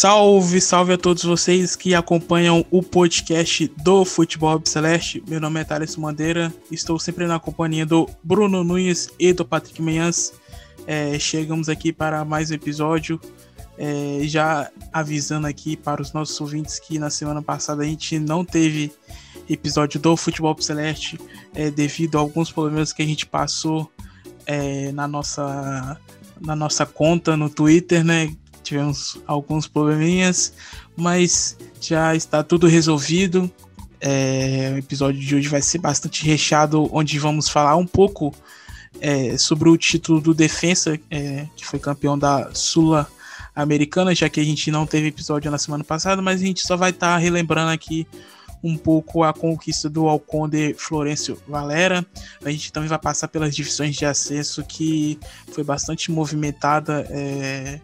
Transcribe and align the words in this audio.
Salve, 0.00 0.60
salve 0.60 0.92
a 0.92 0.96
todos 0.96 1.24
vocês 1.24 1.74
que 1.74 1.92
acompanham 1.92 2.64
o 2.70 2.84
podcast 2.84 3.66
do 3.82 4.04
Futebol 4.04 4.62
Celeste. 4.64 5.20
Meu 5.26 5.40
nome 5.40 5.58
é 5.58 5.64
Thales 5.64 5.96
Mandeira, 5.96 6.54
estou 6.70 7.00
sempre 7.00 7.26
na 7.26 7.40
companhia 7.40 7.84
do 7.84 8.08
Bruno 8.22 8.62
Nunes 8.62 9.10
e 9.18 9.32
do 9.32 9.44
Patrick 9.44 9.82
Manhãs. 9.82 10.32
É, 10.86 11.18
chegamos 11.18 11.68
aqui 11.68 11.92
para 11.92 12.24
mais 12.24 12.52
um 12.52 12.54
episódio, 12.54 13.20
é, 13.76 14.20
já 14.22 14.70
avisando 14.92 15.48
aqui 15.48 15.76
para 15.76 16.00
os 16.00 16.12
nossos 16.12 16.40
ouvintes 16.40 16.78
que 16.78 16.96
na 16.96 17.10
semana 17.10 17.42
passada 17.42 17.82
a 17.82 17.86
gente 17.86 18.20
não 18.20 18.44
teve 18.44 18.92
episódio 19.50 19.98
do 19.98 20.16
Futebol 20.16 20.56
Celeste 20.62 21.18
é, 21.52 21.72
devido 21.72 22.18
a 22.18 22.20
alguns 22.20 22.52
problemas 22.52 22.92
que 22.92 23.02
a 23.02 23.06
gente 23.06 23.26
passou 23.26 23.90
é, 24.46 24.92
na 24.92 25.08
nossa 25.08 25.98
na 26.40 26.54
nossa 26.54 26.86
conta 26.86 27.36
no 27.36 27.50
Twitter, 27.50 28.04
né? 28.04 28.32
Tivemos 28.68 29.18
alguns 29.26 29.66
probleminhas, 29.66 30.52
mas 30.96 31.56
já 31.80 32.14
está 32.14 32.42
tudo 32.42 32.66
resolvido. 32.66 33.50
É, 34.00 34.72
o 34.74 34.78
episódio 34.78 35.20
de 35.20 35.34
hoje 35.34 35.48
vai 35.48 35.62
ser 35.62 35.78
bastante 35.78 36.24
recheado, 36.24 36.88
onde 36.92 37.18
vamos 37.18 37.48
falar 37.48 37.76
um 37.76 37.86
pouco 37.86 38.34
é, 39.00 39.36
sobre 39.38 39.68
o 39.68 39.76
título 39.76 40.20
do 40.20 40.34
Defensa, 40.34 40.98
é, 41.10 41.46
que 41.56 41.66
foi 41.66 41.78
campeão 41.78 42.18
da 42.18 42.50
Sula 42.54 43.08
Americana, 43.54 44.14
já 44.14 44.28
que 44.28 44.38
a 44.38 44.44
gente 44.44 44.70
não 44.70 44.86
teve 44.86 45.08
episódio 45.08 45.50
na 45.50 45.58
semana 45.58 45.82
passada, 45.82 46.22
mas 46.22 46.40
a 46.40 46.44
gente 46.44 46.66
só 46.66 46.76
vai 46.76 46.90
estar 46.90 47.14
tá 47.14 47.18
relembrando 47.18 47.70
aqui 47.70 48.06
um 48.62 48.76
pouco 48.76 49.22
a 49.22 49.32
conquista 49.32 49.88
do 49.88 50.08
Alconde 50.08 50.74
Florencio 50.74 51.40
Valera. 51.46 52.04
A 52.44 52.50
gente 52.50 52.72
também 52.72 52.88
vai 52.88 52.98
passar 52.98 53.28
pelas 53.28 53.54
divisões 53.54 53.96
de 53.96 54.04
acesso 54.04 54.64
que 54.64 55.18
foi 55.52 55.64
bastante 55.64 56.10
movimentada 56.10 57.06
é, 57.10 57.80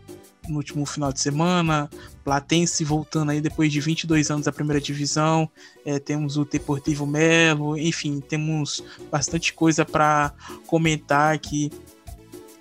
no 0.49 0.57
último 0.57 0.85
final 0.87 1.13
de 1.13 1.21
semana. 1.21 1.89
Platense 2.25 2.85
voltando 2.85 3.31
aí 3.31 3.41
depois 3.41 3.73
de 3.73 3.81
22 3.81 4.31
anos 4.31 4.47
da 4.47 4.53
primeira 4.53 4.81
divisão. 4.81 5.49
É, 5.85 5.99
temos 5.99 6.37
o 6.37 6.45
Deportivo 6.45 7.07
Melo, 7.07 7.77
enfim, 7.79 8.21
temos 8.21 8.83
bastante 9.11 9.53
coisa 9.53 9.85
para 9.85 10.33
comentar 10.67 11.35
aqui 11.35 11.71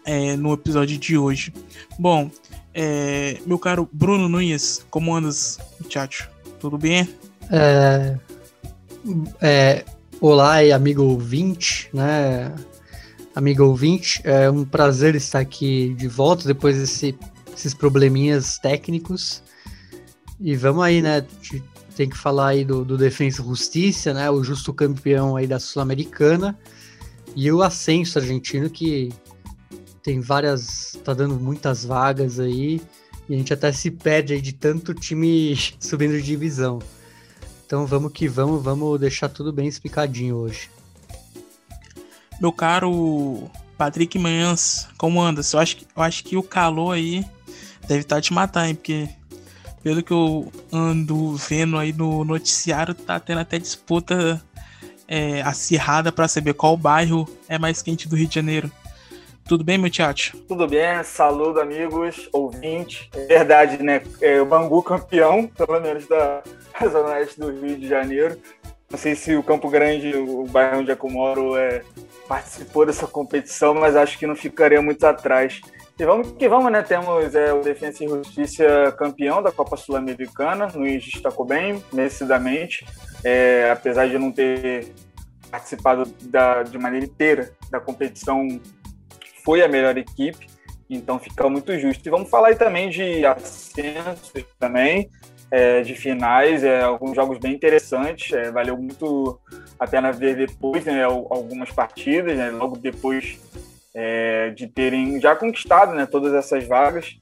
é, 0.06 0.36
no 0.36 0.54
episódio 0.54 0.98
de 0.98 1.18
hoje. 1.18 1.54
Bom, 1.98 2.30
é, 2.74 3.38
meu 3.46 3.60
caro 3.60 3.88
Bruno 3.92 4.28
Nunes, 4.28 4.86
como 4.90 5.16
andas, 5.16 5.60
muchacho? 5.80 6.30
Tudo 6.60 6.78
bem? 6.78 7.08
É, 7.52 8.18
é, 9.42 9.86
olá, 10.20 10.60
amigo 10.74 11.04
ouvinte, 11.04 11.90
né? 11.94 12.54
Amigo 13.36 13.64
ouvinte, 13.64 14.22
é 14.24 14.50
um 14.50 14.64
prazer 14.64 15.16
estar 15.16 15.40
aqui 15.40 15.94
de 15.96 16.08
volta 16.08 16.48
depois 16.48 16.78
desse 16.78 17.18
esses 17.56 17.74
probleminhas 17.74 18.58
técnicos. 18.58 19.42
E 20.40 20.56
vamos 20.56 20.84
aí, 20.84 21.02
né? 21.02 21.26
Tem 21.96 22.10
que 22.10 22.18
falar 22.18 22.50
aí 22.50 22.66
do, 22.66 22.84
do 22.84 22.98
Defensa 22.98 23.44
Justiça, 23.44 24.14
né? 24.14 24.30
O 24.30 24.44
justo 24.44 24.74
campeão 24.74 25.36
aí 25.36 25.48
da 25.48 25.60
Sul-Americana. 25.60 26.58
E 27.36 27.52
o 27.52 27.62
Ascenso 27.62 28.20
argentino, 28.20 28.70
que 28.70 29.12
tem 30.02 30.20
várias. 30.20 30.98
tá 31.04 31.14
dando 31.14 31.40
muitas 31.40 31.86
vagas 31.86 32.40
aí. 32.40 32.82
E 33.30 33.34
a 33.34 33.38
gente 33.38 33.54
até 33.54 33.72
se 33.72 33.90
perde 33.90 34.34
aí 34.34 34.42
de 34.42 34.54
tanto 34.54 34.94
time 34.94 35.56
subindo 35.80 36.14
de 36.14 36.22
divisão. 36.22 36.80
Então 37.66 37.86
vamos 37.86 38.12
que 38.12 38.28
vamos, 38.28 38.62
vamos 38.62 39.00
deixar 39.00 39.30
tudo 39.30 39.54
bem 39.54 39.68
explicadinho 39.68 40.36
hoje. 40.36 40.70
Meu 42.40 42.52
caro 42.52 43.50
Patrick 43.78 44.20
Manhãs, 44.20 44.88
como 44.98 45.22
anda? 45.22 45.42
Eu 45.54 45.60
acho, 45.60 45.78
eu 45.96 46.04
acho 46.04 46.24
que 46.24 46.36
o 46.36 46.44
calor 46.44 46.94
aí 46.94 47.26
deve 47.88 48.02
estar 48.02 48.16
tá 48.16 48.22
te 48.22 48.34
matar, 48.34 48.68
hein? 48.68 48.76
Porque 48.76 49.08
pelo 49.84 50.02
que 50.02 50.12
eu 50.12 50.52
ando 50.72 51.36
vendo 51.36 51.78
aí 51.78 51.92
no 51.92 52.24
noticiário, 52.24 52.94
tá 52.94 53.20
tendo 53.20 53.40
até 53.40 53.60
disputa 53.60 54.42
é, 55.08 55.42
acirrada 55.42 56.12
para 56.12 56.28
saber 56.28 56.54
qual 56.54 56.78
bairro 56.78 57.28
é 57.50 57.60
mais 57.60 57.82
quente 57.82 58.08
do 58.08 58.16
Rio 58.16 58.28
de 58.28 58.36
Janeiro. 58.36 58.72
Tudo 59.46 59.64
bem, 59.64 59.78
meu 59.78 59.90
teatro? 59.90 60.38
Tudo 60.48 60.66
bem, 60.68 61.04
saludo 61.04 61.60
amigos, 61.60 62.30
ouvintes. 62.32 63.10
É 63.14 63.26
verdade, 63.26 63.84
né? 63.84 64.02
É, 64.22 64.42
o 64.42 64.46
Bangu 64.46 64.82
campeão, 64.82 65.48
pelo 65.48 65.82
menos 65.82 66.08
da 66.08 66.42
Zona 66.90 67.10
Oeste 67.10 67.40
do 67.40 67.52
Rio 67.52 67.78
de 67.78 67.88
Janeiro. 67.88 68.40
Não 68.90 68.98
sei 68.98 69.16
se 69.16 69.36
o 69.36 69.44
Campo 69.44 69.70
Grande, 69.70 70.16
o 70.16 70.46
bairro 70.46 70.80
onde 70.80 70.92
eu 70.92 71.10
moro, 71.10 71.58
é, 71.58 71.82
participou 72.28 72.86
dessa 72.86 73.06
competição, 73.06 73.74
mas 73.74 73.98
acho 73.98 74.18
que 74.18 74.26
não 74.26 74.36
ficaria 74.36 74.82
muito 74.82 75.04
atrás. 75.04 75.60
E 76.00 76.06
vamos 76.06 76.32
que 76.32 76.50
vamos, 76.50 76.72
né? 76.72 76.82
Temos 76.82 77.36
é, 77.36 77.54
o 77.54 77.62
Defensa 77.62 78.04
e 78.04 78.08
Justiça 78.08 78.92
campeão 78.98 79.44
da 79.44 79.52
Copa 79.52 79.78
Sul-Americana, 79.78 80.68
Luiz 80.74 81.04
destacou 81.06 81.46
bem, 81.46 81.84
merecidamente, 81.94 82.84
é, 83.24 83.70
apesar 83.72 84.08
de 84.08 84.18
não 84.18 84.32
ter 84.32 84.92
participado 85.52 86.06
da, 86.24 86.64
de 86.64 86.80
maneira 86.80 87.06
inteira 87.06 87.52
da 87.70 87.80
competição, 87.80 88.60
foi 89.46 89.62
a 89.62 89.68
melhor 89.68 89.96
equipe, 89.96 90.48
então 90.90 91.20
fica 91.20 91.48
muito 91.48 91.78
justo. 91.78 92.08
E 92.08 92.10
vamos 92.10 92.28
falar 92.28 92.48
aí 92.48 92.56
também 92.56 92.90
de 92.90 93.24
ascensos 93.24 94.34
também, 94.58 95.12
é, 95.52 95.82
de 95.82 95.94
finais, 95.94 96.64
é, 96.64 96.82
alguns 96.82 97.16
jogos 97.16 97.38
bem 97.38 97.54
interessantes, 97.54 98.34
é, 98.34 98.50
valeu 98.50 98.76
muito 98.76 99.40
a 99.80 99.86
pena 99.86 100.12
ver 100.12 100.36
depois 100.36 100.84
né, 100.86 101.04
algumas 101.04 101.70
partidas, 101.70 102.36
né, 102.36 102.50
logo 102.50 102.78
depois 102.78 103.40
é, 103.94 104.50
de 104.52 104.68
terem 104.68 105.20
já 105.22 105.36
conquistado 105.36 105.94
né, 105.94 106.06
todas 106.06 106.34
essas 106.34 106.68
vagas. 106.68 107.16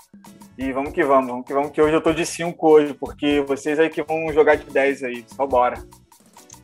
E 0.57 0.71
vamos 0.71 0.93
que 0.93 1.03
vamos, 1.03 1.27
vamos 1.27 1.45
que 1.45 1.53
vamos, 1.53 1.71
que 1.71 1.81
hoje 1.81 1.95
eu 1.95 2.01
tô 2.01 2.13
de 2.13 2.25
5 2.25 2.69
hoje, 2.69 2.93
porque 2.93 3.41
vocês 3.41 3.79
aí 3.79 3.89
que 3.89 4.03
vão 4.03 4.31
jogar 4.31 4.55
de 4.55 4.65
10 4.69 5.03
aí, 5.03 5.25
só 5.35 5.47
bora. 5.47 5.81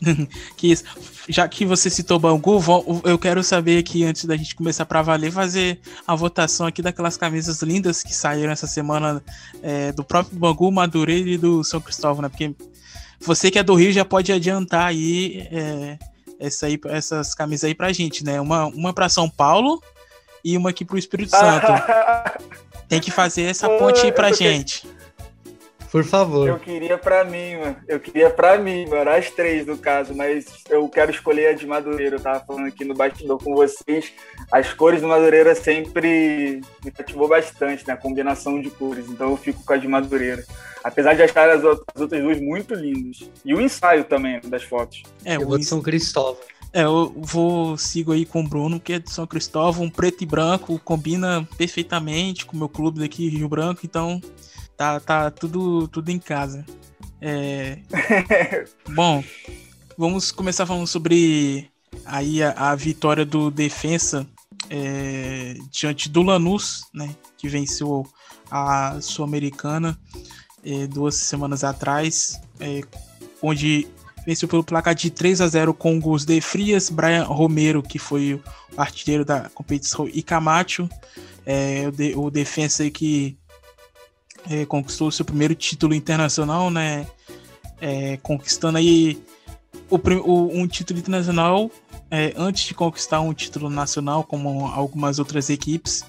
que 0.56 0.72
isso. 0.72 0.84
Já 1.28 1.48
que 1.48 1.66
você 1.66 1.90
citou 1.90 2.20
Bangu, 2.20 2.62
eu 3.04 3.18
quero 3.18 3.44
saber 3.44 3.80
aqui, 3.80 4.04
antes 4.04 4.26
da 4.26 4.38
gente 4.38 4.56
começar 4.56 4.86
para 4.86 5.02
valer, 5.02 5.32
fazer 5.32 5.80
a 6.06 6.16
votação 6.16 6.68
aqui 6.68 6.82
daquelas 6.82 7.18
camisas 7.18 7.62
lindas 7.62 8.04
que 8.04 8.14
saíram 8.14 8.52
essa 8.52 8.68
semana 8.68 9.24
é, 9.62 9.92
do 9.92 10.04
próprio 10.04 10.38
Bangu, 10.38 10.72
Madureira 10.72 11.30
e 11.30 11.38
do 11.38 11.64
São 11.64 11.82
Cristóvão, 11.82 12.22
né? 12.22 12.30
Porque 12.30 12.54
você 13.20 13.50
que 13.50 13.60
é 13.60 13.64
do 13.64 13.74
Rio 13.74 13.92
já 13.92 14.06
pode 14.06 14.32
adiantar 14.32 14.88
aí, 14.88 15.48
é, 15.52 15.98
essa 16.40 16.68
aí 16.68 16.80
essas 16.86 17.34
camisas 17.34 17.66
aí 17.66 17.76
pra 17.76 17.92
gente, 17.92 18.24
né? 18.24 18.40
Uma, 18.40 18.68
uma 18.68 18.94
para 18.94 19.10
São 19.10 19.30
Paulo 19.30 19.82
e 20.48 20.56
uma 20.56 20.70
aqui 20.70 20.86
pro 20.86 20.98
Espírito 20.98 21.32
Santo. 21.32 21.68
Tem 22.88 23.02
que 23.02 23.12
fazer 23.12 23.44
essa 23.44 23.68
ponte 23.68 24.06
aí 24.06 24.14
pra 24.14 24.32
gente. 24.32 24.88
Por 25.92 26.06
favor. 26.06 26.48
Eu 26.48 26.58
queria 26.58 26.98
pra 26.98 27.26
mim, 27.26 27.58
mano. 27.58 27.76
Eu 27.86 28.00
queria 28.00 28.30
pra 28.30 28.58
mim, 28.58 28.86
mano. 28.88 29.10
As 29.10 29.30
três, 29.30 29.66
no 29.66 29.78
caso, 29.78 30.14
mas 30.14 30.46
eu 30.70 30.88
quero 30.88 31.12
escolher 31.12 31.48
a 31.48 31.54
de 31.54 31.68
Madureira. 31.68 32.16
Eu 32.16 32.20
tava 32.22 32.40
falando 32.46 32.68
aqui 32.68 32.86
no 32.86 32.94
bastidor 32.94 33.42
com 33.44 33.56
vocês. 33.56 34.14
As 34.50 34.74
cores 34.74 35.02
do 35.02 35.08
Madureira 35.08 35.54
sempre 35.54 36.62
me 36.84 36.92
cativou 36.92 37.28
bastante, 37.28 37.86
né? 37.86 37.94
A 37.94 37.98
combinação 37.98 38.62
de 38.62 38.70
cores. 38.70 39.10
Então 39.10 39.32
eu 39.32 39.38
fico 39.38 39.64
com 39.66 39.74
a 39.74 39.78
de 39.78 39.88
Madureira. 39.88 40.46
Apesar 40.82 41.14
de 41.14 41.24
achar 41.24 41.50
as 41.50 41.64
outras 41.64 42.22
duas 42.22 42.40
muito 42.40 42.74
lindas. 42.74 43.30
E 43.44 43.54
o 43.54 43.60
ensaio 43.60 44.06
também 44.06 44.40
das 44.46 44.64
fotos. 44.64 45.04
É, 45.26 45.36
eu 45.36 45.42
o 45.42 45.48
vou 45.48 45.58
de 45.58 45.66
São 45.66 45.82
Cristóvão. 45.82 46.38
É, 46.78 46.84
eu 46.84 47.12
vou 47.18 47.76
sigo 47.76 48.12
aí 48.12 48.24
com 48.24 48.42
o 48.42 48.48
Bruno, 48.48 48.80
que 48.80 48.94
é 48.94 49.00
de 49.00 49.12
São 49.12 49.26
Cristóvão, 49.26 49.90
preto 49.90 50.24
e 50.24 50.28
branco, 50.28 50.80
combina 50.86 51.44
perfeitamente 51.58 52.46
com 52.46 52.56
o 52.56 52.60
meu 52.60 52.70
clube 52.70 53.00
daqui, 53.00 53.28
Rio 53.30 53.50
Branco, 53.50 53.82
então 53.84 54.22
tá, 54.78 55.00
tá 55.00 55.32
tudo, 55.32 55.88
tudo 55.88 56.10
em 56.10 56.20
casa. 56.20 56.64
É... 57.20 57.80
Bom, 58.94 59.24
vamos 59.98 60.32
começar 60.32 60.68
falando 60.68 60.86
sobre 60.86 61.68
aí 62.06 62.44
a, 62.44 62.52
a 62.52 62.76
vitória 62.76 63.26
do 63.26 63.50
Defensa 63.50 64.28
é, 64.70 65.56
diante 65.72 66.08
do 66.08 66.22
Lanús, 66.22 66.84
né, 66.94 67.10
que 67.40 67.50
venceu 67.50 68.06
a 68.52 69.02
Sul-Americana 69.02 70.00
é, 70.64 70.86
duas 70.86 71.16
semanas 71.16 71.64
atrás, 71.64 72.40
é, 72.60 72.84
onde 73.42 73.88
venceu 74.28 74.46
pelo 74.46 74.62
placar 74.62 74.94
de 74.94 75.10
3 75.10 75.40
a 75.40 75.48
0 75.48 75.74
com 75.74 75.98
gols 76.02 76.26
de 76.26 76.42
Frias, 76.42 76.90
Brian 76.90 77.24
Romero, 77.24 77.82
que 77.82 77.98
foi 77.98 78.34
o 78.34 78.42
artilheiro 78.76 79.24
da 79.24 79.50
competição, 79.52 80.06
e 80.06 80.22
Camacho, 80.22 80.90
é, 81.46 81.86
o, 81.88 81.92
de, 81.94 82.14
o 82.14 82.30
defensa 82.30 82.90
que 82.90 83.38
é, 84.50 84.66
conquistou 84.66 85.10
seu 85.12 85.24
primeiro 85.24 85.56
título 85.56 85.96
internacional, 85.96 86.70
né? 86.70 87.08
É, 87.80 88.18
conquistando 88.18 88.78
aí 88.78 89.18
o, 89.90 89.96
o, 89.96 90.60
um 90.60 90.68
título 90.68 91.00
internacional 91.00 91.72
é, 92.12 92.34
antes 92.36 92.66
de 92.66 92.74
conquistar 92.74 93.22
um 93.22 93.34
título 93.34 93.70
nacional, 93.70 94.26
como 94.26 94.66
algumas 94.68 95.20
outras 95.20 95.50
equipes. 95.50 96.04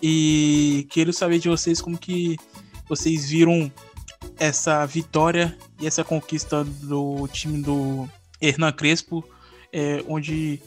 E 0.00 0.86
quero 0.90 1.12
saber 1.12 1.40
de 1.40 1.48
vocês 1.48 1.80
como 1.80 1.98
que 1.98 2.36
vocês 2.88 3.28
viram 3.28 3.72
essa 4.38 4.84
vitória 4.86 5.56
e 5.80 5.86
essa 5.86 6.04
conquista 6.04 6.64
do 6.64 7.28
time 7.28 7.62
do 7.62 8.08
Hernan 8.40 8.72
Crespo, 8.72 9.24
é, 9.72 10.02
onde 10.08 10.60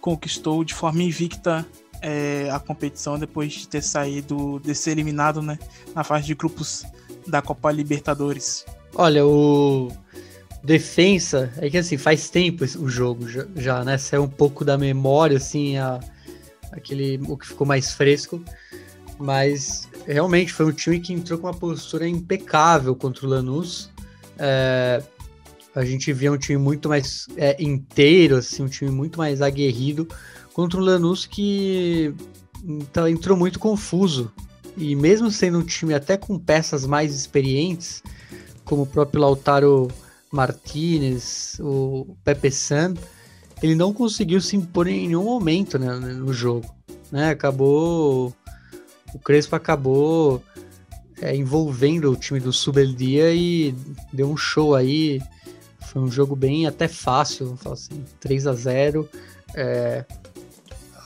conquistou 0.00 0.64
de 0.64 0.74
forma 0.74 1.02
invicta 1.02 1.66
é, 2.02 2.48
a 2.50 2.58
competição 2.58 3.18
depois 3.18 3.52
de 3.52 3.68
ter 3.68 3.82
saído, 3.82 4.60
de 4.60 4.74
ser 4.74 4.92
eliminado 4.92 5.42
né, 5.42 5.58
na 5.94 6.02
fase 6.02 6.26
de 6.26 6.34
grupos 6.34 6.84
da 7.26 7.42
Copa 7.42 7.70
Libertadores. 7.70 8.64
Olha, 8.94 9.24
o 9.24 9.88
defensa 10.62 11.52
é 11.58 11.70
que 11.70 11.78
assim 11.78 11.96
faz 11.96 12.28
tempo 12.28 12.64
o 12.64 12.88
jogo 12.88 13.26
já, 13.56 13.84
né? 13.84 13.96
Saiu 13.96 14.24
um 14.24 14.28
pouco 14.28 14.64
da 14.64 14.76
memória 14.76 15.36
assim 15.36 15.76
a, 15.76 16.00
aquele 16.72 17.20
o 17.28 17.36
que 17.36 17.46
ficou 17.46 17.66
mais 17.66 17.92
fresco, 17.92 18.42
mas 19.18 19.88
realmente 20.06 20.52
foi 20.52 20.66
um 20.66 20.72
time 20.72 21.00
que 21.00 21.12
entrou 21.12 21.38
com 21.38 21.46
uma 21.46 21.54
postura 21.54 22.08
impecável 22.08 22.94
contra 22.94 23.26
o 23.26 23.28
Lanús. 23.28 23.90
É, 24.38 25.02
a 25.74 25.84
gente 25.84 26.12
via 26.12 26.32
um 26.32 26.38
time 26.38 26.58
muito 26.58 26.88
mais 26.88 27.26
é, 27.36 27.62
inteiro, 27.62 28.36
assim, 28.36 28.62
um 28.62 28.68
time 28.68 28.90
muito 28.90 29.18
mais 29.18 29.40
aguerrido 29.40 30.08
contra 30.52 30.80
o 30.80 30.82
Lanús 30.82 31.26
que 31.26 32.14
então, 32.64 33.08
entrou 33.08 33.36
muito 33.36 33.58
confuso. 33.58 34.30
E 34.76 34.94
mesmo 34.94 35.30
sendo 35.30 35.58
um 35.58 35.64
time 35.64 35.94
até 35.94 36.16
com 36.16 36.38
peças 36.38 36.86
mais 36.86 37.14
experientes, 37.14 38.02
como 38.64 38.82
o 38.82 38.86
próprio 38.86 39.20
Lautaro 39.20 39.88
Martinez, 40.32 41.56
o 41.60 42.16
Pepe 42.24 42.50
San, 42.50 42.94
ele 43.62 43.74
não 43.74 43.92
conseguiu 43.92 44.40
se 44.40 44.56
impor 44.56 44.86
em 44.86 45.08
nenhum 45.08 45.24
momento 45.24 45.78
né, 45.78 45.92
no 45.96 46.32
jogo. 46.32 46.72
Né? 47.10 47.30
Acabou. 47.30 48.32
O 49.14 49.18
Crespo 49.18 49.56
acabou 49.56 50.42
é, 51.20 51.34
envolvendo 51.34 52.10
o 52.10 52.16
time 52.16 52.40
do 52.40 52.52
Subeldia 52.52 53.32
e 53.34 53.74
deu 54.12 54.30
um 54.30 54.36
show 54.36 54.74
aí. 54.74 55.20
Foi 55.80 56.00
um 56.00 56.10
jogo 56.10 56.36
bem 56.36 56.66
até 56.66 56.86
fácil, 56.86 57.46
vamos 57.46 57.62
falar 57.62 57.74
assim, 57.74 58.04
3 58.20 58.46
a 58.46 58.52
0 58.52 59.08
é, 59.54 60.04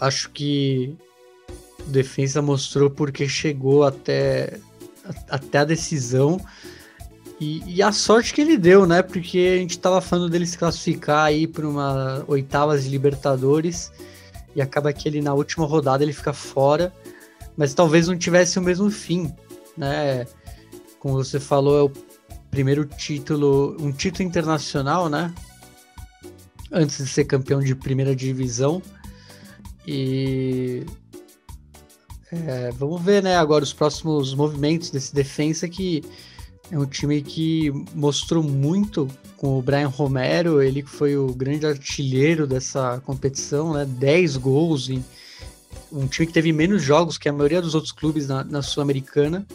Acho 0.01 0.31
que 0.31 0.95
o 1.81 1.91
defesa 1.91 2.43
mostrou 2.43 2.91
porque 2.91 3.29
chegou 3.29 3.85
até, 3.85 4.59
até 5.29 5.59
a 5.59 5.65
decisão. 5.65 6.41
E, 7.41 7.63
e, 7.67 7.83
a 7.83 7.91
sorte 7.91 8.33
que 8.33 8.41
ele 8.41 8.57
deu, 8.57 8.87
né? 8.87 9.03
Porque 9.03 9.55
a 9.57 9.59
gente 9.59 9.79
tava 9.79 10.01
falando 10.01 10.31
dele 10.31 10.47
se 10.47 10.57
classificar 10.57 11.25
aí 11.27 11.47
para 11.47 11.67
uma 11.67 12.25
oitavas 12.29 12.85
de 12.85 12.91
Libertadores 12.91 13.93
e 14.55 14.63
acaba 14.63 14.93
que 14.93 15.09
ele 15.09 15.21
na 15.21 15.35
última 15.35 15.67
rodada 15.67 16.05
ele 16.05 16.13
fica 16.13 16.33
fora, 16.33 16.93
mas 17.57 17.75
talvez 17.75 18.09
não 18.09 18.17
tivesse 18.17 18.59
o 18.59 18.63
mesmo 18.63 18.91
fim, 18.91 19.33
né? 19.77 20.27
Como 20.99 21.15
você 21.15 21.39
falou, 21.39 21.79
é 21.79 21.83
o 21.83 21.93
primeiro 22.51 22.85
título, 22.85 23.77
um 23.81 23.93
título 23.93 24.29
internacional, 24.29 25.09
né? 25.09 25.35
Antes 26.73 26.99
de 26.99 27.07
ser 27.07 27.25
campeão 27.25 27.61
de 27.61 27.75
primeira 27.75 28.15
divisão. 28.15 28.83
E 29.87 30.85
é, 32.33 32.71
vamos 32.73 33.03
ver, 33.03 33.23
né, 33.23 33.37
agora 33.37 33.63
os 33.63 33.73
próximos 33.73 34.35
movimentos 34.35 34.91
desse 34.91 35.15
defensa 35.15 35.69
que 35.69 36.03
é 36.71 36.79
um 36.79 36.87
time 36.87 37.23
que 37.23 37.71
mostrou 37.95 38.43
muito 38.43 39.07
com 39.37 39.59
o 39.59 39.63
Brian 39.63 39.89
Romero, 39.89 40.63
ele 40.63 40.83
que 40.83 40.89
foi 40.89 41.17
o 41.17 41.27
grande 41.27 41.67
artilheiro 41.67 42.47
dessa 42.47 43.01
competição, 43.05 43.75
né? 43.75 43.85
10 43.85 44.39
gols 44.39 44.89
em 44.89 45.05
um 45.95 46.07
time 46.07 46.27
que 46.27 46.33
teve 46.33 46.53
menos 46.53 46.83
jogos 46.83 47.17
que 47.17 47.29
a 47.29 47.33
maioria 47.33 47.63
dos 47.63 47.75
outros 47.75 47.93
clubes 47.93 48.29
na, 48.29 48.43
na 48.45 48.63
Sul-Americana. 48.63 49.47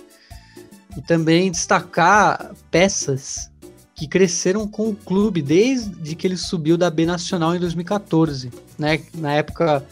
E 0.97 1.01
também 1.01 1.51
destacar 1.51 2.51
peças 2.71 3.51
que 3.93 4.07
cresceram 4.07 4.67
com 4.67 4.89
o 4.89 4.95
clube 4.95 5.41
desde 5.41 6.15
que 6.15 6.25
ele 6.25 6.37
subiu 6.37 6.77
da 6.77 6.89
B 6.89 7.05
Nacional 7.05 7.55
em 7.55 7.59
2014, 7.59 8.49
né? 8.77 9.01
Na 9.13 9.33
época 9.33 9.85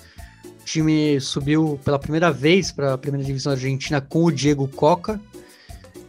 time 0.67 1.19
subiu 1.21 1.79
pela 1.83 1.97
primeira 1.97 2.31
vez 2.31 2.71
para 2.71 2.94
a 2.94 2.97
primeira 2.97 3.25
divisão 3.25 3.53
argentina 3.53 4.01
com 4.01 4.25
o 4.25 4.31
Diego 4.31 4.67
Coca 4.67 5.19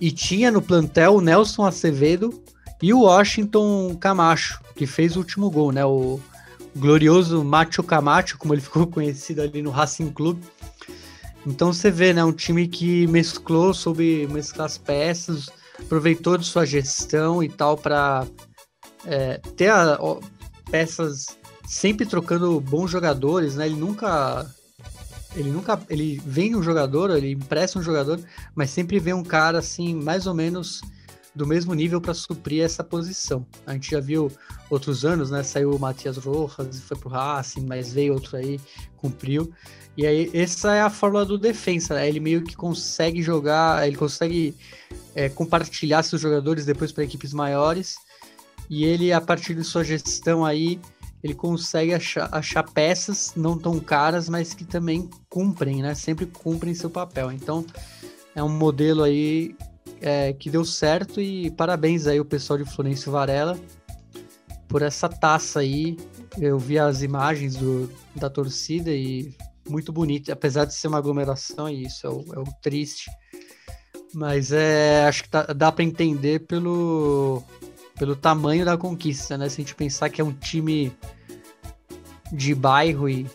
e 0.01 0.11
tinha 0.11 0.51
no 0.51 0.61
plantel 0.61 1.15
o 1.15 1.21
Nelson 1.21 1.65
Acevedo 1.65 2.43
e 2.83 2.93
o 2.93 3.03
Washington 3.03 3.97
Camacho, 3.97 4.61
que 4.75 4.87
fez 4.87 5.17
o 5.17 5.21
último 5.21 5.51
gol, 5.51 5.73
né? 5.73 5.85
O 5.85 6.21
glorioso 6.79 7.45
Macho 7.45 7.83
Camacho, 7.83 8.39
como 8.39 8.55
ele 8.55 8.61
ficou 8.61 8.87
conhecido 8.89 9.43
ali 9.43 9.63
no 9.63 9.71
Racing 9.71 10.11
Club. 10.11 10.43
Então 11.47 11.73
você 11.73 11.91
vê, 11.91 12.13
né, 12.13 12.25
um 12.25 12.33
time 12.33 12.69
que 12.69 13.07
mesclou 13.07 13.73
sobre 13.73 14.27
mesclar 14.29 14.67
as 14.67 14.79
peças, 14.79 15.49
aproveitou 15.79 16.37
de 16.37 16.47
sua 16.47 16.67
gestão 16.67 17.43
e 17.43 17.49
tal 17.49 17.77
para 17.77 18.27
é, 19.07 19.39
ter 19.57 19.71
a, 19.71 19.97
ó, 20.01 20.21
peças 20.71 21.39
sempre 21.67 22.07
trocando 22.07 22.61
bons 22.61 22.91
jogadores, 22.91 23.55
né? 23.55 23.67
Ele 23.67 23.77
nunca 23.77 24.47
ele 25.37 25.51
nunca 25.51 25.81
ele 25.89 26.21
vem 26.25 26.57
um 26.57 26.63
jogador, 26.63 27.11
ele 27.11 27.33
empresta 27.33 27.79
um 27.79 27.83
jogador, 27.83 28.19
mas 28.55 28.71
sempre 28.71 28.99
vem 28.99 29.15
um 29.15 29.23
cara 29.23 29.59
assim, 29.59 29.95
mais 29.95 30.27
ou 30.27 30.35
menos 30.35 30.81
do 31.39 31.47
mesmo 31.47 31.73
nível 31.73 32.01
para 32.01 32.13
suprir 32.13 32.65
essa 32.65 32.83
posição. 32.83 33.47
A 33.65 33.73
gente 33.73 33.93
já 33.93 34.01
viu 34.01 34.31
outros 34.69 35.05
anos, 35.05 35.31
né? 35.31 35.43
Saiu 35.45 35.71
o 35.71 35.79
Matias 35.79 36.17
Rojas, 36.19 36.81
foi 36.81 36.97
pro 36.97 37.09
Racing, 37.09 37.65
mas 37.65 37.93
veio 37.93 38.13
outro 38.13 38.37
aí, 38.37 38.61
cumpriu. 38.97 39.51
E 39.97 40.05
aí, 40.05 40.31
essa 40.35 40.75
é 40.75 40.81
a 40.81 40.91
fórmula 40.91 41.25
do 41.25 41.39
defensa, 41.39 41.95
né? 41.95 42.09
Ele 42.09 42.19
meio 42.19 42.43
que 42.43 42.57
consegue 42.57 43.23
jogar, 43.23 43.87
ele 43.87 43.97
consegue 43.97 44.55
é, 45.15 45.29
compartilhar 45.29 46.03
seus 46.03 46.21
jogadores 46.21 46.67
depois 46.67 46.91
para 46.91 47.05
equipes 47.05 47.33
maiores. 47.33 47.97
E 48.69 48.85
ele, 48.85 49.13
a 49.13 49.21
partir 49.21 49.55
de 49.55 49.63
sua 49.63 49.85
gestão 49.85 50.45
aí, 50.45 50.81
ele 51.23 51.35
consegue 51.35 51.95
achar, 51.95 52.29
achar, 52.33 52.63
peças 52.65 53.33
não 53.37 53.57
tão 53.57 53.79
caras, 53.79 54.29
mas 54.29 54.55
que 54.55 54.65
também 54.65 55.09
cumprem, 55.29 55.83
né? 55.83 55.95
Sempre 55.95 56.27
cumprem 56.27 56.75
seu 56.75 56.91
papel. 56.91 57.31
Então, 57.31 57.65
é 58.35 58.43
um 58.43 58.49
modelo 58.49 59.05
aí 59.05 59.57
é, 60.01 60.33
que 60.33 60.51
deu 60.51 60.65
certo 60.65 61.21
e 61.21 61.51
parabéns 61.51 62.07
aí 62.07 62.21
o 62.21 62.25
pessoal 62.25 62.59
de 62.59 62.65
Florencio 62.65 63.13
Varela 63.13 63.59
por 64.69 64.83
essa 64.83 65.09
taça 65.09 65.61
aí. 65.61 65.97
Eu 66.39 66.59
vi 66.59 66.79
as 66.79 67.03
imagens 67.03 67.57
do, 67.57 67.91
da 68.15 68.31
torcida 68.31 68.91
e 68.91 69.35
muito 69.69 69.93
bonito, 69.93 70.31
apesar 70.31 70.65
de 70.65 70.75
ser 70.75 70.89
uma 70.89 70.99
aglomeração, 70.99 71.69
e 71.69 71.85
isso 71.85 72.07
é 72.07 72.11
o, 72.11 72.25
é 72.35 72.39
o 72.39 72.45
triste. 72.63 73.11
Mas 74.15 74.53
é, 74.53 75.05
acho 75.07 75.25
que 75.25 75.29
tá, 75.29 75.43
dá 75.45 75.73
para 75.73 75.85
entender 75.85 76.41
pelo, 76.41 77.43
pelo 77.99 78.17
tamanho 78.17 78.65
da 78.65 78.77
conquista, 78.77 79.37
né? 79.37 79.49
Se 79.49 79.61
a 79.61 79.65
gente 79.65 79.75
pensar 79.75 80.09
que 80.09 80.21
é 80.21 80.25
um 80.25 80.33
time 80.33 80.93
de 82.33 82.55
bairro 82.55 83.09
e 83.09 83.27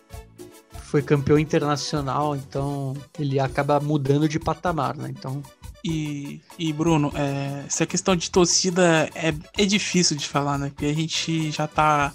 foi 0.83 1.01
campeão 1.01 1.37
internacional, 1.39 2.35
então 2.35 2.93
ele 3.17 3.39
acaba 3.39 3.79
mudando 3.79 4.29
de 4.29 4.39
patamar, 4.39 4.95
né? 4.95 5.09
Então. 5.09 5.41
E, 5.83 6.39
e 6.57 6.71
Bruno, 6.71 7.11
é, 7.13 7.65
essa 7.67 7.85
questão 7.85 8.15
de 8.15 8.31
torcida 8.31 9.09
é, 9.13 9.33
é 9.57 9.65
difícil 9.65 10.15
de 10.15 10.27
falar, 10.27 10.57
né? 10.57 10.69
Porque 10.69 10.85
a 10.85 10.93
gente 10.93 11.51
já 11.51 11.67
tá 11.67 12.13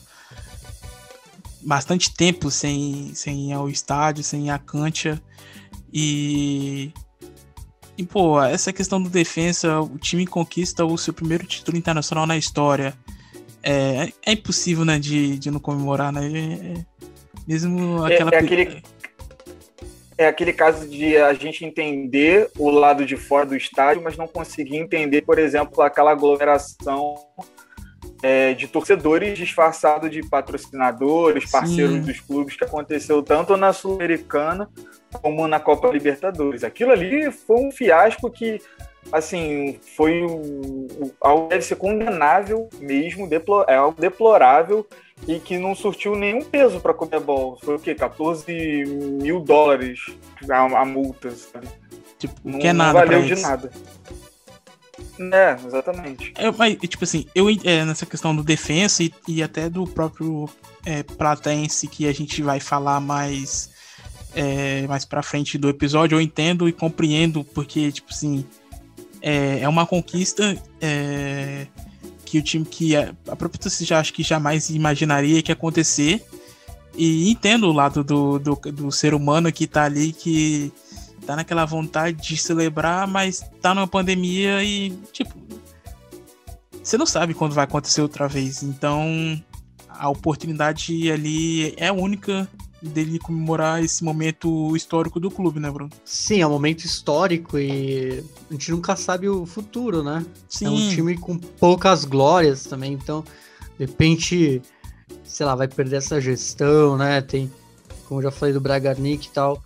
bastante 1.61 2.15
tempo 2.15 2.51
sem, 2.51 3.13
sem 3.15 3.51
ir 3.51 3.53
ao 3.53 3.69
estádio, 3.69 4.25
sem 4.25 4.47
ir 4.47 4.51
à 4.51 4.59
cancha. 4.59 5.21
E 5.93 6.93
e, 7.99 8.05
pô, 8.05 8.41
essa 8.41 8.73
questão 8.73 9.03
do 9.03 9.11
defesa, 9.11 9.81
o 9.81 9.99
time 9.99 10.25
conquista 10.25 10.85
o 10.85 10.97
seu 10.97 11.13
primeiro 11.13 11.45
título 11.45 11.77
internacional 11.77 12.29
na 12.29 12.37
história. 12.37 12.95
É, 13.61 14.13
é 14.25 14.33
impossível, 14.33 14.85
né, 14.85 15.01
de, 15.01 15.37
de 15.37 15.51
não 15.51 15.59
comemorar, 15.59 16.13
né? 16.13 16.31
É, 16.33 16.79
é 16.79 16.85
mesmo 17.45 18.05
aquela. 18.05 18.31
É, 18.31 18.35
é, 18.37 18.39
aquele, 18.39 18.83
é 20.19 20.27
aquele 20.27 20.53
caso 20.53 20.87
de 20.89 21.17
a 21.17 21.33
gente 21.33 21.65
entender 21.65 22.51
o 22.59 22.69
lado 22.69 23.07
de 23.07 23.17
fora 23.17 23.47
do 23.47 23.57
estádio, 23.57 24.03
mas 24.03 24.17
não 24.17 24.27
conseguir 24.27 24.77
entender, 24.77 25.23
por 25.23 25.39
exemplo, 25.39 25.81
aquela 25.81 26.11
aglomeração 26.11 27.15
é, 28.21 28.53
de 28.53 28.67
torcedores 28.67 29.39
disfarçados 29.39 30.11
de 30.11 30.21
patrocinadores, 30.29 31.49
parceiros 31.49 31.95
Sim. 31.95 32.01
dos 32.01 32.19
clubes, 32.21 32.57
que 32.57 32.65
aconteceu 32.65 33.23
tanto 33.23 33.57
na 33.57 33.73
Sul-Americana 33.73 34.69
como 35.23 35.47
na 35.47 35.61
Copa 35.61 35.89
Libertadores. 35.89 36.65
Aquilo 36.65 36.91
ali 36.91 37.31
foi 37.31 37.57
um 37.61 37.71
fiasco 37.71 38.29
que, 38.29 38.61
assim, 39.13 39.79
foi 39.97 40.23
algo 41.21 41.49
deve 41.49 41.63
ser 41.63 41.77
condenável 41.77 42.69
mesmo, 42.81 43.29
é 43.67 43.77
algo 43.77 44.01
deplorável 44.01 44.87
e 45.27 45.39
que 45.39 45.59
não 45.59 45.75
surtiu 45.75 46.15
nenhum 46.15 46.43
peso 46.43 46.81
para 46.81 46.93
a 46.93 46.95
Comebol. 46.95 47.59
Foi 47.63 47.77
o 47.77 47.79
quê? 47.79 47.95
14 47.95 48.53
mil 49.23 49.41
dólares 49.41 50.01
a, 50.49 50.81
a 50.81 50.85
multa, 50.85 51.31
sabe? 51.31 51.69
Tipo, 52.19 52.35
não, 52.45 52.59
que 52.59 52.67
é 52.67 52.73
nada 52.73 53.01
não 53.01 53.07
valeu 53.07 53.23
de 53.23 53.41
nada. 53.41 53.71
É, 55.33 55.57
exatamente. 55.67 56.33
É, 56.37 56.51
mas, 56.51 56.77
tipo 56.77 57.05
assim, 57.05 57.27
eu 57.35 57.49
é, 57.65 57.85
nessa 57.85 58.07
questão 58.07 58.35
do 58.35 58.43
defensa 58.43 59.03
e, 59.03 59.13
e 59.27 59.43
até 59.43 59.69
do 59.69 59.85
próprio 59.85 60.49
é, 60.85 61.03
Platense, 61.03 61.89
que 61.89 62.07
a 62.07 62.13
gente 62.13 62.43
vai 62.43 62.61
falar 62.61 63.01
mais 63.01 63.71
é, 64.35 64.87
mais 64.87 65.05
pra 65.05 65.23
frente 65.23 65.59
do 65.59 65.69
episódio, 65.69 66.17
eu 66.17 66.21
entendo 66.21 66.69
e 66.69 66.73
compreendo, 66.73 67.43
porque, 67.43 67.91
tipo 67.91 68.11
assim, 68.11 68.45
é, 69.21 69.61
é 69.61 69.69
uma 69.69 69.87
conquista 69.87 70.57
é, 70.81 71.67
que 72.25 72.39
o 72.39 72.43
time 72.43 72.65
que 72.65 72.97
a, 72.97 73.15
a 73.29 73.37
própria 73.37 73.71
já 73.85 73.99
acho 73.99 74.13
que 74.13 74.23
jamais 74.23 74.71
imaginaria 74.71 75.43
que 75.43 75.51
ia 75.51 75.55
acontecer. 75.55 76.25
E 76.95 77.31
entendo 77.31 77.69
o 77.69 77.73
lado 77.73 78.03
do, 78.03 78.39
do, 78.39 78.55
do 78.57 78.91
ser 78.91 79.15
humano 79.15 79.53
que 79.53 79.67
tá 79.67 79.85
ali, 79.85 80.13
que 80.13 80.73
tá 81.25 81.37
naquela 81.37 81.65
vontade 81.65 82.21
de 82.21 82.37
celebrar, 82.37 83.07
mas 83.07 83.45
tá 83.61 83.75
numa 83.75 83.87
pandemia 83.87 84.65
e, 84.65 84.91
tipo, 85.13 85.35
você 86.83 86.97
não 86.97 87.07
sabe 87.07 87.35
quando 87.35 87.53
vai 87.53 87.65
acontecer 87.65 88.01
outra 88.01 88.27
vez. 88.27 88.63
Então, 88.63 89.41
a 89.89 90.09
oportunidade 90.09 91.11
ali 91.11 91.75
é 91.77 91.93
única 91.93 92.49
dele 92.81 93.19
comemorar 93.19 93.83
esse 93.83 94.05
momento 94.05 94.75
histórico 94.77 95.19
do 95.19 95.31
clube, 95.31 95.59
né, 95.59 95.71
Bruno? 95.71 95.91
Sim, 96.05 96.41
é 96.41 96.47
um 96.47 96.51
momento 96.51 96.85
histórico 96.85 97.59
e 97.59 98.25
a 98.49 98.53
gente 98.53 98.71
nunca 98.71 98.97
sabe 98.97 99.29
o 99.29 99.45
futuro, 99.45 100.03
né? 100.03 100.25
Sim. 100.49 100.67
É 100.67 100.71
um 100.71 100.89
time 100.89 101.17
com 101.17 101.37
poucas 101.39 102.05
glórias 102.05 102.65
também, 102.65 102.93
então, 102.93 103.25
de 103.79 103.87
repente, 103.87 104.63
sei 105.25 105.47
lá, 105.47 105.55
vai 105.55 105.69
perder 105.69 105.97
essa 105.97 106.21
gestão, 106.21 106.97
né? 106.97 107.21
Tem, 107.21 107.51
como 108.07 108.21
eu 108.21 108.25
já 108.25 108.31
falei 108.31 108.55
do 108.55 108.61
Bragarnik 108.61 109.27
e 109.27 109.31
tal, 109.31 109.63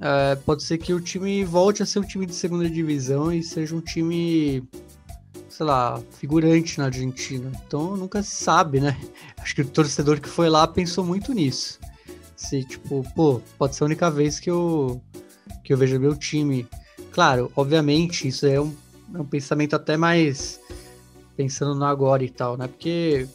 é, 0.00 0.36
pode 0.36 0.62
ser 0.62 0.78
que 0.78 0.92
o 0.92 1.00
time 1.00 1.44
volte 1.44 1.82
a 1.82 1.86
ser 1.86 1.98
um 1.98 2.06
time 2.06 2.26
de 2.26 2.34
segunda 2.34 2.68
divisão 2.68 3.32
e 3.32 3.42
seja 3.42 3.74
um 3.74 3.80
time 3.80 4.62
sei 5.52 5.66
lá, 5.66 6.00
figurante 6.18 6.78
na 6.78 6.86
Argentina. 6.86 7.52
Então 7.66 7.94
nunca 7.96 8.22
se 8.22 8.42
sabe, 8.42 8.80
né? 8.80 8.98
Acho 9.38 9.54
que 9.54 9.60
o 9.60 9.68
torcedor 9.68 10.20
que 10.20 10.28
foi 10.28 10.48
lá 10.48 10.66
pensou 10.66 11.04
muito 11.04 11.32
nisso. 11.32 11.78
Se, 12.42 12.64
tipo, 12.64 13.06
pô, 13.14 13.40
pode 13.56 13.76
ser 13.76 13.84
a 13.84 13.86
única 13.86 14.10
vez 14.10 14.40
que 14.40 14.50
eu, 14.50 15.00
que 15.62 15.72
eu 15.72 15.78
vejo 15.78 15.98
meu 16.00 16.16
time. 16.16 16.66
Claro, 17.12 17.52
obviamente, 17.54 18.26
isso 18.26 18.46
é 18.46 18.60
um, 18.60 18.74
é 19.14 19.20
um 19.20 19.24
pensamento 19.24 19.76
até 19.76 19.96
mais 19.96 20.60
pensando 21.36 21.74
no 21.74 21.84
agora 21.84 22.24
e 22.24 22.28
tal, 22.28 22.56
né? 22.56 22.66
Porque 22.66 23.28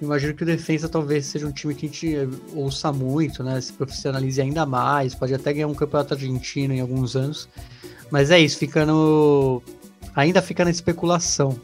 imagino 0.00 0.34
que 0.34 0.42
o 0.42 0.46
Defensa 0.46 0.88
talvez 0.88 1.26
seja 1.26 1.46
um 1.46 1.52
time 1.52 1.72
que 1.74 1.86
a 1.86 1.88
gente 1.88 2.16
ouça 2.52 2.92
muito, 2.92 3.44
né? 3.44 3.60
Se 3.60 3.72
profissionalize 3.72 4.40
ainda 4.40 4.66
mais, 4.66 5.14
pode 5.14 5.32
até 5.32 5.52
ganhar 5.52 5.68
um 5.68 5.74
campeonato 5.74 6.14
argentino 6.14 6.74
em 6.74 6.80
alguns 6.80 7.14
anos. 7.14 7.48
Mas 8.10 8.30
é 8.30 8.40
isso, 8.40 8.58
fica 8.58 8.84
no. 8.84 9.62
Ainda 10.16 10.42
fica 10.42 10.64
na 10.64 10.70
especulação. 10.70 11.58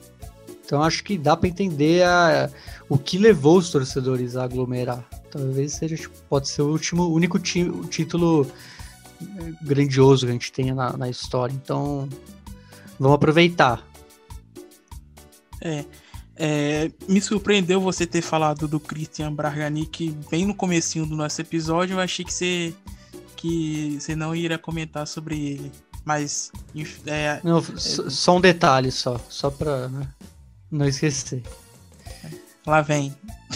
Então 0.65 0.83
acho 0.83 1.03
que 1.03 1.19
dá 1.19 1.37
para 1.37 1.49
entender 1.49 2.05
a, 2.05 2.49
o 2.89 2.97
que 2.97 3.19
levou 3.19 3.59
os 3.59 3.71
torcedores 3.71 4.37
a 4.37 4.45
aglomerar. 4.45 5.05
Talvez 5.35 5.73
seja, 5.73 5.97
tipo, 5.97 6.15
pode 6.29 6.49
ser 6.49 6.63
o 6.63 6.71
último, 6.71 7.09
único 7.09 7.41
ti, 7.41 7.69
título 7.91 8.47
eh, 9.21 9.53
grandioso 9.63 10.27
que 10.27 10.31
a 10.31 10.33
gente 10.33 10.53
tenha 10.53 10.73
na, 10.73 10.97
na 10.97 11.11
história. 11.11 11.53
Então, 11.53 12.09
vamos 13.01 13.17
aproveitar. 13.17 13.85
É, 15.61 15.85
é, 16.37 16.91
me 17.09 17.21
surpreendeu 17.21 17.81
você 17.81 18.07
ter 18.07 18.23
falado 18.23 18.69
do 18.69 18.79
Christian 18.79 19.35
Braganic 19.35 20.17
bem 20.31 20.47
no 20.47 20.55
comecinho 20.55 21.05
do 21.05 21.17
nosso 21.17 21.41
episódio. 21.41 21.95
Eu 21.95 22.01
achei 22.01 22.25
que 22.25 22.33
você 22.33 22.73
que 23.37 23.99
você 24.01 24.15
não 24.15 24.37
iria 24.37 24.57
comentar 24.57 25.05
sobre 25.05 25.37
ele, 25.37 25.73
mas 26.05 26.53
é, 27.07 27.41
não, 27.43 27.59
é, 27.59 27.63
só 27.77 28.37
um 28.37 28.41
detalhe 28.41 28.93
só, 28.93 29.21
só 29.29 29.51
para 29.51 29.89
né, 29.89 30.09
não 30.71 30.87
esquecer. 30.87 31.43
Lá 32.65 32.83
vem. 32.83 33.13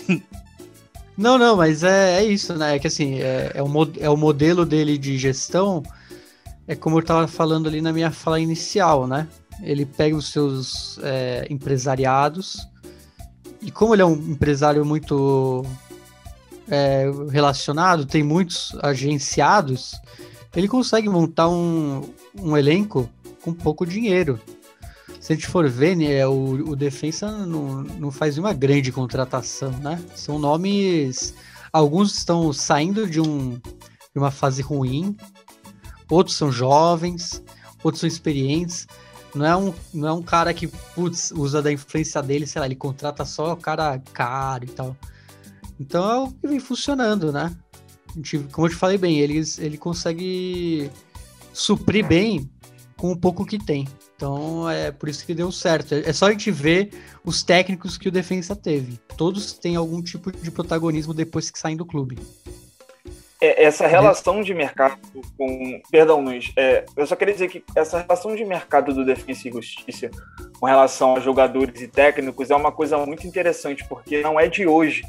Não, 1.18 1.36
não, 1.36 1.56
mas 1.56 1.82
é, 1.82 2.20
é 2.20 2.24
isso, 2.24 2.54
né? 2.54 2.76
É 2.76 2.78
que 2.78 2.86
assim, 2.86 3.18
é, 3.18 3.50
é, 3.52 3.60
o, 3.60 3.68
é 3.98 4.08
o 4.08 4.16
modelo 4.16 4.64
dele 4.64 4.96
de 4.96 5.18
gestão, 5.18 5.82
é 6.64 6.76
como 6.76 6.94
eu 6.94 7.00
estava 7.00 7.26
falando 7.26 7.68
ali 7.68 7.80
na 7.80 7.92
minha 7.92 8.12
fala 8.12 8.38
inicial, 8.38 9.04
né? 9.04 9.26
Ele 9.60 9.84
pega 9.84 10.14
os 10.14 10.30
seus 10.30 10.96
é, 11.02 11.44
empresariados, 11.50 12.68
e 13.60 13.72
como 13.72 13.96
ele 13.96 14.02
é 14.02 14.06
um 14.06 14.12
empresário 14.14 14.84
muito 14.84 15.66
é, 16.68 17.10
relacionado, 17.32 18.06
tem 18.06 18.22
muitos 18.22 18.72
agenciados, 18.80 20.00
ele 20.54 20.68
consegue 20.68 21.08
montar 21.08 21.48
um, 21.48 22.08
um 22.40 22.56
elenco 22.56 23.10
com 23.42 23.52
pouco 23.52 23.84
dinheiro 23.84 24.40
se 25.20 25.32
a 25.32 25.36
gente 25.36 25.48
for 25.48 25.68
ver, 25.68 25.96
né, 25.96 26.26
o, 26.26 26.70
o 26.70 26.76
defensa 26.76 27.30
não, 27.46 27.82
não 27.82 28.10
faz 28.10 28.38
uma 28.38 28.52
grande 28.52 28.92
contratação, 28.92 29.70
né? 29.72 30.02
São 30.14 30.38
nomes. 30.38 31.34
Alguns 31.72 32.16
estão 32.16 32.52
saindo 32.52 33.08
de, 33.08 33.20
um, 33.20 33.54
de 33.54 34.16
uma 34.16 34.30
fase 34.30 34.62
ruim, 34.62 35.16
outros 36.10 36.36
são 36.36 36.50
jovens, 36.50 37.42
outros 37.82 38.00
são 38.00 38.08
experientes. 38.08 38.86
Não 39.34 39.44
é 39.44 39.56
um, 39.56 39.74
não 39.92 40.08
é 40.08 40.12
um 40.12 40.22
cara 40.22 40.54
que 40.54 40.66
putz, 40.66 41.30
usa 41.32 41.60
da 41.60 41.70
influência 41.70 42.22
dele, 42.22 42.46
sei 42.46 42.60
lá, 42.60 42.66
ele 42.66 42.74
contrata 42.74 43.24
só 43.24 43.52
o 43.52 43.56
cara 43.56 44.00
caro 44.12 44.64
e 44.64 44.68
tal. 44.68 44.96
Então 45.78 46.10
é 46.10 46.18
o 46.18 46.32
que 46.32 46.48
vem 46.48 46.58
funcionando, 46.58 47.30
né? 47.30 47.54
Gente, 48.16 48.38
como 48.50 48.66
eu 48.66 48.70
te 48.70 48.76
falei 48.76 48.96
bem, 48.96 49.18
ele, 49.18 49.42
ele 49.58 49.76
consegue 49.76 50.90
suprir 51.52 52.06
bem 52.06 52.50
com 52.96 53.12
o 53.12 53.16
pouco 53.16 53.44
que 53.44 53.58
tem. 53.58 53.86
Então 54.18 54.68
é 54.68 54.90
por 54.90 55.08
isso 55.08 55.24
que 55.24 55.32
deu 55.32 55.52
certo. 55.52 55.94
É 55.94 56.12
só 56.12 56.26
a 56.26 56.32
gente 56.32 56.50
ver 56.50 56.90
os 57.24 57.44
técnicos 57.44 57.96
que 57.96 58.08
o 58.08 58.10
Defensa 58.10 58.56
teve. 58.56 58.98
Todos 59.16 59.52
têm 59.52 59.76
algum 59.76 60.02
tipo 60.02 60.32
de 60.32 60.50
protagonismo 60.50 61.14
depois 61.14 61.52
que 61.52 61.58
saem 61.58 61.76
do 61.76 61.86
clube. 61.86 62.18
É, 63.40 63.62
essa 63.62 63.86
relação 63.86 64.42
de 64.42 64.52
mercado 64.52 64.98
com. 65.36 65.80
Perdão, 65.88 66.20
Luiz. 66.20 66.52
É, 66.56 66.84
eu 66.96 67.06
só 67.06 67.14
queria 67.14 67.32
dizer 67.32 67.48
que 67.48 67.62
essa 67.76 68.00
relação 68.00 68.34
de 68.34 68.44
mercado 68.44 68.92
do 68.92 69.04
Defensa 69.04 69.46
e 69.46 69.52
Justiça 69.52 70.10
com 70.58 70.66
relação 70.66 71.14
a 71.14 71.20
jogadores 71.20 71.80
e 71.80 71.86
técnicos 71.86 72.50
é 72.50 72.56
uma 72.56 72.72
coisa 72.72 72.98
muito 72.98 73.24
interessante, 73.24 73.86
porque 73.88 74.20
não 74.20 74.40
é 74.40 74.48
de 74.48 74.66
hoje. 74.66 75.02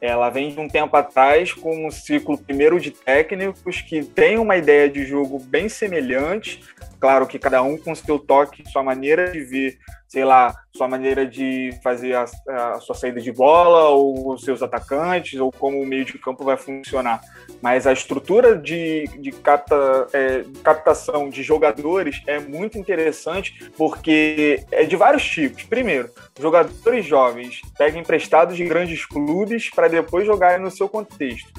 Ela 0.00 0.30
vem 0.30 0.54
de 0.54 0.60
um 0.60 0.68
tempo 0.68 0.96
atrás 0.96 1.52
com 1.52 1.86
um 1.86 1.90
ciclo 1.90 2.38
primeiro 2.38 2.78
de 2.78 2.92
técnicos 2.92 3.80
que 3.80 4.04
tem 4.04 4.38
uma 4.38 4.56
ideia 4.56 4.88
de 4.88 5.04
jogo 5.04 5.40
bem 5.40 5.68
semelhante, 5.68 6.60
Claro 7.02 7.26
que 7.26 7.36
cada 7.36 7.60
um 7.64 7.76
com 7.76 7.92
seu 7.96 8.16
toque, 8.16 8.62
sua 8.70 8.80
maneira 8.80 9.32
de 9.32 9.40
ver, 9.40 9.76
sei 10.06 10.24
lá, 10.24 10.54
sua 10.72 10.86
maneira 10.86 11.26
de 11.26 11.76
fazer 11.82 12.14
a, 12.14 12.26
a 12.46 12.80
sua 12.80 12.94
saída 12.94 13.20
de 13.20 13.32
bola, 13.32 13.88
ou 13.88 14.32
os 14.32 14.44
seus 14.44 14.62
atacantes, 14.62 15.40
ou 15.40 15.50
como 15.50 15.82
o 15.82 15.84
meio 15.84 16.04
de 16.04 16.16
campo 16.16 16.44
vai 16.44 16.56
funcionar. 16.56 17.20
Mas 17.60 17.88
a 17.88 17.92
estrutura 17.92 18.56
de, 18.56 19.08
de 19.18 19.32
capta, 19.32 19.74
é, 20.12 20.44
captação 20.62 21.28
de 21.28 21.42
jogadores 21.42 22.22
é 22.24 22.38
muito 22.38 22.78
interessante 22.78 23.68
porque 23.76 24.64
é 24.70 24.84
de 24.84 24.94
vários 24.94 25.28
tipos. 25.28 25.64
Primeiro, 25.64 26.08
jogadores 26.38 27.04
jovens 27.04 27.62
pegam 27.76 28.00
emprestados 28.00 28.56
de 28.56 28.64
grandes 28.64 29.04
clubes 29.04 29.68
para 29.70 29.88
depois 29.88 30.24
jogarem 30.24 30.60
no 30.64 30.70
seu 30.70 30.88
contexto 30.88 31.52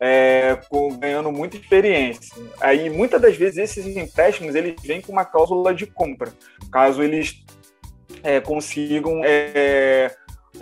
é, 0.00 0.58
com, 0.68 0.96
ganhando 0.96 1.30
muita 1.32 1.56
experiência. 1.56 2.34
Aí, 2.60 2.88
muitas 2.88 3.20
das 3.20 3.36
vezes, 3.36 3.58
esses 3.58 3.96
empréstimos 3.96 4.54
eles 4.54 4.74
vêm 4.82 5.00
com 5.00 5.12
uma 5.12 5.24
cláusula 5.24 5.74
de 5.74 5.86
compra, 5.86 6.32
caso 6.70 7.02
eles 7.02 7.44
é, 8.22 8.40
consigam 8.40 9.22
é, 9.24 10.14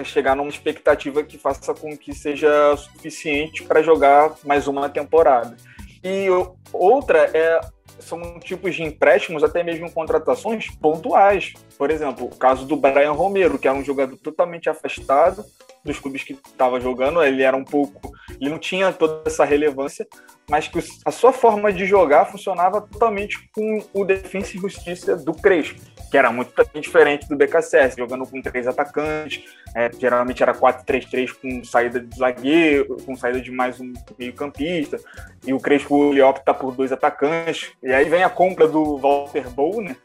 chegar 0.04 0.34
numa 0.34 0.48
expectativa 0.48 1.22
que 1.22 1.38
faça 1.38 1.74
com 1.74 1.96
que 1.96 2.14
seja 2.14 2.76
suficiente 2.76 3.62
para 3.62 3.82
jogar 3.82 4.34
mais 4.44 4.66
uma 4.66 4.88
temporada. 4.88 5.56
E 6.02 6.28
outra 6.72 7.30
é 7.34 7.60
são 7.98 8.38
tipos 8.38 8.74
de 8.74 8.82
empréstimos, 8.82 9.42
até 9.42 9.62
mesmo 9.62 9.90
contratações 9.90 10.68
pontuais. 10.70 11.54
Por 11.78 11.90
exemplo, 11.90 12.26
o 12.26 12.36
caso 12.36 12.66
do 12.66 12.76
Brian 12.76 13.12
Romero, 13.12 13.58
que 13.58 13.66
era 13.66 13.76
um 13.76 13.84
jogador 13.84 14.16
totalmente 14.18 14.68
afastado 14.68 15.44
dos 15.84 15.98
clubes 15.98 16.22
que 16.22 16.32
estava 16.32 16.80
jogando, 16.80 17.22
ele 17.22 17.42
era 17.42 17.56
um 17.56 17.64
pouco, 17.64 18.12
ele 18.40 18.50
não 18.50 18.58
tinha 18.58 18.92
toda 18.92 19.22
essa 19.26 19.44
relevância, 19.44 20.06
mas 20.48 20.68
que 20.68 20.78
a 21.04 21.10
sua 21.10 21.32
forma 21.32 21.72
de 21.72 21.84
jogar 21.86 22.26
funcionava 22.26 22.80
totalmente 22.80 23.48
com 23.52 23.82
o 23.92 24.04
defesa 24.04 24.56
e 24.56 24.60
justiça 24.60 25.16
do 25.16 25.32
Crespo, 25.32 25.80
que 26.10 26.16
era 26.16 26.30
muito 26.30 26.52
diferente 26.74 27.28
do 27.28 27.36
BKSS, 27.36 27.96
jogando 27.96 28.26
com 28.26 28.40
três 28.40 28.66
atacantes, 28.66 29.44
é, 29.74 29.90
geralmente 29.98 30.42
era 30.42 30.54
4-3-3 30.54 31.32
com 31.32 31.64
saída 31.64 32.00
de 32.00 32.16
zagueiro, 32.16 32.96
com 33.04 33.16
saída 33.16 33.40
de 33.40 33.50
mais 33.50 33.80
um 33.80 33.92
meio-campista, 34.18 34.98
e 35.44 35.52
o 35.52 35.58
Crespo 35.58 36.12
ele 36.12 36.22
opta 36.22 36.54
por 36.54 36.74
dois 36.74 36.92
atacantes, 36.92 37.72
e 37.82 37.92
aí 37.92 38.08
vem 38.08 38.22
a 38.22 38.30
compra 38.30 38.68
do 38.68 38.96
Walter 38.98 39.50
Bow, 39.50 39.82
né, 39.82 39.96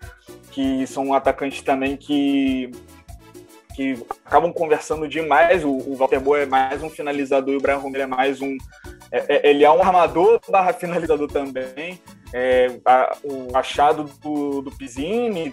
que 0.51 0.85
são 0.87 1.13
atacantes 1.13 1.61
também 1.61 1.95
que 1.95 2.71
que 3.75 3.97
acabam 4.25 4.51
conversando 4.51 5.07
demais. 5.07 5.63
O, 5.63 5.69
o 5.69 5.95
Walter 5.95 6.19
Boa 6.19 6.39
é 6.39 6.45
mais 6.45 6.81
um 6.83 6.89
finalizador 6.89 7.53
e 7.53 7.57
o 7.57 7.61
Brian 7.61 7.77
Romero 7.77 8.03
é 8.03 8.07
mais 8.07 8.41
um. 8.41 8.57
É, 9.11 9.35
é, 9.35 9.49
ele 9.49 9.63
é 9.63 9.71
um 9.71 9.81
armador 9.81 10.39
barra 10.49 10.73
finalizador 10.73 11.27
também. 11.31 11.99
é, 12.33 12.79
a, 12.85 13.17
o 13.23 13.55
achado 13.55 14.05
do, 14.21 14.61
do 14.61 14.71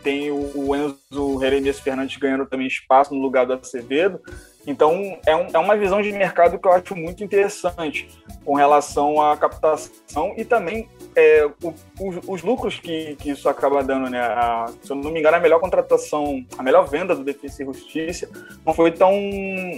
tem 0.03 0.31
o, 0.31 0.53
o 0.55 0.77
Enzo 0.77 1.41
Jeremias 1.41 1.81
Fernandes 1.81 2.17
ganhando 2.17 2.47
também 2.47 2.67
espaço 2.67 3.15
no 3.15 3.21
lugar 3.21 3.47
do 3.47 3.53
Acevedo. 3.53 4.21
Então, 4.69 5.19
é, 5.25 5.35
um, 5.35 5.47
é 5.51 5.59
uma 5.59 5.75
visão 5.79 6.03
de 6.03 6.13
mercado 6.13 6.59
que 6.59 6.69
eu 6.69 6.73
acho 6.73 6.95
muito 6.95 7.25
interessante 7.25 8.07
com 8.45 8.55
relação 8.55 9.19
à 9.19 9.35
captação 9.35 10.35
e 10.37 10.45
também 10.45 10.87
é, 11.17 11.49
o, 11.63 11.75
os, 11.99 12.19
os, 12.29 12.43
lucros 12.43 12.79
que, 12.79 13.17
que 13.17 13.31
isso 13.31 13.49
acaba 13.49 13.83
dando, 13.83 14.11
né? 14.11 14.21
A, 14.21 14.67
se 14.83 14.91
eu 14.91 14.97
não 14.97 15.11
me 15.11 15.21
engano, 15.21 15.39
a 15.39 15.41
melhor 15.41 15.59
contratação, 15.59 16.45
a 16.59 16.63
melhor 16.63 16.87
venda 16.87 17.17
do 17.17 17.25
Defesa 17.25 17.63
e 17.63 17.65
Justiça 17.65 18.29
não 18.65 18.75
foi 18.75 18.91
tão, 18.91 19.11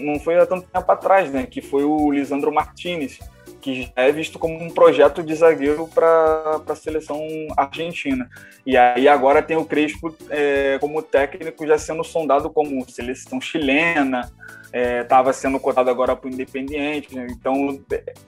não 0.02 0.18
foi 0.18 0.36
há 0.36 0.44
tanto 0.44 0.66
tempo 0.66 0.90
atrás, 0.90 1.30
né? 1.30 1.46
Que 1.46 1.62
foi 1.62 1.84
o 1.84 2.10
Lisandro 2.10 2.52
Martinez, 2.52 3.20
que 3.60 3.92
é 3.94 4.10
visto 4.10 4.40
como 4.40 4.60
um 4.60 4.70
projeto 4.70 5.22
de 5.22 5.36
zagueiro 5.36 5.86
para 5.86 6.60
a 6.68 6.74
seleção 6.74 7.24
argentina. 7.56 8.28
E 8.66 8.76
aí 8.76 9.06
agora 9.06 9.40
tem 9.40 9.56
o 9.56 9.64
Crespo 9.64 10.12
é, 10.28 10.78
como 10.80 11.00
técnico 11.00 11.64
já 11.64 11.78
sendo 11.78 12.02
sondado 12.02 12.50
como 12.50 12.90
seleção 12.90 13.40
chilena, 13.40 14.28
estava 14.72 15.30
é, 15.30 15.32
sendo 15.32 15.58
cotado 15.58 15.90
agora 15.90 16.14
para 16.14 16.28
o 16.28 16.32
Independiente. 16.32 17.14
Né? 17.14 17.26
Então 17.30 17.80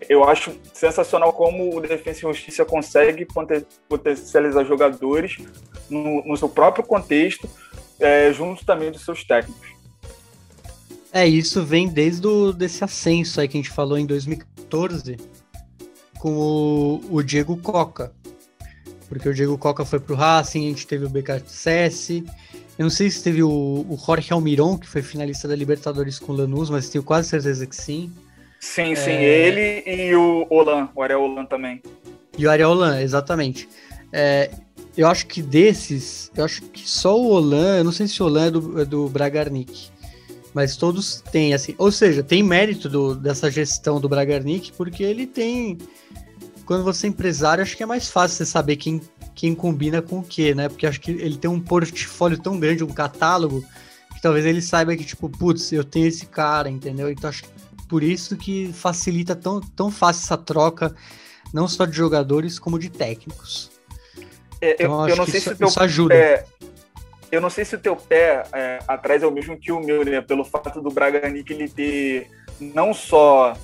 eu 0.08 0.24
acho 0.24 0.52
sensacional 0.72 1.32
como 1.32 1.76
o 1.76 1.80
Defensa 1.80 2.20
e 2.20 2.22
Justiça 2.22 2.64
consegue 2.64 3.26
potencializar 3.88 4.64
jogadores 4.64 5.38
no, 5.88 6.24
no 6.24 6.36
seu 6.36 6.48
próprio 6.48 6.84
contexto, 6.84 7.48
é, 8.00 8.32
junto 8.32 8.64
também 8.64 8.90
dos 8.90 9.04
seus 9.04 9.24
técnicos. 9.24 9.72
É, 11.12 11.26
isso 11.26 11.62
vem 11.62 11.88
desde 11.88 12.26
o, 12.26 12.52
desse 12.52 12.82
ascenso 12.82 13.40
aí 13.40 13.46
que 13.46 13.58
a 13.58 13.60
gente 13.60 13.70
falou 13.70 13.98
em 13.98 14.06
2014 14.06 15.18
com 16.18 16.30
o, 16.30 17.00
o 17.10 17.22
Diego 17.22 17.56
Coca. 17.58 18.12
Porque 19.08 19.28
o 19.28 19.34
Diego 19.34 19.58
Coca 19.58 19.84
foi 19.84 20.00
pro 20.00 20.14
Racing, 20.14 20.64
a 20.64 20.68
gente 20.70 20.86
teve 20.86 21.04
o 21.04 21.10
BKSS. 21.10 22.24
Eu 22.82 22.86
não 22.86 22.90
sei 22.90 23.08
se 23.08 23.22
teve 23.22 23.44
o, 23.44 23.48
o 23.48 23.96
Jorge 23.96 24.32
Almiron, 24.32 24.76
que 24.76 24.88
foi 24.88 25.02
finalista 25.02 25.46
da 25.46 25.54
Libertadores 25.54 26.18
com 26.18 26.32
o 26.32 26.36
Lanús, 26.36 26.68
mas 26.68 26.90
tenho 26.90 27.04
quase 27.04 27.28
certeza 27.28 27.64
que 27.64 27.76
sim. 27.76 28.10
Sim, 28.58 28.96
sim, 28.96 29.12
é... 29.12 29.22
ele 29.22 30.08
e 30.08 30.16
o 30.16 30.48
Olan, 30.50 30.88
o 30.92 31.00
Ariel 31.00 31.22
Olan 31.22 31.44
também. 31.44 31.80
E 32.36 32.44
o 32.44 32.50
Ariel 32.50 32.70
Olan, 32.70 33.00
exatamente. 33.00 33.68
É, 34.12 34.50
eu 34.96 35.06
acho 35.06 35.28
que 35.28 35.40
desses, 35.40 36.28
eu 36.36 36.44
acho 36.44 36.60
que 36.62 36.90
só 36.90 37.16
o 37.16 37.30
Olan, 37.30 37.78
eu 37.78 37.84
não 37.84 37.92
sei 37.92 38.08
se 38.08 38.20
o 38.20 38.26
Olan 38.26 38.46
é 38.46 38.50
do, 38.50 38.80
é 38.80 38.84
do 38.84 39.08
Bragarnik, 39.08 39.88
mas 40.52 40.76
todos 40.76 41.22
têm, 41.30 41.54
assim, 41.54 41.76
ou 41.78 41.92
seja, 41.92 42.20
tem 42.20 42.42
mérito 42.42 42.88
do, 42.88 43.14
dessa 43.14 43.48
gestão 43.48 44.00
do 44.00 44.08
Bragarnik, 44.08 44.72
porque 44.72 45.04
ele 45.04 45.24
tem, 45.24 45.78
quando 46.72 46.84
você 46.84 47.06
é 47.06 47.10
empresário, 47.10 47.60
acho 47.60 47.76
que 47.76 47.82
é 47.82 47.86
mais 47.86 48.08
fácil 48.08 48.38
você 48.38 48.46
saber 48.46 48.76
quem, 48.76 48.98
quem 49.34 49.54
combina 49.54 50.00
com 50.00 50.20
o 50.20 50.22
que, 50.22 50.54
né? 50.54 50.70
Porque 50.70 50.86
acho 50.86 50.98
que 50.98 51.10
ele 51.10 51.36
tem 51.36 51.50
um 51.50 51.60
portfólio 51.60 52.38
tão 52.38 52.58
grande, 52.58 52.82
um 52.82 52.88
catálogo, 52.88 53.62
que 54.14 54.22
talvez 54.22 54.46
ele 54.46 54.62
saiba 54.62 54.96
que, 54.96 55.04
tipo, 55.04 55.28
putz, 55.28 55.70
eu 55.70 55.84
tenho 55.84 56.06
esse 56.06 56.24
cara, 56.24 56.70
entendeu? 56.70 57.10
Então 57.10 57.28
acho 57.28 57.42
que 57.42 57.50
por 57.90 58.02
isso 58.02 58.38
que 58.38 58.72
facilita 58.72 59.36
tão, 59.36 59.60
tão 59.60 59.90
fácil 59.90 60.24
essa 60.24 60.38
troca, 60.38 60.96
não 61.52 61.68
só 61.68 61.84
de 61.84 61.94
jogadores, 61.94 62.58
como 62.58 62.78
de 62.78 62.88
técnicos. 62.88 63.70
É, 64.58 64.72
então, 64.72 65.02
eu, 65.02 65.10
eu 65.10 65.16
não 65.16 65.26
sei 65.26 65.40
isso, 65.40 65.50
se 65.50 65.56
teu, 65.56 65.68
isso 65.68 65.82
ajuda. 65.82 66.14
É, 66.14 66.46
eu 67.30 67.42
não 67.42 67.50
sei 67.50 67.66
se 67.66 67.76
o 67.76 67.78
teu 67.78 67.94
pé 67.94 68.44
é, 68.54 68.78
atrás 68.88 69.22
é 69.22 69.26
o 69.26 69.30
mesmo 69.30 69.58
que 69.58 69.70
o 69.70 69.78
meu, 69.78 70.02
né? 70.06 70.22
Pelo 70.22 70.42
fato 70.42 70.80
do 70.80 70.90
Braganic 70.90 71.52
ele 71.52 71.68
ter 71.68 72.30
não 72.58 72.94
só 72.94 73.54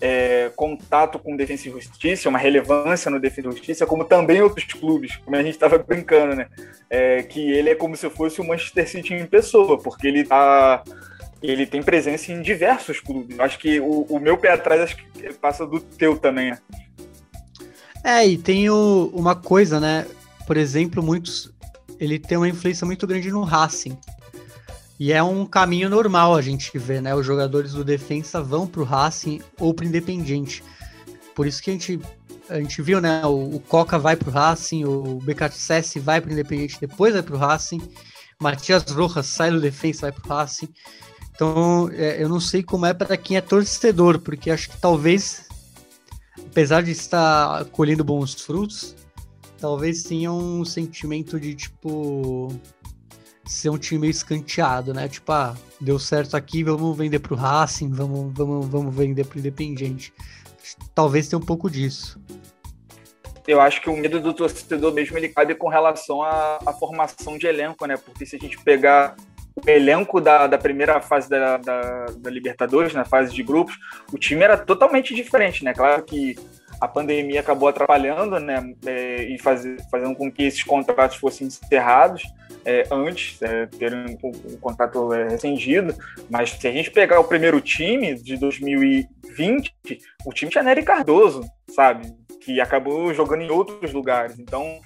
é, 0.00 0.50
contato 0.56 1.18
com 1.18 1.36
Defesa 1.36 1.68
e 1.68 1.72
Justiça, 1.72 2.28
uma 2.28 2.38
relevância 2.38 3.10
no 3.10 3.20
Defesa 3.20 3.48
e 3.48 3.52
Justiça, 3.52 3.86
como 3.86 4.04
também 4.04 4.40
outros 4.40 4.64
clubes, 4.64 5.16
como 5.16 5.36
a 5.36 5.42
gente 5.42 5.54
estava 5.54 5.78
brincando, 5.78 6.34
né? 6.34 6.46
É, 6.88 7.22
que 7.22 7.40
ele 7.50 7.70
é 7.70 7.74
como 7.74 7.96
se 7.96 8.08
fosse 8.10 8.40
o 8.40 8.44
Manchester 8.46 8.88
City 8.88 9.14
em 9.14 9.26
pessoa, 9.26 9.78
porque 9.78 10.06
ele 10.06 10.24
tá 10.24 10.82
ele 11.42 11.66
tem 11.66 11.82
presença 11.82 12.32
em 12.32 12.42
diversos 12.42 13.00
clubes. 13.00 13.38
Acho 13.40 13.58
que 13.58 13.80
o, 13.80 14.02
o 14.02 14.18
meu 14.18 14.36
pé 14.36 14.52
atrás 14.52 14.80
acho 14.82 14.96
que 14.96 15.32
passa 15.34 15.66
do 15.66 15.80
teu 15.80 16.18
também, 16.18 16.50
né? 16.50 16.58
É, 18.04 18.26
e 18.26 18.38
tem 18.38 18.68
o, 18.70 19.10
uma 19.14 19.34
coisa, 19.34 19.78
né? 19.78 20.06
Por 20.46 20.56
exemplo, 20.56 21.02
muitos 21.02 21.52
ele 21.98 22.18
tem 22.18 22.38
uma 22.38 22.48
influência 22.48 22.86
muito 22.86 23.06
grande 23.06 23.30
no 23.30 23.42
Racing. 23.42 23.96
E 25.00 25.14
é 25.14 25.22
um 25.22 25.46
caminho 25.46 25.88
normal 25.88 26.34
a 26.34 26.42
gente 26.42 26.78
ver, 26.78 27.00
né? 27.00 27.14
Os 27.14 27.24
jogadores 27.24 27.72
do 27.72 27.82
defensa 27.82 28.42
vão 28.42 28.66
pro 28.66 28.84
Racing 28.84 29.40
ou 29.58 29.72
pro 29.72 29.86
Independiente. 29.86 30.62
Por 31.34 31.46
isso 31.46 31.62
que 31.62 31.70
a 31.70 31.72
gente, 31.72 31.98
a 32.50 32.60
gente 32.60 32.82
viu, 32.82 33.00
né? 33.00 33.24
O, 33.24 33.56
o 33.56 33.60
Coca 33.60 33.98
vai 33.98 34.14
pro 34.14 34.30
Racing, 34.30 34.84
o 34.84 35.18
BKSS 35.22 35.98
vai 36.00 36.20
pro 36.20 36.30
Independiente, 36.30 36.76
depois 36.78 37.14
vai 37.14 37.22
pro 37.22 37.38
Racing. 37.38 37.80
Matias 38.38 38.82
Rojas 38.90 39.24
sai 39.24 39.50
do 39.50 39.58
defensa, 39.58 40.02
vai 40.02 40.12
pro 40.12 40.28
Racing. 40.28 40.68
Então, 41.34 41.88
é, 41.94 42.22
eu 42.22 42.28
não 42.28 42.38
sei 42.38 42.62
como 42.62 42.84
é 42.84 42.92
para 42.92 43.16
quem 43.16 43.38
é 43.38 43.40
torcedor, 43.40 44.18
porque 44.18 44.50
acho 44.50 44.68
que 44.68 44.76
talvez, 44.76 45.46
apesar 46.38 46.82
de 46.82 46.90
estar 46.90 47.64
colhendo 47.66 48.04
bons 48.04 48.34
frutos, 48.34 48.94
talvez 49.58 50.02
tenha 50.02 50.30
um 50.30 50.62
sentimento 50.62 51.40
de 51.40 51.54
tipo 51.54 52.54
ser 53.50 53.68
um 53.68 53.78
time 53.78 54.02
meio 54.02 54.12
escanteado, 54.12 54.94
né? 54.94 55.08
Tipo, 55.08 55.32
ah, 55.32 55.56
deu 55.80 55.98
certo 55.98 56.36
aqui, 56.36 56.62
vamos 56.62 56.96
vender 56.96 57.18
pro 57.18 57.34
Racing, 57.34 57.90
vamos, 57.90 58.32
vamos, 58.32 58.66
vamos 58.66 58.94
vender 58.94 59.26
pro 59.26 59.40
Independiente. 59.40 60.12
Talvez 60.94 61.28
tenha 61.28 61.38
um 61.38 61.44
pouco 61.44 61.68
disso. 61.68 62.20
Eu 63.48 63.60
acho 63.60 63.80
que 63.80 63.90
o 63.90 63.96
medo 63.96 64.20
do 64.20 64.32
torcedor 64.32 64.92
mesmo 64.92 65.18
ele 65.18 65.28
cabe 65.28 65.56
com 65.56 65.68
relação 65.68 66.22
à, 66.22 66.60
à 66.64 66.72
formação 66.72 67.36
de 67.36 67.48
elenco, 67.48 67.84
né? 67.86 67.96
Porque 67.96 68.24
se 68.24 68.36
a 68.36 68.38
gente 68.38 68.56
pegar 68.62 69.16
o 69.56 69.68
elenco 69.68 70.20
da, 70.20 70.46
da 70.46 70.56
primeira 70.56 71.00
fase 71.00 71.28
da, 71.28 71.56
da, 71.56 72.06
da 72.06 72.30
Libertadores, 72.30 72.94
na 72.94 73.04
fase 73.04 73.34
de 73.34 73.42
grupos, 73.42 73.76
o 74.12 74.18
time 74.18 74.44
era 74.44 74.56
totalmente 74.56 75.12
diferente, 75.12 75.64
né? 75.64 75.74
Claro 75.74 76.04
que 76.04 76.36
a 76.80 76.88
pandemia 76.88 77.40
acabou 77.40 77.68
atrapalhando, 77.68 78.40
né, 78.40 78.74
é, 78.86 79.24
e 79.24 79.38
faz, 79.38 79.64
fazendo 79.90 80.14
com 80.16 80.30
que 80.30 80.44
esses 80.44 80.62
contratos 80.62 81.18
fossem 81.18 81.46
encerrados 81.46 82.22
é, 82.64 82.84
antes, 82.90 83.40
é, 83.42 83.66
terem 83.66 84.18
o 84.22 84.58
contrato 84.58 85.12
é, 85.12 85.28
rescindido, 85.28 85.94
mas 86.28 86.50
se 86.50 86.66
a 86.66 86.72
gente 86.72 86.90
pegar 86.90 87.20
o 87.20 87.24
primeiro 87.24 87.60
time 87.60 88.14
de 88.14 88.36
2020, 88.36 89.74
o 90.24 90.32
time 90.32 90.50
tinha 90.50 90.64
Nery 90.64 90.82
Cardoso, 90.82 91.44
sabe, 91.68 92.12
que 92.40 92.60
acabou 92.60 93.12
jogando 93.12 93.42
em 93.42 93.50
outros 93.50 93.92
lugares, 93.92 94.38
então 94.38 94.80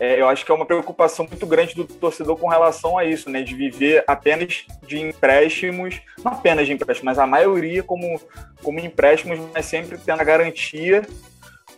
é, 0.00 0.18
eu 0.18 0.26
acho 0.28 0.46
que 0.46 0.50
é 0.50 0.54
uma 0.54 0.64
preocupação 0.64 1.26
muito 1.26 1.46
grande 1.46 1.74
do 1.74 1.84
torcedor 1.84 2.34
com 2.38 2.48
relação 2.48 2.96
a 2.96 3.04
isso, 3.04 3.28
né? 3.28 3.42
De 3.42 3.54
viver 3.54 4.02
apenas 4.06 4.64
de 4.86 4.98
empréstimos, 4.98 6.00
não 6.24 6.32
apenas 6.32 6.66
de 6.66 6.72
empréstimos, 6.72 7.04
mas 7.04 7.18
a 7.18 7.26
maioria 7.26 7.82
como, 7.82 8.18
como 8.62 8.80
empréstimos, 8.80 9.38
mas 9.52 9.66
sempre 9.66 9.98
tendo 9.98 10.18
a 10.18 10.24
garantia 10.24 11.02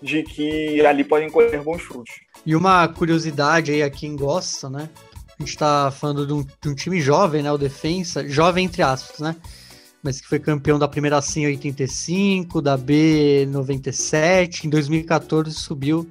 de 0.02 0.22
que 0.22 0.84
ali 0.84 1.04
podem 1.04 1.30
colher 1.30 1.62
bons 1.62 1.82
frutos. 1.82 2.12
E 2.44 2.56
uma 2.56 2.88
curiosidade 2.88 3.70
aí 3.70 3.82
a 3.82 3.90
quem 3.90 4.16
gosta, 4.16 4.68
né? 4.68 4.88
A 5.38 5.42
gente 5.42 5.56
tá 5.56 5.90
falando 5.90 6.26
de 6.26 6.32
um, 6.32 6.42
de 6.42 6.68
um 6.68 6.74
time 6.74 7.00
jovem, 7.00 7.42
né? 7.42 7.52
O 7.52 7.58
Defensa, 7.58 8.28
jovem 8.28 8.64
entre 8.64 8.82
aspas, 8.82 9.20
né? 9.20 9.36
Mas 10.02 10.20
que 10.20 10.26
foi 10.26 10.40
campeão 10.40 10.78
da 10.78 10.88
primeira 10.88 11.22
C 11.22 11.40
em 11.40 11.46
85, 11.46 12.60
da 12.60 12.76
B 12.76 13.46
97, 13.48 14.66
em 14.66 14.70
2014 14.70 15.52
subiu 15.52 16.08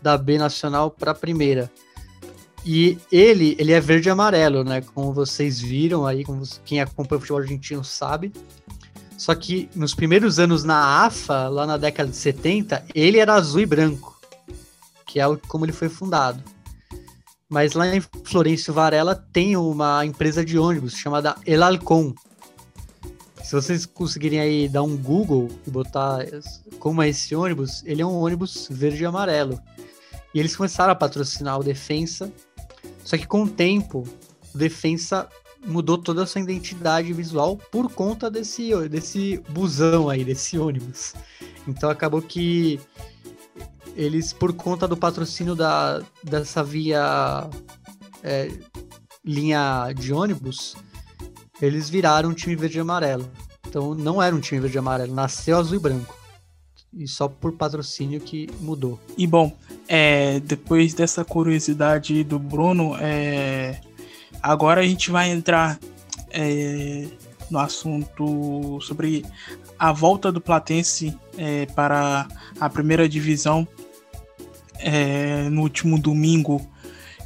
da 0.00 0.16
B 0.16 0.38
Nacional 0.38 0.90
para 0.90 1.10
a 1.10 1.14
primeira. 1.14 1.70
E 2.64 2.98
ele, 3.12 3.54
ele 3.58 3.72
é 3.72 3.80
verde 3.80 4.08
e 4.08 4.10
amarelo, 4.10 4.64
né? 4.64 4.80
Como 4.80 5.12
vocês 5.12 5.60
viram 5.60 6.06
aí, 6.06 6.24
como 6.24 6.42
quem 6.64 6.80
acompanha 6.80 7.18
o 7.18 7.20
futebol 7.20 7.40
argentino 7.40 7.84
sabe. 7.84 8.32
Só 9.16 9.34
que 9.34 9.68
nos 9.74 9.94
primeiros 9.94 10.38
anos 10.38 10.62
na 10.62 11.06
AFA, 11.06 11.48
lá 11.48 11.66
na 11.66 11.76
década 11.76 12.10
de 12.10 12.16
70, 12.16 12.84
ele 12.94 13.18
era 13.18 13.34
azul 13.34 13.60
e 13.60 13.66
branco, 13.66 14.18
que 15.06 15.18
é 15.18 15.24
como 15.48 15.64
ele 15.64 15.72
foi 15.72 15.88
fundado. 15.88 16.42
Mas 17.48 17.72
lá 17.72 17.94
em 17.94 18.00
Florencio 18.24 18.74
Varela 18.74 19.14
tem 19.14 19.56
uma 19.56 20.04
empresa 20.04 20.44
de 20.44 20.58
ônibus 20.58 20.96
chamada 20.96 21.36
El 21.46 21.62
Alcon. 21.62 22.12
Se 23.42 23.52
vocês 23.52 23.86
conseguirem 23.86 24.40
aí 24.40 24.68
dar 24.68 24.82
um 24.82 24.96
Google 24.96 25.48
e 25.66 25.70
botar 25.70 26.26
como 26.80 27.00
é 27.00 27.08
esse 27.08 27.34
ônibus, 27.34 27.82
ele 27.86 28.02
é 28.02 28.06
um 28.06 28.18
ônibus 28.18 28.66
verde 28.70 29.04
e 29.04 29.06
amarelo. 29.06 29.60
E 30.34 30.40
eles 30.40 30.56
começaram 30.56 30.92
a 30.92 30.96
patrocinar 30.96 31.58
o 31.58 31.62
Defensa, 31.62 32.30
só 33.04 33.16
que 33.16 33.26
com 33.26 33.44
o 33.44 33.48
tempo, 33.48 34.02
o 34.52 34.58
Defensa 34.58 35.28
mudou 35.66 35.98
toda 35.98 36.22
a 36.22 36.26
sua 36.26 36.40
identidade 36.40 37.12
visual 37.12 37.56
por 37.56 37.90
conta 37.92 38.30
desse, 38.30 38.70
desse 38.88 39.42
busão 39.48 40.08
aí, 40.08 40.24
desse 40.24 40.58
ônibus. 40.58 41.14
Então 41.66 41.90
acabou 41.90 42.22
que 42.22 42.80
eles, 43.96 44.32
por 44.32 44.52
conta 44.52 44.86
do 44.86 44.96
patrocínio 44.96 45.54
da, 45.54 46.02
dessa 46.22 46.62
via 46.62 47.48
é, 48.22 48.50
linha 49.24 49.92
de 49.92 50.12
ônibus, 50.12 50.76
eles 51.60 51.88
viraram 51.90 52.30
um 52.30 52.34
time 52.34 52.54
verde 52.54 52.78
e 52.78 52.80
amarelo. 52.80 53.28
Então 53.66 53.94
não 53.94 54.22
era 54.22 54.34
um 54.34 54.40
time 54.40 54.60
verde 54.60 54.76
e 54.76 54.78
amarelo, 54.78 55.14
nasceu 55.14 55.58
azul 55.58 55.76
e 55.76 55.80
branco. 55.80 56.16
e 56.92 57.06
só 57.08 57.28
por 57.28 57.52
patrocínio 57.52 58.20
que 58.20 58.48
mudou. 58.60 58.98
E 59.18 59.26
bom, 59.26 59.54
é, 59.88 60.40
depois 60.40 60.94
dessa 60.94 61.24
curiosidade 61.24 62.22
do 62.24 62.38
Bruno, 62.38 62.96
é, 62.98 63.80
agora 64.42 64.80
a 64.80 64.84
gente 64.84 65.10
vai 65.10 65.30
entrar 65.30 65.78
é, 66.30 67.06
no 67.50 67.58
assunto 67.58 68.78
sobre 68.80 69.24
a 69.78 69.92
volta 69.92 70.32
do 70.32 70.40
Platense 70.40 71.16
é, 71.36 71.66
para 71.66 72.26
a 72.60 72.68
primeira 72.68 73.08
divisão 73.08 73.66
é, 74.78 75.48
no 75.48 75.62
último 75.62 75.98
domingo. 75.98 76.66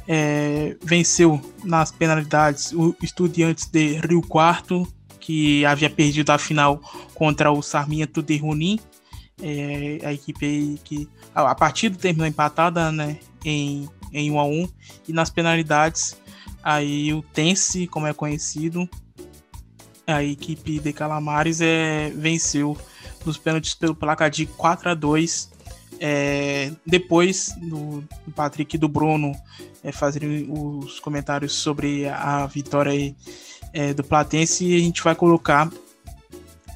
É, 0.07 0.75
venceu 0.83 1.39
nas 1.63 1.91
penalidades 1.91 2.73
o 2.73 2.95
Estudiantes 3.01 3.65
de 3.67 3.99
Rio 3.99 4.21
Quarto, 4.21 4.87
que 5.19 5.63
havia 5.65 5.89
perdido 5.89 6.31
a 6.31 6.37
final 6.37 6.81
contra 7.13 7.51
o 7.51 7.61
Sarmiento 7.61 8.21
de 8.21 8.37
Junín. 8.37 8.79
É, 9.41 9.99
a 10.03 10.13
equipe 10.13 10.79
que 10.83 11.07
a 11.33 11.55
partida 11.55 11.97
terminou 11.97 12.27
empatada 12.27 12.91
né, 12.91 13.17
em, 13.43 13.89
em 14.11 14.29
1 14.31 14.39
a 14.39 14.43
1 14.45 14.69
e 15.07 15.13
nas 15.13 15.29
penalidades 15.29 16.15
aí 16.63 17.13
o 17.13 17.21
Tense, 17.21 17.87
como 17.87 18.07
é 18.07 18.13
conhecido, 18.13 18.89
a 20.05 20.23
equipe 20.23 20.79
de 20.79 20.93
Calamares 20.93 21.61
é, 21.61 22.09
venceu 22.15 22.77
nos 23.25 23.37
pênaltis 23.37 23.73
pelo 23.73 23.95
placar 23.95 24.29
de 24.29 24.45
4 24.45 24.89
a 24.89 24.93
2 24.93 25.51
é, 25.99 26.71
depois 26.85 27.53
do, 27.61 28.01
do, 28.25 28.31
Patrick 28.35 28.75
e 28.75 28.79
do 28.79 28.87
Bruno 28.87 29.33
é, 29.83 29.91
fazerem 29.91 30.47
os 30.49 30.99
comentários 30.99 31.53
sobre 31.53 32.07
a 32.09 32.47
vitória 32.47 32.91
aí, 32.91 33.15
é, 33.71 33.93
do 33.93 34.03
Platense, 34.03 34.75
a 34.75 34.79
gente 34.79 35.03
vai 35.03 35.13
colocar 35.13 35.71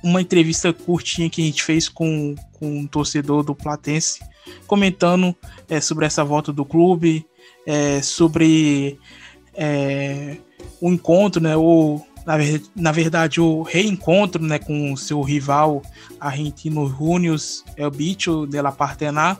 uma 0.03 0.21
entrevista 0.21 0.71
curtinha 0.71 1.29
que 1.29 1.41
a 1.41 1.45
gente 1.45 1.63
fez 1.63 1.89
com, 1.89 2.35
com 2.53 2.79
um 2.79 2.85
torcedor 2.85 3.43
do 3.43 3.55
Platense, 3.55 4.19
comentando 4.67 5.35
é, 5.67 5.81
sobre 5.81 6.05
essa 6.05 6.23
volta 6.23 6.53
do 6.53 6.63
clube, 6.63 7.25
é, 7.65 8.03
sobre 8.03 8.99
é, 9.55 10.37
o 10.81 10.89
encontro, 10.91 11.41
né, 11.41 11.55
ou 11.55 12.05
na, 12.25 12.35
na 12.75 12.91
verdade 12.91 13.39
o 13.39 13.61
reencontro 13.61 14.41
né, 14.41 14.59
com 14.59 14.91
o 14.91 14.97
seu 14.97 15.21
rival 15.21 15.81
argentino 16.19 16.87
Junius 16.87 17.63
El 17.77 17.91
Bicho 17.91 18.47
de 18.47 18.61
la 18.61 18.71
Partená, 18.71 19.37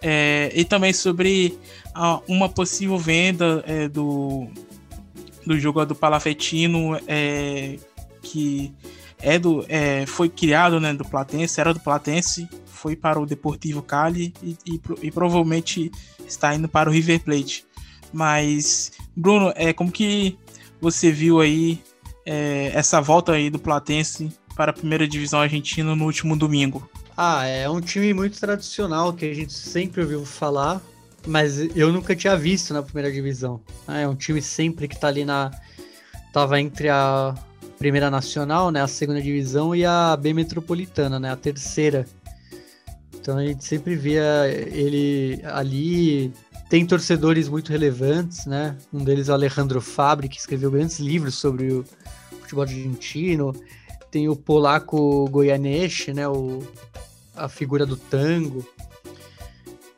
é, 0.00 0.52
e 0.54 0.64
também 0.64 0.92
sobre 0.92 1.58
a, 1.94 2.20
uma 2.28 2.48
possível 2.48 2.98
venda 2.98 3.64
é, 3.66 3.88
do, 3.88 4.46
do 5.46 5.58
jogador 5.58 5.94
palafetino 5.94 6.98
é, 7.06 7.78
que 8.22 8.72
é 9.18 9.38
do, 9.38 9.64
é, 9.68 10.04
foi 10.06 10.28
criado 10.28 10.78
né, 10.78 10.92
do 10.92 11.04
Platense, 11.04 11.58
era 11.58 11.72
do 11.72 11.80
Platense, 11.80 12.46
foi 12.66 12.94
para 12.94 13.18
o 13.18 13.24
Deportivo 13.24 13.82
Cali 13.82 14.34
e, 14.42 14.56
e, 14.66 14.80
e 15.02 15.10
provavelmente 15.10 15.90
está 16.26 16.54
indo 16.54 16.68
para 16.68 16.90
o 16.90 16.92
River 16.92 17.20
Plate. 17.20 17.64
Mas, 18.14 18.92
Bruno, 19.16 19.52
é 19.56 19.72
como 19.72 19.90
que 19.90 20.38
você 20.80 21.10
viu 21.10 21.40
aí 21.40 21.82
é, 22.24 22.70
essa 22.72 23.00
volta 23.00 23.32
aí 23.32 23.50
do 23.50 23.58
Platense 23.58 24.32
para 24.54 24.70
a 24.70 24.72
primeira 24.72 25.08
divisão 25.08 25.40
argentina 25.40 25.96
no 25.96 26.04
último 26.04 26.36
domingo? 26.36 26.88
Ah, 27.16 27.44
é 27.44 27.68
um 27.68 27.80
time 27.80 28.14
muito 28.14 28.38
tradicional 28.38 29.12
que 29.12 29.24
a 29.26 29.34
gente 29.34 29.52
sempre 29.52 30.02
ouviu 30.02 30.24
falar, 30.24 30.80
mas 31.26 31.58
eu 31.76 31.92
nunca 31.92 32.14
tinha 32.14 32.36
visto 32.36 32.72
na 32.72 32.84
primeira 32.84 33.10
divisão. 33.10 33.60
Ah, 33.86 33.98
é 33.98 34.06
um 34.06 34.14
time 34.14 34.40
sempre 34.40 34.86
que 34.86 34.96
tá 34.98 35.08
ali 35.08 35.24
na. 35.24 35.50
Tava 36.32 36.60
entre 36.60 36.88
a 36.88 37.34
primeira 37.78 38.10
nacional, 38.10 38.70
né? 38.70 38.80
A 38.80 38.86
segunda 38.86 39.20
divisão 39.20 39.74
e 39.74 39.84
a 39.84 40.16
B 40.16 40.32
metropolitana, 40.32 41.18
né? 41.18 41.32
A 41.32 41.36
terceira. 41.36 42.06
Então 43.12 43.38
a 43.38 43.44
gente 43.44 43.64
sempre 43.64 43.96
via 43.96 44.46
ele 44.48 45.40
ali. 45.44 46.32
Tem 46.74 46.84
torcedores 46.84 47.48
muito 47.48 47.70
relevantes, 47.70 48.46
né? 48.46 48.76
Um 48.92 49.04
deles 49.04 49.28
é 49.28 49.30
o 49.30 49.34
Alejandro 49.36 49.80
Fabri, 49.80 50.28
que 50.28 50.40
escreveu 50.40 50.72
grandes 50.72 50.98
livros 50.98 51.36
sobre 51.36 51.72
o 51.72 51.84
futebol 52.40 52.64
argentino. 52.64 53.54
Tem 54.10 54.28
o 54.28 54.34
polaco 54.34 55.24
Goianeche, 55.30 56.12
né? 56.12 56.26
O, 56.26 56.66
a 57.36 57.48
figura 57.48 57.86
do 57.86 57.96
tango. 57.96 58.66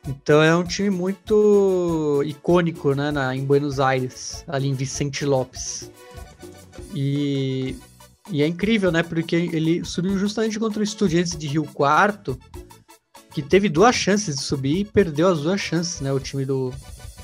Então 0.07 0.39
é 0.39 0.55
um 0.55 0.63
time 0.63 0.91
muito 0.91 2.21
icônico, 2.23 2.93
né, 2.93 3.09
na, 3.09 3.35
em 3.35 3.43
Buenos 3.43 3.79
Aires, 3.79 4.43
ali 4.47 4.67
em 4.67 4.75
Vicente 4.75 5.25
Lopes. 5.25 5.89
E, 6.93 7.75
e 8.29 8.43
é 8.43 8.45
incrível, 8.45 8.91
né, 8.91 9.01
porque 9.01 9.35
ele 9.35 9.83
subiu 9.83 10.15
justamente 10.19 10.59
contra 10.59 10.79
o 10.79 10.83
Estudiantes 10.83 11.35
de 11.35 11.47
Rio 11.47 11.63
Quarto, 11.63 12.39
que 13.31 13.41
teve 13.41 13.69
duas 13.69 13.95
chances 13.95 14.35
de 14.35 14.41
subir 14.41 14.79
e 14.79 14.85
perdeu 14.85 15.27
as 15.27 15.41
duas 15.41 15.61
chances, 15.61 16.01
né, 16.01 16.11
o 16.11 16.19
time 16.19 16.45
do, 16.45 16.73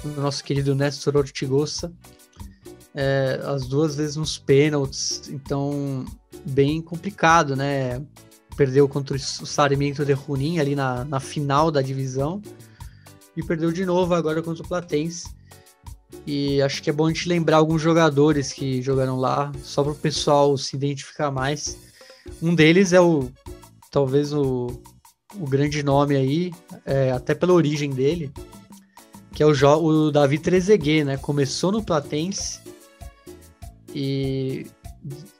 do 0.03 0.21
nosso 0.21 0.43
querido 0.43 0.75
Néstor 0.75 1.17
Ortigosa 1.17 1.91
é, 2.93 3.41
as 3.45 3.67
duas 3.67 3.95
vezes 3.95 4.15
nos 4.15 4.37
pênaltis, 4.37 5.29
então 5.29 6.05
bem 6.45 6.81
complicado, 6.81 7.55
né? 7.55 8.01
Perdeu 8.55 8.87
contra 8.87 9.15
o 9.15 9.19
Sarmiento 9.19 10.05
de 10.05 10.13
Junín 10.13 10.59
ali 10.59 10.75
na, 10.75 11.03
na 11.03 11.19
final 11.19 11.71
da 11.71 11.81
divisão 11.81 12.39
e 13.35 13.41
perdeu 13.41 13.71
de 13.71 13.83
novo 13.83 14.13
agora 14.13 14.43
contra 14.43 14.63
o 14.63 14.67
Platense. 14.67 15.27
E 16.27 16.61
acho 16.61 16.83
que 16.83 16.89
é 16.91 16.93
bom 16.93 17.07
a 17.07 17.09
gente 17.09 17.27
lembrar 17.27 17.57
alguns 17.57 17.81
jogadores 17.81 18.53
que 18.53 18.81
jogaram 18.81 19.17
lá, 19.17 19.51
só 19.63 19.81
para 19.81 19.93
o 19.93 19.95
pessoal 19.95 20.55
se 20.55 20.75
identificar 20.75 21.31
mais. 21.31 21.77
Um 22.39 22.53
deles 22.53 22.93
é 22.93 23.01
o, 23.01 23.31
talvez 23.89 24.31
o, 24.31 24.67
o 25.39 25.47
grande 25.47 25.83
nome 25.83 26.15
aí, 26.15 26.51
é, 26.85 27.11
até 27.11 27.33
pela 27.33 27.53
origem 27.53 27.89
dele, 27.89 28.31
que 29.33 29.41
é 29.41 29.45
o, 29.45 29.51
o 29.51 30.11
Davi 30.11 30.37
Trezeguet, 30.37 31.03
né? 31.03 31.17
Começou 31.17 31.71
no 31.71 31.83
Platense 31.83 32.61
e 33.93 34.65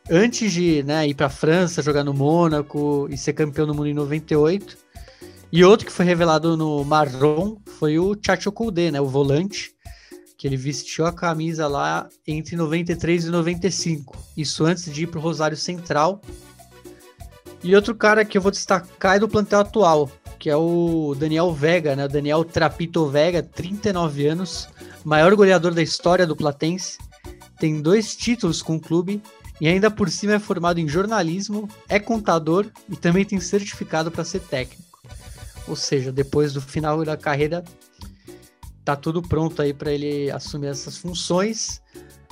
antes 0.09 0.51
de 0.51 0.83
né, 0.83 1.07
ir 1.07 1.15
para 1.15 1.27
a 1.27 1.29
França, 1.29 1.81
jogar 1.81 2.03
no 2.03 2.13
Mônaco 2.13 3.07
e 3.09 3.17
ser 3.17 3.33
campeão 3.33 3.65
do 3.65 3.73
mundo 3.73 3.87
em 3.87 3.93
98. 3.93 4.77
E 5.51 5.63
outro 5.63 5.85
que 5.85 5.91
foi 5.91 6.05
revelado 6.05 6.57
no 6.57 6.83
Marrom 6.83 7.57
foi 7.79 7.99
o 7.99 8.15
Chacho 8.19 8.51
Koudé, 8.51 8.91
né, 8.91 8.99
o 8.99 9.07
volante, 9.07 9.71
que 10.37 10.47
ele 10.47 10.57
vestiu 10.57 11.05
a 11.05 11.13
camisa 11.13 11.67
lá 11.67 12.07
entre 12.27 12.55
93 12.55 13.25
e 13.25 13.29
95. 13.29 14.17
Isso 14.35 14.65
antes 14.65 14.91
de 14.91 15.03
ir 15.03 15.07
para 15.07 15.19
o 15.19 15.21
Rosário 15.21 15.57
Central. 15.57 16.21
E 17.63 17.75
outro 17.75 17.95
cara 17.95 18.25
que 18.25 18.37
eu 18.37 18.41
vou 18.41 18.51
destacar 18.51 19.15
é 19.15 19.19
do 19.19 19.27
plantel 19.29 19.61
atual, 19.61 20.11
que 20.37 20.49
é 20.49 20.55
o 20.55 21.15
Daniel 21.17 21.53
Vega, 21.53 21.95
né? 21.95 22.07
Daniel 22.07 22.43
Trapito 22.43 23.07
Vega, 23.07 23.41
39 23.41 24.27
anos, 24.27 24.67
maior 25.05 25.33
goleador 25.35 25.73
da 25.73 25.81
história 25.81 26.27
do 26.27 26.35
Platense 26.35 26.97
tem 27.63 27.81
dois 27.81 28.13
títulos 28.13 28.61
com 28.61 28.75
o 28.75 28.79
clube 28.79 29.21
e 29.61 29.69
ainda 29.69 29.89
por 29.89 30.09
cima 30.09 30.33
é 30.33 30.39
formado 30.39 30.79
em 30.79 30.87
jornalismo, 30.89 31.69
é 31.87 31.97
contador 31.97 32.69
e 32.89 32.97
também 32.97 33.23
tem 33.23 33.39
certificado 33.39 34.11
para 34.11 34.25
ser 34.25 34.41
técnico. 34.41 34.99
Ou 35.65 35.75
seja, 35.77 36.11
depois 36.11 36.51
do 36.51 36.59
final 36.59 37.05
da 37.05 37.15
carreira, 37.15 37.63
tá 38.83 38.97
tudo 38.97 39.21
pronto 39.21 39.61
aí 39.61 39.73
para 39.73 39.93
ele 39.93 40.29
assumir 40.29 40.67
essas 40.67 40.97
funções. 40.97 41.81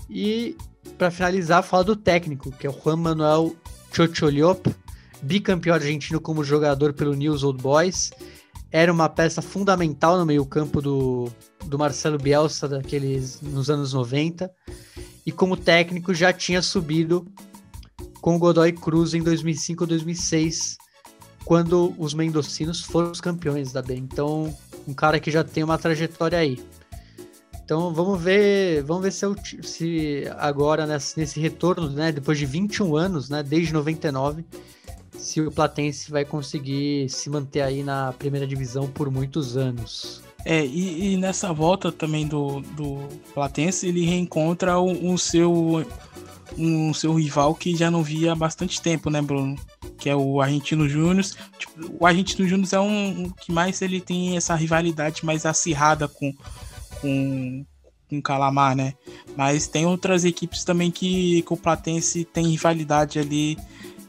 E 0.10 0.58
para 0.98 1.10
finalizar, 1.10 1.64
fala 1.64 1.86
do 1.86 1.96
técnico, 1.96 2.52
que 2.52 2.68
é 2.68 2.70
o 2.70 2.78
Juan 2.78 2.98
Manuel 2.98 3.56
Chocholiop, 3.94 4.68
bicampeão 5.22 5.76
argentino 5.76 6.20
como 6.20 6.44
jogador 6.44 6.94
pelo 6.94 7.14
News 7.14 7.44
Old 7.44 7.62
Boys. 7.62 8.12
Era 8.72 8.92
uma 8.92 9.10
peça 9.10 9.42
fundamental 9.42 10.18
no 10.18 10.26
meio-campo 10.26 10.82
do, 10.82 11.30
do 11.66 11.78
Marcelo 11.78 12.18
Bielsa 12.18 12.68
daqueles 12.68 13.42
nos 13.42 13.70
anos 13.70 13.94
90 13.94 14.50
e 15.26 15.32
como 15.32 15.58
técnico 15.58 16.14
já 16.14 16.32
tinha 16.32 16.62
subido 16.62 17.26
com 18.22 18.36
o 18.36 18.40
Godoy 18.40 18.72
Cruz 18.72 19.14
em 19.14 19.22
2005 19.22 19.84
ou 19.84 19.88
2006, 19.88 20.78
quando 21.44 21.94
os 21.98 22.14
mendocinos 22.14 22.82
foram 22.82 23.12
os 23.12 23.20
campeões 23.20 23.72
da 23.72 23.82
B. 23.82 23.96
Então, 23.96 24.56
um 24.88 24.94
cara 24.94 25.20
que 25.20 25.32
já 25.32 25.44
tem 25.44 25.64
uma 25.64 25.78
trajetória 25.78 26.38
aí. 26.38 26.60
Então, 27.64 27.94
vamos 27.94 28.22
ver, 28.22 28.84
vamos 28.84 29.04
ver 29.04 29.12
se, 29.12 29.26
eu, 29.26 29.36
se 29.64 30.24
agora 30.38 30.86
nesse, 30.86 31.18
nesse 31.18 31.40
retorno, 31.40 31.90
né, 31.90 32.12
depois 32.12 32.38
de 32.38 32.46
21 32.46 32.96
anos, 32.96 33.30
né, 33.30 33.42
desde 33.42 33.74
99, 33.74 34.46
se 35.22 35.40
o 35.40 35.52
Platense 35.52 36.12
vai 36.12 36.26
conseguir 36.26 37.08
se 37.10 37.30
manter 37.30 37.62
aí 37.62 37.84
na 37.84 38.12
primeira 38.14 38.48
divisão 38.48 38.88
por 38.88 39.10
muitos 39.12 39.56
anos. 39.56 40.22
É, 40.44 40.66
e, 40.66 41.14
e, 41.14 41.18
nessa 41.18 41.54
volta 41.54 41.92
também 41.92 42.28
do, 42.28 42.62
do 42.62 43.08
Platense, 43.34 43.88
ele 43.88 44.04
reencontra 44.04 44.80
o, 44.80 45.14
o, 45.14 45.18
seu 45.18 45.86
um 46.58 46.94
seu 46.94 47.14
rival 47.14 47.54
que 47.56 47.76
já 47.76 47.90
não 47.92 48.04
via 48.04 48.34
há 48.34 48.36
bastante 48.36 48.82
tempo, 48.82 49.10
né, 49.12 49.22
Bruno? 49.22 49.56
Que 50.00 50.10
é 50.10 50.16
o 50.16 50.42
Argentino 50.42 50.90
Júnior. 50.90 51.24
Tipo, 51.58 51.96
o 52.00 52.06
Argentino 52.06 52.48
Júnior 52.48 52.68
é 52.74 52.80
um, 52.80 53.26
um, 53.26 53.30
que 53.30 53.52
mais 53.52 53.82
ele 53.84 54.02
tem 54.02 54.36
essa 54.36 54.56
rivalidade 54.56 55.24
mais 55.24 55.46
acirrada 55.46 56.08
com 56.08 56.34
com 57.00 57.66
com 58.10 58.22
Calamar, 58.22 58.76
né? 58.76 58.94
Mas 59.38 59.68
tem 59.68 59.86
outras 59.86 60.26
equipes 60.26 60.66
também 60.66 60.92
que, 60.92 61.44
que 61.44 61.54
o 61.54 61.58
Platense 61.58 62.26
tem 62.26 62.48
rivalidade 62.48 63.18
ali 63.20 63.58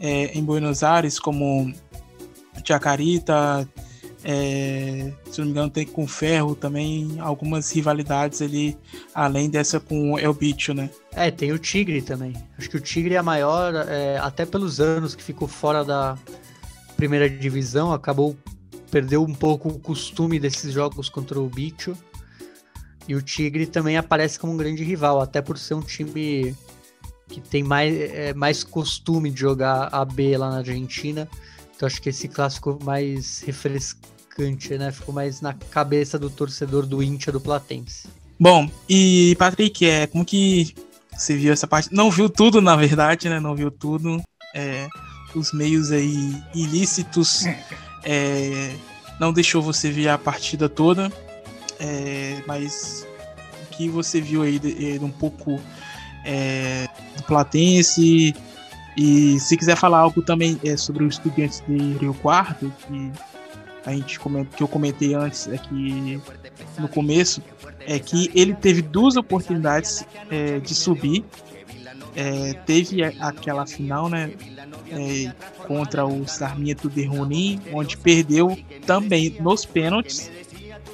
é, 0.02 0.36
em 0.36 0.44
Buenos 0.44 0.82
Aires, 0.82 1.18
como 1.18 1.72
Chacarita, 2.62 3.66
É, 4.24 5.12
se 5.32 5.40
não 5.40 5.46
me 5.46 5.50
engano, 5.50 5.68
tem 5.68 5.84
com 5.84 6.06
Ferro 6.06 6.54
também 6.54 7.18
algumas 7.18 7.72
rivalidades 7.72 8.40
ali, 8.40 8.78
além 9.12 9.50
dessa 9.50 9.80
com 9.80 10.16
El 10.16 10.32
Bicho, 10.32 10.72
né? 10.72 10.88
É, 11.12 11.28
tem 11.28 11.50
o 11.50 11.58
Tigre 11.58 12.00
também. 12.00 12.32
Acho 12.56 12.70
que 12.70 12.76
o 12.76 12.80
Tigre 12.80 13.16
é 13.16 13.18
a 13.18 13.22
maior, 13.22 13.74
é, 13.74 14.18
até 14.18 14.46
pelos 14.46 14.78
anos 14.78 15.16
que 15.16 15.22
ficou 15.24 15.48
fora 15.48 15.84
da 15.84 16.16
primeira 16.96 17.28
divisão, 17.28 17.92
acabou 17.92 18.36
perdeu 18.92 19.24
um 19.24 19.34
pouco 19.34 19.70
o 19.70 19.78
costume 19.80 20.38
desses 20.38 20.72
jogos 20.72 21.08
contra 21.08 21.40
o 21.40 21.48
Bicho. 21.48 21.96
E 23.08 23.16
o 23.16 23.22
Tigre 23.22 23.66
também 23.66 23.96
aparece 23.96 24.38
como 24.38 24.52
um 24.52 24.56
grande 24.56 24.84
rival, 24.84 25.20
até 25.20 25.42
por 25.42 25.58
ser 25.58 25.74
um 25.74 25.82
time 25.82 26.54
que 27.33 27.40
tem 27.40 27.62
mais, 27.62 27.95
é, 27.95 28.35
mais 28.35 28.62
costume 28.62 29.31
de 29.31 29.40
jogar 29.40 29.88
a 29.90 30.05
B 30.05 30.37
lá 30.37 30.51
na 30.51 30.59
Argentina. 30.59 31.27
Então 31.75 31.87
acho 31.87 32.01
que 32.01 32.11
esse 32.11 32.29
clássico 32.29 32.79
mais 32.85 33.40
refrescante, 33.40 34.77
né? 34.77 34.92
Ficou 34.92 35.14
mais 35.14 35.40
na 35.40 35.55
cabeça 35.55 36.18
do 36.18 36.29
torcedor 36.29 36.85
do 36.85 37.03
Inter 37.03 37.33
do 37.33 37.40
Platense. 37.40 38.09
Bom, 38.38 38.71
e 38.88 39.35
Patrick, 39.38 39.87
é, 39.87 40.07
como 40.07 40.25
que 40.25 40.75
você 41.16 41.35
viu 41.35 41.53
essa 41.53 41.66
parte? 41.66 41.88
Não 41.92 42.11
viu 42.11 42.29
tudo, 42.29 42.61
na 42.61 42.77
verdade, 42.77 43.29
né? 43.29 43.40
Não 43.40 43.55
viu 43.55 43.71
tudo. 43.71 44.23
É, 44.55 44.87
os 45.35 45.53
meios 45.53 45.90
aí 45.90 46.42
ilícitos 46.55 47.45
é, 48.05 48.75
não 49.18 49.33
deixou 49.33 49.62
você 49.62 49.90
ver 49.90 50.09
a 50.09 50.18
partida 50.18 50.68
toda. 50.68 51.11
É, 51.81 52.42
mas 52.47 53.07
o 53.62 53.77
que 53.77 53.88
você 53.88 54.21
viu 54.21 54.42
aí 54.42 54.59
de, 54.59 54.99
de 54.99 55.05
um 55.05 55.11
pouco 55.11 55.59
é, 56.24 56.88
do 57.16 57.22
Platense. 57.24 58.35
E 58.96 59.40
se 59.40 59.56
quiser 59.56 59.76
falar 59.76 60.00
algo 60.00 60.22
também 60.22 60.61
é, 60.64 60.76
sobre 60.76 61.04
os 61.04 61.14
estudantes 61.14 61.62
de 61.66 61.94
Rio 61.94 62.14
Quarto, 62.14 62.72
que 62.87 63.12
a 63.85 63.92
gente 63.92 64.20
que 64.56 64.62
eu 64.62 64.68
comentei 64.68 65.14
antes 65.14 65.48
aqui 65.48 66.20
no 66.78 66.88
começo, 66.88 67.42
é 67.87 67.98
que 67.98 68.30
ele 68.35 68.54
teve 68.54 68.82
duas 68.82 69.16
oportunidades 69.16 70.04
é, 70.30 70.58
de 70.58 70.74
subir. 70.74 71.24
É, 72.14 72.52
teve 72.66 73.02
aquela 73.02 73.66
final, 73.66 74.08
né, 74.08 74.32
é, 74.90 75.32
contra 75.66 76.04
o 76.04 76.28
Sarmiento 76.28 76.90
de 76.90 77.04
Ronin, 77.04 77.58
onde 77.72 77.96
perdeu 77.96 78.58
também 78.85 79.35
nos 79.40 79.64
pênaltis, 79.64 80.30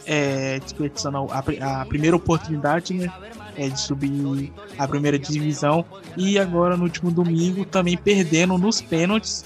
é, 0.07 0.61
desperdiçando 0.61 1.27
a, 1.31 1.81
a 1.81 1.85
primeira 1.85 2.15
oportunidade, 2.17 2.95
né, 2.95 3.13
é, 3.59 3.69
de 3.69 3.81
subir 3.81 4.53
a 4.79 4.87
primeira 4.87 5.19
divisão 5.19 5.85
e 6.17 6.39
agora 6.39 6.77
no 6.77 6.85
último 6.85 7.11
domingo 7.11 7.65
também 7.65 7.97
perdendo 7.97 8.57
nos 8.57 8.81
pênaltis 8.81 9.45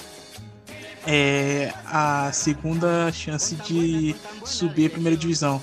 é, 1.07 1.73
a 1.87 2.31
segunda 2.33 3.11
chance 3.11 3.55
de 3.57 4.15
subir 4.45 4.87
a 4.87 4.91
primeira 4.91 5.17
divisão. 5.17 5.61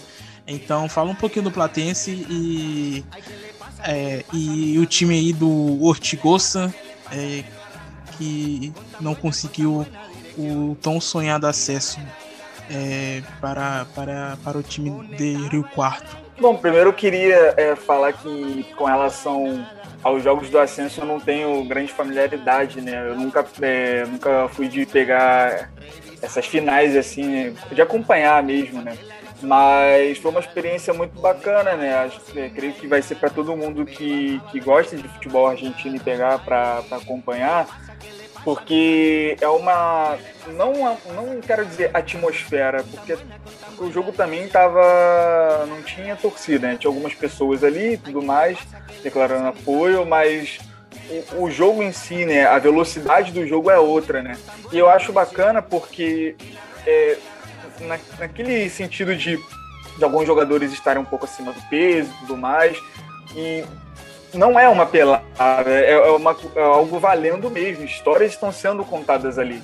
Então 0.47 0.89
fala 0.89 1.12
um 1.12 1.15
pouquinho 1.15 1.43
do 1.43 1.51
Platense 1.51 2.25
e, 2.27 3.05
é, 3.83 4.25
e 4.33 4.77
o 4.79 4.85
time 4.85 5.13
aí 5.13 5.31
do 5.31 5.83
Ortigosa 5.83 6.73
é, 7.12 7.43
que 8.17 8.73
não 8.99 9.13
conseguiu 9.13 9.85
o 10.35 10.75
tão 10.81 10.99
sonhado 10.99 11.45
acesso 11.45 11.99
é, 12.69 13.21
para, 13.39 13.85
para, 13.93 14.38
para 14.43 14.57
o 14.57 14.63
time 14.63 15.07
de 15.15 15.35
Rio 15.49 15.63
Quarto. 15.63 16.29
Bom, 16.39 16.56
primeiro 16.56 16.89
eu 16.89 16.93
queria 16.93 17.54
é, 17.58 17.75
falar 17.75 18.13
que 18.13 18.63
com 18.78 18.86
relação 18.86 19.67
aos 20.02 20.23
jogos 20.23 20.49
do 20.49 20.58
Ascenso 20.58 21.02
eu 21.02 21.06
não 21.06 21.19
tenho 21.19 21.65
grande 21.65 21.91
familiaridade, 21.91 22.80
né? 22.80 23.10
Eu 23.10 23.15
nunca, 23.15 23.45
é, 23.62 24.06
nunca 24.06 24.47
fui 24.47 24.69
de 24.69 24.86
pegar 24.86 25.69
essas 26.21 26.45
finais 26.45 26.95
assim, 26.95 27.23
né? 27.23 27.54
de 27.69 27.82
acompanhar 27.82 28.41
mesmo, 28.41 28.82
né? 28.82 28.97
Mas 29.41 30.17
foi 30.17 30.32
uma 30.32 30.39
experiência 30.39 30.93
muito 30.93 31.19
bacana, 31.19 31.75
né? 31.75 31.93
Acho, 31.95 32.21
é, 32.38 32.47
creio 32.47 32.71
que 32.71 32.88
vai 32.88 33.02
ser 33.02 33.15
para 33.15 33.30
todo 33.30 33.56
mundo 33.58 33.86
que, 33.86 34.41
que 34.49 34.62
gosta 34.62 34.95
de 34.95 35.08
futebol 35.10 35.47
argentino 35.47 35.97
e 35.97 35.99
pegar 35.99 36.39
para 36.39 36.84
acompanhar 36.91 37.67
porque 38.43 39.38
é 39.41 39.47
uma 39.47 40.17
não 40.56 40.97
não 41.13 41.41
quero 41.41 41.65
dizer 41.65 41.91
atmosfera 41.93 42.84
porque 42.84 43.17
o 43.78 43.91
jogo 43.91 44.12
também 44.12 44.47
tava 44.47 45.65
não 45.67 45.82
tinha 45.82 46.15
torcida 46.15 46.67
né? 46.67 46.78
tinha 46.78 46.89
algumas 46.89 47.13
pessoas 47.13 47.63
ali 47.63 47.93
e 47.93 47.97
tudo 47.97 48.21
mais 48.21 48.58
declarando 49.04 49.47
apoio 49.47 50.06
mas 50.06 50.60
o, 51.32 51.43
o, 51.43 51.52
jogo 51.52 51.84
em 51.84 51.91
si 51.91 52.25
né 52.25 52.45
a 52.45 52.58
velocidade 52.60 53.32
do 53.32 53.45
jogo 53.45 53.69
é 53.69 53.78
outra 53.78 54.21
né 54.21 54.38
e 54.71 54.78
eu 54.78 54.89
acho 54.89 55.12
bacana 55.12 55.62
porque 55.62 56.36
é, 56.86 57.17
na, 57.82 57.99
naquele 58.17 58.69
sentido 58.69 59.15
de, 59.15 59.38
de 59.97 60.04
alguns 60.04 60.25
jogadores 60.25 60.71
estarem 60.71 61.02
um 61.02 61.06
pouco 61.06 61.25
acima 61.25 61.52
do 61.52 61.62
peso 61.69 62.10
e 62.10 62.19
tudo 62.19 62.38
mais 62.38 62.78
e 63.36 63.63
não 64.34 64.60
é 64.60 64.68
uma 64.68 64.86
pelada, 64.86 65.24
é, 65.70 65.92
é, 65.92 66.12
uma, 66.12 66.36
é 66.56 66.62
algo 66.62 67.00
valendo 67.00 67.50
mesmo. 67.50 67.84
Histórias 67.84 68.32
estão 68.32 68.52
sendo 68.52 68.84
contadas 68.84 69.39
ali. 69.39 69.62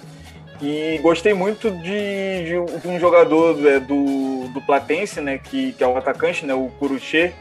E 0.61 0.97
gostei 1.01 1.33
muito 1.33 1.69
de, 1.69 2.45
de, 2.81 2.87
um 2.87 2.99
jogador 2.99 3.65
é, 3.67 3.79
do, 3.79 4.47
do 4.49 4.61
Platense, 4.61 5.19
né, 5.19 5.37
que, 5.37 5.73
que 5.73 5.83
é 5.83 5.87
o 5.87 5.97
atacante, 5.97 6.45
né, 6.45 6.53
o 6.53 6.69
Curuchê, 6.79 7.33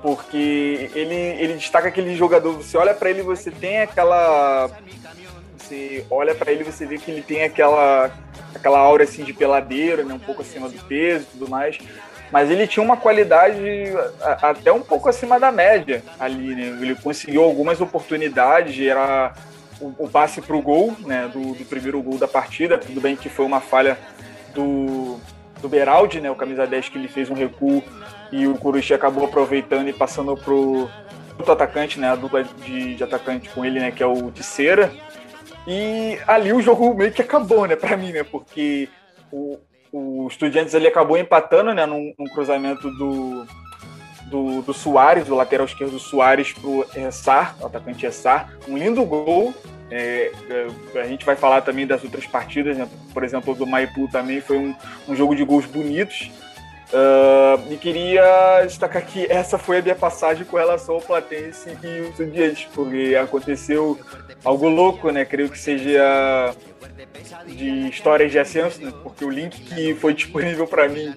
porque 0.00 0.90
ele, 0.94 1.14
ele 1.14 1.54
destaca 1.54 1.88
aquele 1.88 2.16
jogador. 2.16 2.54
Você 2.54 2.78
olha 2.78 2.94
para 2.94 3.10
ele, 3.10 3.22
você 3.22 3.50
tem 3.50 3.80
aquela. 3.80 4.70
Você 5.58 6.04
olha 6.10 6.34
para 6.34 6.50
ele, 6.50 6.64
você 6.64 6.86
vê 6.86 6.96
que 6.96 7.10
ele 7.10 7.22
tem 7.22 7.44
aquela, 7.44 8.10
aquela 8.54 8.78
aura 8.78 9.04
assim 9.04 9.22
de 9.22 9.34
peladeiro, 9.34 10.04
né, 10.04 10.14
um 10.14 10.18
pouco 10.18 10.40
acima 10.40 10.68
do 10.68 10.82
peso 10.84 11.24
e 11.24 11.38
tudo 11.38 11.48
mais 11.48 11.78
mas 12.30 12.50
ele 12.50 12.66
tinha 12.66 12.82
uma 12.82 12.96
qualidade 12.96 13.60
até 14.22 14.72
um 14.72 14.82
pouco 14.82 15.08
acima 15.08 15.38
da 15.38 15.50
média 15.50 16.02
ali, 16.18 16.54
né? 16.54 16.78
Ele 16.80 16.94
conseguiu 16.94 17.42
algumas 17.42 17.80
oportunidades, 17.80 18.78
era 18.86 19.34
o, 19.80 20.04
o 20.04 20.08
passe 20.08 20.40
para 20.40 20.56
o 20.56 20.62
gol, 20.62 20.96
né? 21.00 21.28
Do, 21.32 21.54
do, 21.54 21.64
primeiro 21.64 22.00
gol 22.02 22.18
da 22.18 22.28
partida. 22.28 22.78
Tudo 22.78 23.00
bem 23.00 23.16
que 23.16 23.28
foi 23.28 23.44
uma 23.44 23.60
falha 23.60 23.98
do, 24.54 25.18
do 25.60 25.68
Beraldi, 25.68 26.20
né? 26.20 26.30
O 26.30 26.36
camisa 26.36 26.66
10 26.66 26.88
que 26.88 26.98
ele 26.98 27.08
fez 27.08 27.28
um 27.30 27.34
recuo 27.34 27.82
e 28.30 28.46
o 28.46 28.56
Curuchi 28.56 28.94
acabou 28.94 29.24
aproveitando 29.24 29.88
e 29.88 29.92
passando 29.92 30.36
pro 30.36 30.88
outro 31.36 31.52
atacante, 31.52 31.98
né? 31.98 32.10
A 32.10 32.16
dupla 32.16 32.44
de, 32.44 32.94
de 32.94 33.02
atacante 33.02 33.48
com 33.48 33.64
ele, 33.64 33.80
né? 33.80 33.90
Que 33.90 34.02
é 34.02 34.06
o 34.06 34.30
Tisseira. 34.30 34.92
E 35.66 36.18
ali 36.26 36.52
o 36.52 36.62
jogo 36.62 36.94
meio 36.94 37.12
que 37.12 37.22
acabou, 37.22 37.66
né? 37.66 37.74
Para 37.74 37.96
mim, 37.96 38.12
né? 38.12 38.22
Porque 38.22 38.88
o, 39.32 39.58
o 39.92 40.26
Estudiantes 40.28 40.74
ele 40.74 40.88
acabou 40.88 41.16
empatando 41.16 41.74
né, 41.74 41.86
num, 41.86 42.14
num 42.18 42.26
cruzamento 42.26 42.90
do, 42.90 43.46
do, 44.26 44.62
do 44.62 44.72
Soares, 44.72 45.26
do 45.26 45.34
lateral 45.34 45.66
esquerdo 45.66 45.92
do 45.92 45.98
Soares 45.98 46.52
para 46.52 47.02
Essar, 47.02 47.56
o 47.60 47.66
atacante 47.66 48.06
Essar. 48.06 48.52
Um 48.68 48.76
lindo 48.76 49.04
gol. 49.04 49.52
É, 49.90 50.30
é, 50.94 51.00
a 51.00 51.06
gente 51.06 51.26
vai 51.26 51.34
falar 51.34 51.62
também 51.62 51.84
das 51.84 52.04
outras 52.04 52.24
partidas, 52.24 52.76
né? 52.76 52.88
por 53.12 53.24
exemplo, 53.24 53.56
do 53.56 53.66
Maipu 53.66 54.08
também 54.08 54.40
foi 54.40 54.56
um, 54.56 54.74
um 55.08 55.16
jogo 55.16 55.34
de 55.34 55.44
gols 55.44 55.66
bonitos. 55.66 56.30
Uh, 56.92 57.72
e 57.72 57.76
queria 57.76 58.62
destacar 58.64 59.06
que 59.06 59.24
essa 59.30 59.56
foi 59.56 59.78
a 59.78 59.82
minha 59.82 59.94
passagem 59.94 60.44
com 60.44 60.56
relação 60.56 60.96
ao 60.96 61.00
Platense 61.00 61.70
e 61.84 62.00
o 62.00 62.08
Estudiantes, 62.10 62.68
porque 62.74 63.16
aconteceu 63.20 63.96
algo 64.44 64.68
louco, 64.68 65.10
né? 65.10 65.24
Creio 65.24 65.48
que 65.48 65.58
seja 65.58 66.52
de 67.46 67.88
histórias 67.88 68.32
de 68.32 68.38
ascenso, 68.38 68.82
né? 68.82 68.92
porque 69.02 69.24
o 69.24 69.30
link 69.30 69.60
que 69.60 69.94
foi 69.94 70.14
disponível 70.14 70.66
para 70.66 70.88
mim, 70.88 71.14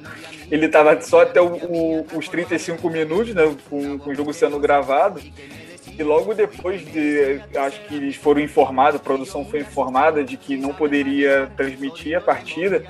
ele 0.52 0.66
estava 0.66 1.00
só 1.02 1.22
até 1.22 1.42
o, 1.42 1.56
o, 1.56 2.06
os 2.16 2.28
35 2.28 2.90
minutos, 2.90 3.34
né? 3.34 3.56
com, 3.70 3.98
com 3.98 4.10
o 4.12 4.16
jogo 4.16 4.34
sendo 4.34 4.60
gravado. 4.60 5.22
E 5.98 6.02
logo 6.02 6.34
depois 6.34 6.84
de, 6.86 7.40
acho 7.56 7.80
que 7.82 7.96
eles 7.96 8.16
foram 8.16 8.42
informados, 8.42 9.00
a 9.00 9.04
produção 9.04 9.46
foi 9.46 9.60
informada 9.60 10.24
de 10.24 10.38
que 10.38 10.58
não 10.58 10.74
poderia 10.74 11.52
transmitir 11.56 12.18
a 12.18 12.22
partida. 12.22 12.84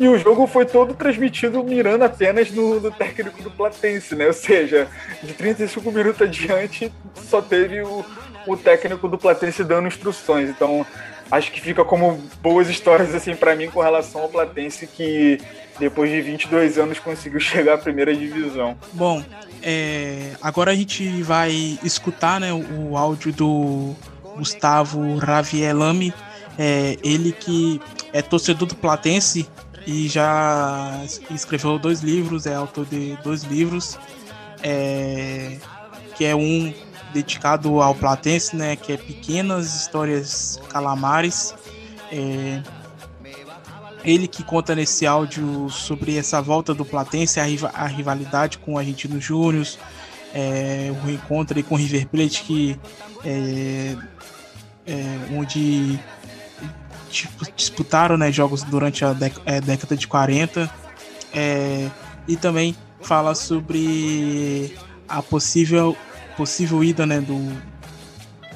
E 0.00 0.08
o 0.08 0.16
jogo 0.16 0.46
foi 0.46 0.64
todo 0.64 0.94
transmitido 0.94 1.62
mirando 1.62 2.04
apenas 2.04 2.50
no, 2.50 2.80
no 2.80 2.90
técnico 2.90 3.42
do 3.42 3.50
Platense, 3.50 4.14
né? 4.14 4.28
Ou 4.28 4.32
seja, 4.32 4.88
de 5.22 5.34
35 5.34 5.92
minutos 5.92 6.22
adiante, 6.22 6.90
só 7.28 7.42
teve 7.42 7.82
o, 7.82 8.02
o 8.46 8.56
técnico 8.56 9.06
do 9.06 9.18
Platense 9.18 9.62
dando 9.62 9.88
instruções. 9.88 10.48
Então, 10.48 10.86
acho 11.30 11.52
que 11.52 11.60
fica 11.60 11.84
como 11.84 12.14
boas 12.40 12.70
histórias 12.70 13.14
assim 13.14 13.36
para 13.36 13.54
mim 13.54 13.68
com 13.68 13.82
relação 13.82 14.22
ao 14.22 14.30
Platense 14.30 14.86
que 14.86 15.38
depois 15.78 16.10
de 16.10 16.22
22 16.22 16.78
anos 16.78 16.98
conseguiu 16.98 17.38
chegar 17.40 17.74
à 17.74 17.78
primeira 17.78 18.16
divisão. 18.16 18.78
Bom, 18.94 19.22
é, 19.62 20.30
agora 20.40 20.70
a 20.70 20.74
gente 20.74 21.22
vai 21.22 21.78
escutar 21.84 22.40
né, 22.40 22.50
o, 22.54 22.96
áudio 22.96 23.34
do 23.34 23.94
Gustavo 24.34 25.18
Ravielami, 25.18 26.14
é, 26.58 26.96
ele 27.04 27.32
que 27.32 27.78
é 28.14 28.22
torcedor 28.22 28.66
do 28.66 28.74
Platense 28.74 29.46
e 29.86 30.08
já 30.08 31.00
escreveu 31.30 31.78
dois 31.78 32.00
livros, 32.00 32.46
é 32.46 32.54
autor 32.54 32.86
de 32.86 33.16
dois 33.22 33.42
livros, 33.44 33.98
é, 34.62 35.58
que 36.16 36.24
é 36.24 36.34
um 36.34 36.72
dedicado 37.12 37.80
ao 37.80 37.94
Platense, 37.94 38.54
né, 38.54 38.76
que 38.76 38.92
é 38.92 38.96
Pequenas 38.96 39.74
Histórias 39.74 40.60
Calamares. 40.68 41.54
É, 42.12 42.62
ele 44.04 44.26
que 44.26 44.42
conta 44.42 44.74
nesse 44.74 45.06
áudio 45.06 45.68
sobre 45.68 46.16
essa 46.16 46.40
volta 46.40 46.72
do 46.72 46.84
Platense, 46.84 47.38
a, 47.38 47.44
a 47.74 47.86
rivalidade 47.86 48.58
com 48.58 48.74
o 48.74 48.78
Argentino 48.78 49.20
Júnior, 49.20 49.66
é, 50.32 50.90
o 50.90 51.06
reencontro 51.06 51.62
com 51.64 51.74
o 51.74 51.78
River 51.78 52.06
Plate, 52.08 52.42
que 52.42 52.80
é, 53.24 53.96
é, 54.86 55.18
onde 55.36 55.98
tipo, 57.10 57.44
disputaram 57.54 58.16
né, 58.16 58.30
jogos 58.30 58.62
durante 58.62 59.04
a 59.04 59.14
é, 59.44 59.60
década 59.60 59.96
de 59.96 60.06
40, 60.06 60.70
é, 61.32 61.88
e 62.26 62.36
também 62.36 62.76
fala 63.02 63.34
sobre 63.34 64.74
a 65.08 65.22
possível, 65.22 65.96
possível 66.36 66.82
ida 66.84 67.06
né, 67.06 67.20
do, 67.20 67.38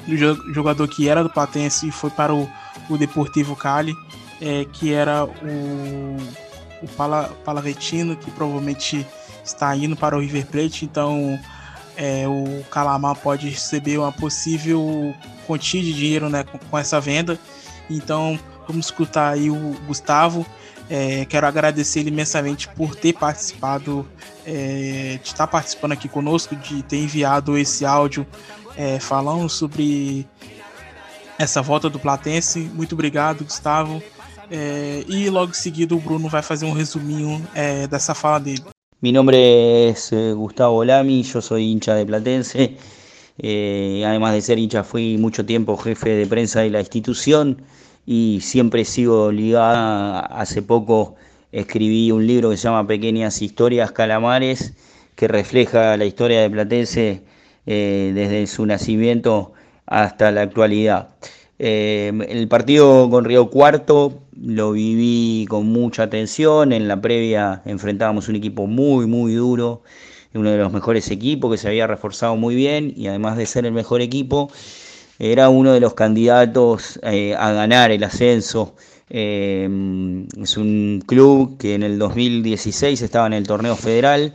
do 0.07 0.53
jogador 0.53 0.87
que 0.87 1.09
era 1.09 1.23
do 1.23 1.29
Platense 1.29 1.87
e 1.87 1.91
foi 1.91 2.09
para 2.09 2.33
o, 2.33 2.49
o 2.89 2.97
Deportivo 2.97 3.55
Cali 3.55 3.93
é, 4.41 4.65
que 4.65 4.93
era 4.93 5.25
o, 5.25 6.17
o 6.81 6.87
Pala, 6.95 7.35
Palavetino, 7.43 8.15
que 8.15 8.29
provavelmente 8.31 9.05
está 9.43 9.75
indo 9.75 9.95
para 9.95 10.17
o 10.17 10.19
River 10.19 10.45
Plate, 10.47 10.85
então 10.85 11.39
é, 11.95 12.27
o 12.27 12.63
Calamar 12.69 13.15
pode 13.15 13.49
receber 13.49 13.97
uma 13.97 14.11
possível 14.11 15.13
quantia 15.47 15.81
de 15.81 15.93
dinheiro 15.93 16.29
né, 16.29 16.43
com, 16.43 16.57
com 16.57 16.77
essa 16.77 16.99
venda. 16.99 17.39
Então 17.89 18.39
vamos 18.67 18.87
escutar 18.87 19.33
aí 19.33 19.49
o 19.49 19.75
Gustavo. 19.87 20.45
É, 20.89 21.25
quero 21.25 21.47
agradecer 21.47 22.01
ele 22.01 22.09
imensamente 22.09 22.67
por 22.69 22.95
ter 22.95 23.13
participado, 23.13 24.07
é, 24.45 25.19
de 25.21 25.27
estar 25.27 25.47
participando 25.47 25.93
aqui 25.93 26.07
conosco, 26.07 26.55
de 26.55 26.83
ter 26.83 26.97
enviado 26.97 27.57
esse 27.57 27.85
áudio 27.85 28.25
é, 28.77 28.99
falando 28.99 29.49
sobre 29.49 30.27
essa 31.39 31.61
volta 31.61 31.89
do 31.89 31.99
Platense. 31.99 32.59
Muito 32.59 32.93
obrigado, 32.93 33.43
Gustavo. 33.43 34.01
É, 34.49 35.03
e 35.07 35.27
logo 35.29 35.51
em 35.51 35.55
seguida 35.55 35.95
o 35.95 35.99
Bruno 35.99 36.29
vai 36.29 36.43
fazer 36.43 36.65
um 36.65 36.73
resuminho 36.73 37.45
é, 37.55 37.87
dessa 37.87 38.13
fala 38.13 38.39
dele. 38.39 38.63
Mi 39.01 39.11
nombre 39.11 39.89
es 39.89 40.11
eh, 40.13 40.33
Gustavo 40.33 40.83
Lami, 40.83 41.21
yo 41.21 41.41
soy 41.41 41.63
hincha 41.63 41.95
de 41.95 42.05
Platense. 42.05 42.77
Eh, 43.37 44.03
además 44.05 44.33
de 44.33 44.41
ser 44.41 44.59
hincha, 44.59 44.83
fui 44.83 45.17
mucho 45.17 45.45
tiempo 45.45 45.77
jefe 45.77 46.09
de 46.11 46.25
prensa 46.25 46.61
de 46.61 46.69
la 46.69 46.79
institución 46.79 47.63
y 48.05 48.39
siempre 48.41 48.85
sigo 48.85 49.31
ligada. 49.31 50.19
Hace 50.19 50.61
poco 50.61 51.15
escribí 51.51 52.11
un 52.11 52.27
libro 52.27 52.49
que 52.49 52.57
se 52.57 52.63
llama 52.63 52.87
Pequeñas 52.87 53.41
Historias 53.41 53.91
Calamares, 53.91 54.73
que 55.15 55.27
refleja 55.27 55.97
la 55.97 56.05
historia 56.05 56.41
de 56.41 56.49
Platense 56.49 57.23
eh, 57.65 58.11
desde 58.13 58.47
su 58.47 58.65
nacimiento 58.65 59.53
hasta 59.85 60.31
la 60.31 60.41
actualidad. 60.41 61.09
Eh, 61.57 62.11
el 62.27 62.47
partido 62.47 63.09
con 63.09 63.23
Río 63.23 63.49
Cuarto 63.49 64.21
lo 64.39 64.73
viví 64.73 65.45
con 65.47 65.67
mucha 65.67 66.03
atención. 66.03 66.73
En 66.73 66.87
la 66.87 66.99
previa 66.99 67.61
enfrentábamos 67.65 68.27
un 68.27 68.35
equipo 68.35 68.67
muy, 68.67 69.07
muy 69.07 69.33
duro, 69.33 69.81
uno 70.37 70.51
de 70.51 70.57
los 70.57 70.71
mejores 70.71 71.09
equipos 71.11 71.51
que 71.51 71.57
se 71.57 71.67
había 71.67 71.87
reforzado 71.87 72.35
muy 72.35 72.55
bien 72.55 72.93
y 72.95 73.07
además 73.07 73.37
de 73.37 73.45
ser 73.45 73.65
el 73.65 73.71
mejor 73.71 74.01
equipo, 74.01 74.51
era 75.19 75.49
uno 75.49 75.73
de 75.73 75.79
los 75.79 75.93
candidatos 75.93 76.99
eh, 77.03 77.35
a 77.35 77.51
ganar 77.51 77.91
el 77.91 78.03
ascenso. 78.03 78.75
Eh, 79.09 79.69
es 80.41 80.57
un 80.57 81.03
club 81.05 81.57
que 81.57 81.75
en 81.75 81.83
el 81.83 81.99
2016 81.99 83.01
estaba 83.01 83.27
en 83.27 83.33
el 83.33 83.47
torneo 83.47 83.75
federal 83.75 84.33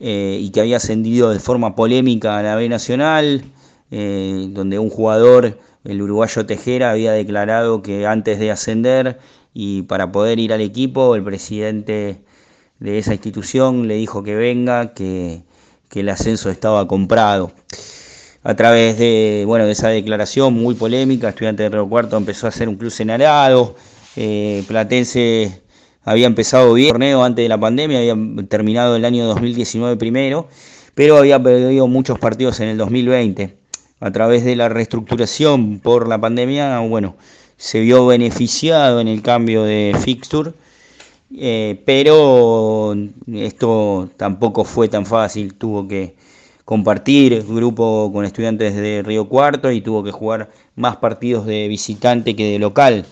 y 0.00 0.50
que 0.50 0.60
había 0.60 0.76
ascendido 0.76 1.30
de 1.30 1.40
forma 1.40 1.74
polémica 1.74 2.38
a 2.38 2.42
la 2.44 2.54
B 2.54 2.68
Nacional, 2.68 3.42
donde 3.90 4.78
un 4.78 4.90
jugador 4.90 5.58
el 5.84 6.02
uruguayo 6.02 6.44
Tejera 6.44 6.90
había 6.90 7.12
declarado 7.12 7.82
que 7.82 8.06
antes 8.06 8.38
de 8.38 8.50
ascender 8.50 9.18
y 9.54 9.82
para 9.82 10.12
poder 10.12 10.38
ir 10.38 10.52
al 10.52 10.60
equipo, 10.60 11.14
el 11.14 11.24
presidente 11.24 12.20
de 12.80 12.98
esa 12.98 13.12
institución 13.12 13.88
le 13.88 13.94
dijo 13.94 14.22
que 14.22 14.34
venga, 14.34 14.94
que, 14.94 15.42
el 15.94 16.08
ascenso 16.08 16.50
estaba 16.50 16.86
comprado. 16.86 17.52
A 18.44 18.54
través 18.54 18.98
de, 18.98 19.42
bueno, 19.46 19.66
de 19.66 19.72
esa 19.72 19.88
declaración 19.88 20.54
muy 20.54 20.74
polémica, 20.74 21.30
Estudiante 21.30 21.64
de 21.64 21.70
Río 21.70 21.88
Cuarto 21.88 22.16
empezó 22.16 22.46
a 22.46 22.50
hacer 22.50 22.68
un 22.68 22.76
club 22.76 22.90
senarado, 22.90 23.74
eh, 24.14 24.64
Platense 24.68 25.60
había 26.04 26.26
empezado 26.26 26.72
bien 26.74 26.86
el 26.86 26.92
torneo 26.92 27.24
antes 27.24 27.44
de 27.44 27.48
la 27.48 27.58
pandemia, 27.58 27.98
había 27.98 28.16
terminado 28.48 28.96
el 28.96 29.04
año 29.04 29.26
2019 29.26 29.96
primero, 29.96 30.48
pero 30.94 31.18
había 31.18 31.42
perdido 31.42 31.86
muchos 31.88 32.18
partidos 32.18 32.60
en 32.60 32.68
el 32.68 32.78
2020 32.78 33.58
a 34.00 34.10
través 34.12 34.44
de 34.44 34.56
la 34.56 34.68
reestructuración 34.68 35.80
por 35.80 36.08
la 36.08 36.20
pandemia, 36.20 36.78
bueno, 36.80 37.16
se 37.56 37.80
vio 37.80 38.06
beneficiado 38.06 39.00
en 39.00 39.08
el 39.08 39.22
cambio 39.22 39.64
de 39.64 39.96
fixture, 40.00 40.52
eh, 41.36 41.82
pero 41.84 42.94
esto 43.32 44.10
tampoco 44.16 44.64
fue 44.64 44.88
tan 44.88 45.06
fácil, 45.06 45.54
tuvo 45.54 45.86
que 45.88 46.16
compartir 46.64 47.44
grupo 47.46 48.10
con 48.12 48.24
estudiantes 48.24 48.74
de 48.74 49.02
Río 49.02 49.28
Cuarto 49.28 49.70
y 49.72 49.80
tuvo 49.80 50.04
que 50.04 50.12
jugar 50.12 50.50
más 50.74 50.96
partidos 50.96 51.46
de 51.46 51.68
visitante 51.68 52.36
que 52.36 52.52
de 52.52 52.58
local. 52.58 53.06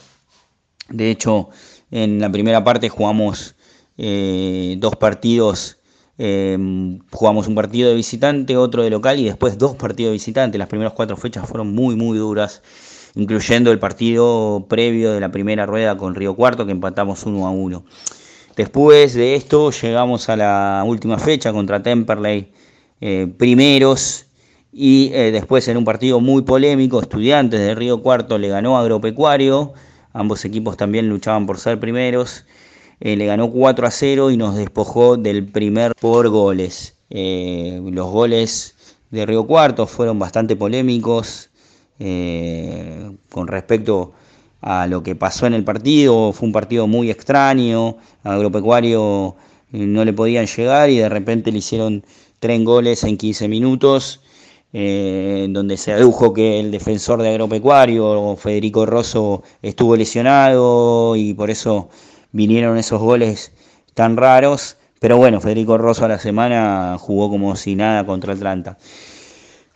De 0.89 1.11
hecho, 1.11 1.51
en 1.91 2.21
la 2.21 2.31
primera 2.31 2.63
parte 2.65 2.89
jugamos 2.89 3.57
eh, 3.99 4.77
dos 4.79 4.97
partidos 4.97 5.79
Em, 6.19 6.99
jugamos 7.13 7.47
un 7.47 7.55
partido 7.55 7.91
de 7.91 7.95
visitante, 7.95 8.57
otro 8.57 8.83
de 8.83 8.89
local 8.91 9.19
y 9.19 9.25
después 9.25 9.59
dos 9.59 9.77
partidos 9.77 10.11
de 10.11 10.15
visitante. 10.15 10.59
Las 10.59 10.69
primeras 10.69 10.95
cuatro 10.95 11.17
fechas 11.17 11.47
fueron 11.49 11.75
muy, 11.75 11.95
muy 11.95 12.17
duras, 12.19 12.63
incluyendo 13.17 13.73
el 13.73 13.79
partido 13.79 14.67
previo 14.69 15.13
de 15.13 15.21
la 15.21 15.31
primera 15.31 15.67
rueda 15.67 15.97
con 15.97 16.15
Río 16.15 16.37
Cuarto, 16.37 16.67
que 16.67 16.73
empatamos 16.73 17.25
uno 17.25 17.47
a 17.47 17.51
uno. 17.51 17.85
Después 18.55 19.15
de 19.15 19.35
esto 19.35 19.71
llegamos 19.71 20.29
a 20.29 20.37
la 20.37 20.85
última 20.87 21.19
fecha 21.19 21.53
contra 21.53 21.83
Temperley, 21.83 22.53
eh, 23.01 23.27
primeros, 23.37 24.27
y 24.73 25.11
eh, 25.15 25.31
después 25.33 25.67
en 25.69 25.79
un 25.79 25.85
partido 25.85 26.21
muy 26.21 26.43
polémico, 26.43 27.01
Estudiantes 27.01 27.61
de 27.61 27.75
Río 27.75 28.03
Cuarto 28.03 28.39
le 28.39 28.49
ganó 28.49 28.77
Agropecuario, 28.77 29.73
ambos 30.13 30.45
equipos 30.45 30.77
también 30.77 31.09
luchaban 31.09 31.47
por 31.47 31.59
ser 31.59 31.81
primeros. 31.81 32.45
Eh, 33.01 33.17
le 33.17 33.27
ganó 33.27 33.51
4 33.51 33.87
a 33.87 33.91
0 33.91 34.31
y 34.31 34.39
nos 34.39 34.57
despojó 34.57 35.19
del 35.19 35.47
primer 35.47 35.95
por 35.95 36.29
goles. 36.31 36.97
Los 37.11 38.11
goles 38.11 38.75
de 39.11 39.27
Río 39.27 39.47
Cuarto 39.47 39.87
fueron 39.87 40.19
bastante 40.19 40.57
polémicos 40.57 41.51
eh, 41.99 43.11
con 43.31 43.49
respecto 43.49 44.13
a 44.61 44.87
lo 44.87 45.03
que 45.03 45.15
pasó 45.15 45.47
en 45.47 45.55
el 45.55 45.65
partido. 45.65 46.33
Fue 46.33 46.47
un 46.47 46.53
partido 46.53 46.87
muy 46.87 47.11
extraño. 47.11 47.97
Agropecuario 48.25 49.37
no 49.71 50.05
le 50.05 50.13
podían 50.13 50.47
llegar 50.47 50.91
y 50.91 50.99
de 50.99 51.09
repente 51.09 51.53
le 51.53 51.59
hicieron 51.59 52.05
tres 52.39 52.65
goles 52.65 53.05
en 53.05 53.17
15 53.17 53.49
minutos. 53.49 54.21
donde 54.73 55.77
se 55.79 55.93
adujo 55.93 56.35
que 56.35 56.61
el 56.61 56.71
defensor 56.71 57.23
de 57.23 57.31
agropecuario, 57.31 58.37
Federico 58.37 58.85
Rosso, 58.85 59.43
estuvo 59.63 59.97
lesionado 59.97 61.17
y 61.17 61.33
por 61.35 61.51
eso 61.51 61.89
vinieron 62.33 62.77
esos 62.77 63.01
goles 63.01 63.53
tan 63.95 64.17
raros. 64.17 64.77
Pero 65.01 65.17
bueno, 65.19 65.41
Federico 65.41 65.79
Rosso 65.79 66.05
a 66.05 66.09
la 66.09 66.19
semana 66.19 66.97
jugó 66.99 67.31
como 67.31 67.57
si 67.57 67.75
nada 67.75 68.05
contra 68.07 68.33
Atlanta. 68.33 68.79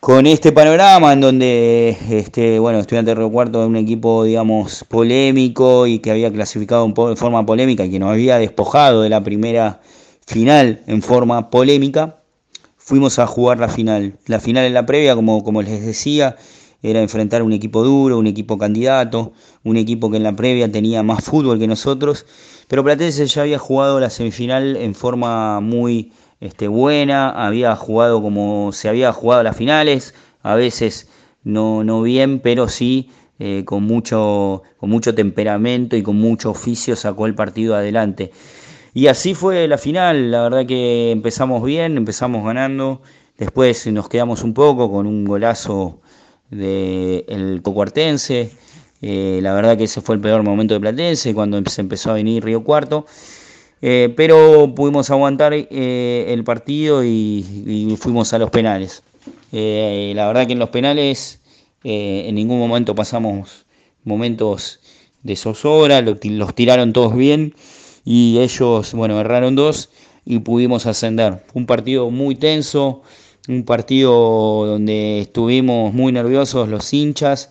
Con 0.00 0.26
este 0.26 0.50
panorama 0.50 1.12
en 1.12 1.20
donde, 1.20 1.94
este, 2.08 2.58
bueno, 2.58 2.78
Estudiante 2.78 3.10
de 3.10 3.16
Río 3.16 3.30
Cuarto 3.30 3.62
es 3.62 3.68
un 3.68 3.76
equipo, 3.76 4.24
digamos, 4.24 4.82
polémico 4.88 5.86
y 5.86 5.98
que 5.98 6.10
había 6.10 6.32
clasificado 6.32 6.86
en 6.86 7.16
forma 7.18 7.44
polémica 7.44 7.84
y 7.84 7.90
que 7.90 7.98
nos 7.98 8.10
había 8.10 8.38
despojado 8.38 9.02
de 9.02 9.10
la 9.10 9.22
primera 9.22 9.82
final 10.26 10.82
en 10.86 11.02
forma 11.02 11.50
polémica, 11.50 12.22
fuimos 12.78 13.18
a 13.18 13.26
jugar 13.26 13.58
la 13.58 13.68
final. 13.68 14.16
La 14.24 14.40
final 14.40 14.64
en 14.64 14.72
la 14.72 14.86
previa, 14.86 15.14
como, 15.14 15.44
como 15.44 15.60
les 15.60 15.84
decía, 15.84 16.36
era 16.82 17.02
enfrentar 17.02 17.42
un 17.42 17.52
equipo 17.52 17.84
duro, 17.84 18.18
un 18.18 18.26
equipo 18.26 18.56
candidato, 18.56 19.34
un 19.64 19.76
equipo 19.76 20.10
que 20.10 20.16
en 20.16 20.22
la 20.22 20.34
previa 20.34 20.72
tenía 20.72 21.02
más 21.02 21.22
fútbol 21.24 21.58
que 21.58 21.66
nosotros, 21.66 22.24
pero 22.68 22.82
Platense 22.82 23.26
ya 23.26 23.42
había 23.42 23.58
jugado 23.58 24.00
la 24.00 24.08
semifinal 24.08 24.76
en 24.76 24.94
forma 24.94 25.60
muy 25.60 26.10
este, 26.40 26.68
buena, 26.68 27.30
había 27.30 27.76
jugado 27.76 28.22
como 28.22 28.72
se 28.72 28.88
había 28.88 29.12
jugado 29.12 29.42
las 29.42 29.56
finales, 29.56 30.14
a 30.42 30.54
veces 30.54 31.08
no, 31.44 31.84
no 31.84 32.02
bien, 32.02 32.40
pero 32.40 32.68
sí 32.68 33.10
eh, 33.38 33.64
con, 33.64 33.84
mucho, 33.84 34.62
con 34.78 34.90
mucho 34.90 35.14
temperamento 35.14 35.96
y 35.96 36.02
con 36.02 36.16
mucho 36.16 36.50
oficio 36.50 36.96
sacó 36.96 37.26
el 37.26 37.34
partido 37.34 37.74
adelante. 37.74 38.32
Y 38.92 39.06
así 39.06 39.34
fue 39.34 39.68
la 39.68 39.78
final, 39.78 40.30
la 40.30 40.42
verdad 40.42 40.66
que 40.66 41.10
empezamos 41.10 41.62
bien, 41.64 41.96
empezamos 41.96 42.44
ganando, 42.44 43.02
después 43.38 43.86
nos 43.86 44.08
quedamos 44.08 44.42
un 44.42 44.52
poco 44.52 44.90
con 44.90 45.06
un 45.06 45.24
golazo 45.24 46.00
del 46.50 47.24
el 47.28 47.60
cocuartense. 47.62 48.50
Eh, 49.02 49.40
la 49.42 49.54
verdad 49.54 49.78
que 49.78 49.84
ese 49.84 50.00
fue 50.02 50.16
el 50.16 50.20
peor 50.20 50.42
momento 50.42 50.74
de 50.74 50.80
Platense 50.80 51.34
cuando 51.34 51.62
se 51.70 51.80
empezó 51.80 52.10
a 52.10 52.14
venir 52.14 52.44
Río 52.44 52.62
Cuarto. 52.64 53.06
Eh, 53.82 54.12
pero 54.14 54.74
pudimos 54.74 55.10
aguantar 55.10 55.54
eh, 55.54 56.26
el 56.28 56.44
partido 56.44 57.02
y, 57.04 57.96
fuimos 57.98 58.32
a 58.32 58.38
los 58.38 58.50
penales. 58.50 59.02
la 59.52 60.26
verdad 60.26 60.46
que 60.46 60.52
en 60.52 60.58
los 60.58 60.70
penales 60.70 61.40
en 61.82 62.34
ningún 62.34 62.58
momento 62.58 62.94
pasamos 62.94 63.64
momentos 64.04 64.80
de 65.22 65.36
zozobra, 65.36 66.02
los 66.02 66.54
tiraron 66.54 66.92
todos 66.92 67.16
bien 67.16 67.54
y 68.04 68.38
ellos, 68.40 68.92
bueno, 68.94 69.20
erraron 69.20 69.54
dos 69.56 69.90
y 70.24 70.38
pudimos 70.40 70.86
ascender. 70.86 71.44
Fue 71.52 71.60
un 71.60 71.66
partido 71.66 72.10
muy 72.10 72.34
tenso, 72.34 73.02
un 73.48 73.64
partido 73.64 74.66
donde 74.66 75.20
estuvimos 75.20 75.92
muy 75.92 76.12
nerviosos 76.12 76.68
los 76.68 76.92
hinchas, 76.92 77.50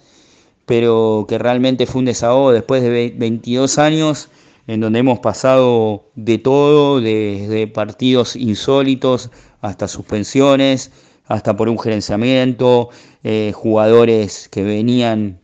pero 0.65 1.25
que 1.27 1.37
realmente 1.37 1.85
fue 1.85 1.99
un 1.99 2.05
desahogo 2.05 2.51
después 2.51 2.83
de 2.83 3.13
22 3.15 3.77
años 3.79 4.29
en 4.69 4.81
donde 4.81 4.99
hemos 4.99 5.17
pasado 5.17 6.11
de 6.13 6.37
todo, 6.37 7.01
desde 7.01 7.65
partidos 7.65 8.35
insólitos 8.35 9.31
hasta 9.61 9.87
suspensiones, 9.87 10.91
hasta 11.25 11.57
por 11.57 11.69
un 11.69 11.79
gerenciamiento, 11.79 12.89
eh, 13.23 13.51
jugadores 13.55 14.47
que 14.47 14.61
venían, 14.61 15.41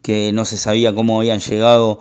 que 0.00 0.30
no 0.32 0.44
se 0.44 0.58
sabía 0.58 0.94
cómo 0.94 1.18
habían 1.18 1.40
llegado 1.40 1.98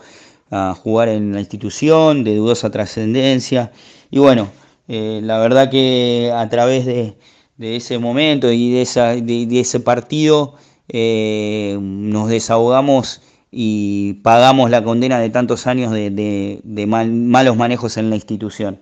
a 0.51 0.75
jugar 0.75 1.09
en 1.09 1.33
la 1.33 1.39
institución, 1.39 2.23
de 2.23 2.35
dudosa 2.35 2.69
trascendencia. 2.69 3.71
Y 4.11 4.19
bueno, 4.19 4.51
eh, 4.87 5.21
la 5.23 5.39
verdad 5.39 5.71
que 5.71 6.31
a 6.31 6.47
través 6.47 6.85
de, 6.85 7.17
ese 7.57 7.97
momento 7.97 8.51
y 8.51 8.71
de, 8.71 8.83
esa, 8.83 9.15
de, 9.15 9.59
ese 9.59 9.79
partido 9.79 10.53
eh, 10.89 11.75
nos 11.81 12.29
desahogamos 12.29 13.23
y 13.51 14.13
pagamos 14.23 14.69
la 14.69 14.83
condena 14.83 15.19
de 15.19 15.29
tantos 15.29 15.67
años 15.67 15.91
de, 15.91 16.61
malos 16.87 17.55
manejos 17.55 17.97
en 17.97 18.09
la 18.09 18.15
institución. 18.15 18.79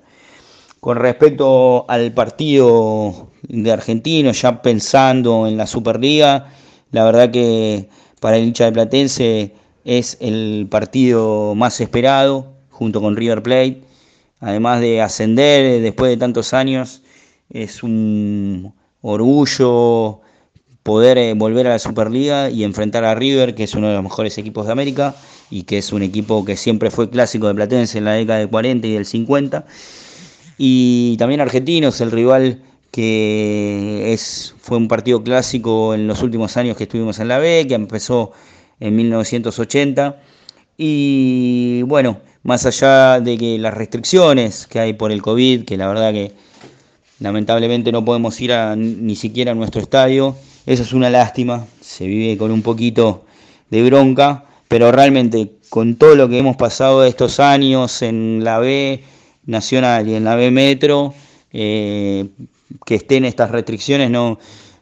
Con 0.80 0.98
respecto 0.98 1.86
al 1.90 2.14
partido 2.14 3.30
de 3.44 3.72
Argentino, 3.72 4.32
ya 4.32 4.62
pensando 4.62 5.48
en 5.48 5.58
la 5.58 5.68
Superliga, 5.68 6.48
la 6.92 7.06
verdad 7.06 7.32
que 7.32 7.90
para 8.20 8.38
el 8.38 8.46
hincha 8.46 8.66
de 8.66 8.72
Platense 8.72 9.54
es 9.86 10.18
el 10.20 10.68
partido 10.70 11.56
más 11.56 11.80
esperado, 11.80 12.54
junto 12.70 13.02
con 13.02 13.16
River 13.16 13.44
Plate. 13.44 13.82
Además 14.40 14.82
de 14.82 15.02
ascender 15.02 15.82
después 15.82 16.10
de 16.10 16.18
tantos 16.18 16.54
años, 16.54 17.02
es 17.50 17.84
un 17.84 18.74
orgullo 19.02 20.23
poder 20.84 21.18
eh, 21.18 21.34
volver 21.34 21.68
a 21.68 21.72
la 21.72 21.80
Superliga 21.80 22.50
y 22.50 22.64
enfrentar 22.64 23.06
a 23.06 23.16
River, 23.16 23.56
que 23.56 23.64
es 23.64 23.74
uno 23.74 23.88
de 23.88 23.96
los 23.96 24.04
mejores 24.04 24.38
equipos 24.38 24.66
de 24.66 24.74
América 24.74 25.16
y 25.50 25.64
que 25.64 25.78
es 25.78 25.94
un 25.94 26.04
equipo 26.04 26.44
que 26.46 26.58
siempre 26.58 26.92
fue 26.92 27.10
clásico 27.10 27.48
de 27.48 27.56
Platense 27.56 27.98
en 27.98 28.06
la 28.06 28.14
década 28.14 28.40
del 28.40 28.50
40 28.50 28.88
y 28.88 28.92
del 28.94 29.06
50. 29.06 29.66
Y 30.58 31.16
también 31.18 31.42
Argentinos, 31.42 32.02
el 32.02 32.12
rival 32.12 32.62
que 32.92 34.14
es, 34.14 34.54
fue 34.60 34.78
un 34.78 34.88
partido 34.88 35.24
clásico 35.24 35.96
en 35.96 36.08
los 36.08 36.22
últimos 36.22 36.58
años 36.58 36.78
que 36.78 36.84
estuvimos 36.84 37.20
en 37.20 37.28
la 37.28 37.40
B, 37.40 37.66
que 37.68 37.74
empezó 37.74 38.34
en 38.80 38.96
1980. 38.96 40.18
Y 40.78 41.82
bueno, 41.84 42.20
más 42.44 42.66
allá 42.66 43.20
de 43.20 43.38
que 43.38 43.58
las 43.58 43.74
restricciones 43.74 44.68
que 44.68 44.80
hay 44.80 44.94
por 44.94 45.12
el 45.12 45.22
COVID, 45.22 45.66
que 45.66 45.78
la 45.78 45.88
verdad 45.88 46.12
que 46.12 46.34
lamentablemente 47.20 47.92
no 47.92 48.04
podemos 48.06 48.40
ir 48.42 48.54
a, 48.54 48.76
ni 48.76 49.16
siquiera 49.16 49.54
a 49.54 49.56
nuestro 49.56 49.82
estadio, 49.82 50.36
eso 50.66 50.84
es 50.84 50.94
una 50.94 51.10
lástima, 51.10 51.66
se 51.82 52.08
vive 52.08 52.38
con 52.38 52.52
un 52.52 52.62
poquito 52.62 53.26
de 53.70 53.84
bronca, 53.84 54.46
pero 54.68 54.92
realmente 54.92 55.52
con 55.70 55.96
todo 55.96 56.16
lo 56.16 56.30
que 56.30 56.38
hemos 56.38 56.56
pasado 56.56 57.04
estos 57.04 57.40
años 57.40 58.02
en 58.02 58.44
la 58.44 58.60
B 58.60 59.04
Nacional 59.46 60.08
y 60.08 60.16
en 60.16 60.24
la 60.24 60.36
B 60.36 60.52
Metro, 60.52 61.14
eh, 61.52 62.28
que 62.86 62.96
estén 62.96 63.26
estas 63.26 63.52
restricciones 63.52 64.10
no, 64.10 64.40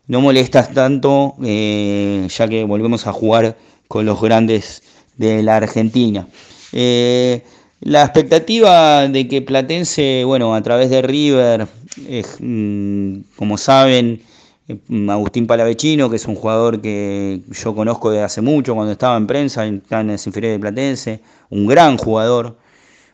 no 0.07 0.21
molestas 0.21 0.73
tanto, 0.73 1.36
eh, 1.43 2.27
ya 2.29 2.47
que 2.47 2.63
volvemos 2.63 3.07
a 3.07 3.13
jugar 3.13 3.57
con 3.88 4.05
los 4.05 4.21
grandes 4.21 4.84
de 5.17 5.41
la 5.41 5.57
Argentina. 5.57 6.27
Eh, 6.73 7.43
la 7.82 8.03
expectativa 8.03 9.07
de 9.07 9.27
que 9.27 9.41
Platense, 9.41 10.23
bueno, 10.25 10.53
a 10.53 10.61
través 10.61 10.91
de 10.91 11.01
River, 11.01 11.67
mm, 12.39 13.21
como 13.36 13.57
saben, 13.57 14.21
Agustín 15.09 15.47
Palavecino, 15.47 16.09
que 16.09 16.16
es 16.16 16.26
un 16.28 16.36
jugador 16.36 16.82
que 16.82 17.41
yo 17.49 17.76
conozco 17.76 18.12
desde 18.12 18.24
hace 18.24 18.41
mucho, 18.41 18.76
cuando 18.76 18.91
estaba 18.93 19.18
en 19.18 19.28
prensa, 19.28 19.66
en 19.66 19.84
las 19.89 20.26
inferiores 20.28 20.57
de 20.57 20.59
Platense, 20.59 21.20
un 21.49 21.68
gran 21.68 21.97
jugador, 21.97 22.57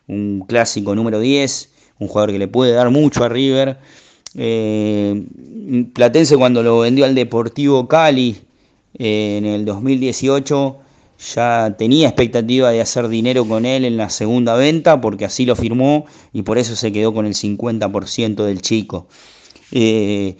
un 0.06 0.44
clásico 0.46 0.94
número 0.94 1.20
10, 1.20 1.70
un 1.98 2.08
jugador 2.08 2.32
que 2.32 2.38
le 2.38 2.48
puede 2.48 2.72
dar 2.72 2.90
mucho 2.90 3.24
a 3.24 3.28
River. 3.28 3.78
Eh, 4.34 5.24
Platense 5.94 6.36
cuando 6.36 6.62
lo 6.62 6.80
vendió 6.80 7.04
al 7.04 7.14
Deportivo 7.14 7.88
Cali 7.88 8.36
eh, 8.98 9.38
en 9.38 9.46
el 9.46 9.64
2018 9.64 10.78
ya 11.34 11.74
tenía 11.76 12.08
expectativa 12.08 12.70
de 12.70 12.80
hacer 12.80 13.08
dinero 13.08 13.44
con 13.44 13.66
él 13.66 13.84
en 13.84 13.96
la 13.96 14.08
segunda 14.08 14.54
venta 14.54 15.00
porque 15.00 15.24
así 15.24 15.44
lo 15.46 15.56
firmó 15.56 16.06
y 16.32 16.42
por 16.42 16.58
eso 16.58 16.76
se 16.76 16.92
quedó 16.92 17.12
con 17.12 17.26
el 17.26 17.34
50% 17.34 18.44
del 18.44 18.62
chico. 18.62 19.08
Eh, 19.72 20.36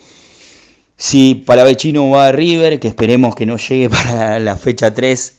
si 0.99 1.37
Palavecino 1.37 2.11
va 2.11 2.27
a 2.27 2.33
River, 2.33 2.79
que 2.81 2.89
esperemos 2.89 3.35
que 3.35 3.47
no 3.47 3.57
llegue 3.57 3.89
para 3.91 4.39
la 4.39 4.57
fecha 4.57 4.93
3 4.93 5.37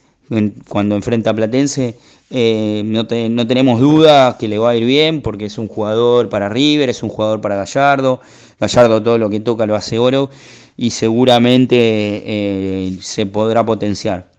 cuando 0.68 0.96
enfrenta 0.96 1.32
a 1.32 1.34
Platense, 1.34 1.98
eh, 2.32 2.84
no, 2.86 3.08
tenemos 3.08 3.80
duda 3.80 4.38
que 4.40 4.48
le 4.48 4.58
va 4.58 4.72
a 4.72 4.76
ir 4.76 4.86
bien 4.86 5.22
porque 5.22 5.46
es 5.46 5.58
un 5.58 5.68
jugador 5.68 6.30
para 6.30 6.48
River, 6.48 6.90
es 6.90 7.04
un 7.04 7.10
jugador 7.10 7.42
para 7.42 7.56
Gallardo. 7.56 8.22
Gallardo 8.60 9.02
todo 9.02 9.18
lo 9.18 9.30
que 9.30 9.40
toca 9.40 9.66
lo 9.66 9.76
hace 9.76 10.00
oro 10.00 10.30
y 10.78 10.92
seguramente 10.92 11.76
eh, 11.78 12.98
se 13.02 13.26
podrá 13.26 13.66
potenciar. 13.66 14.30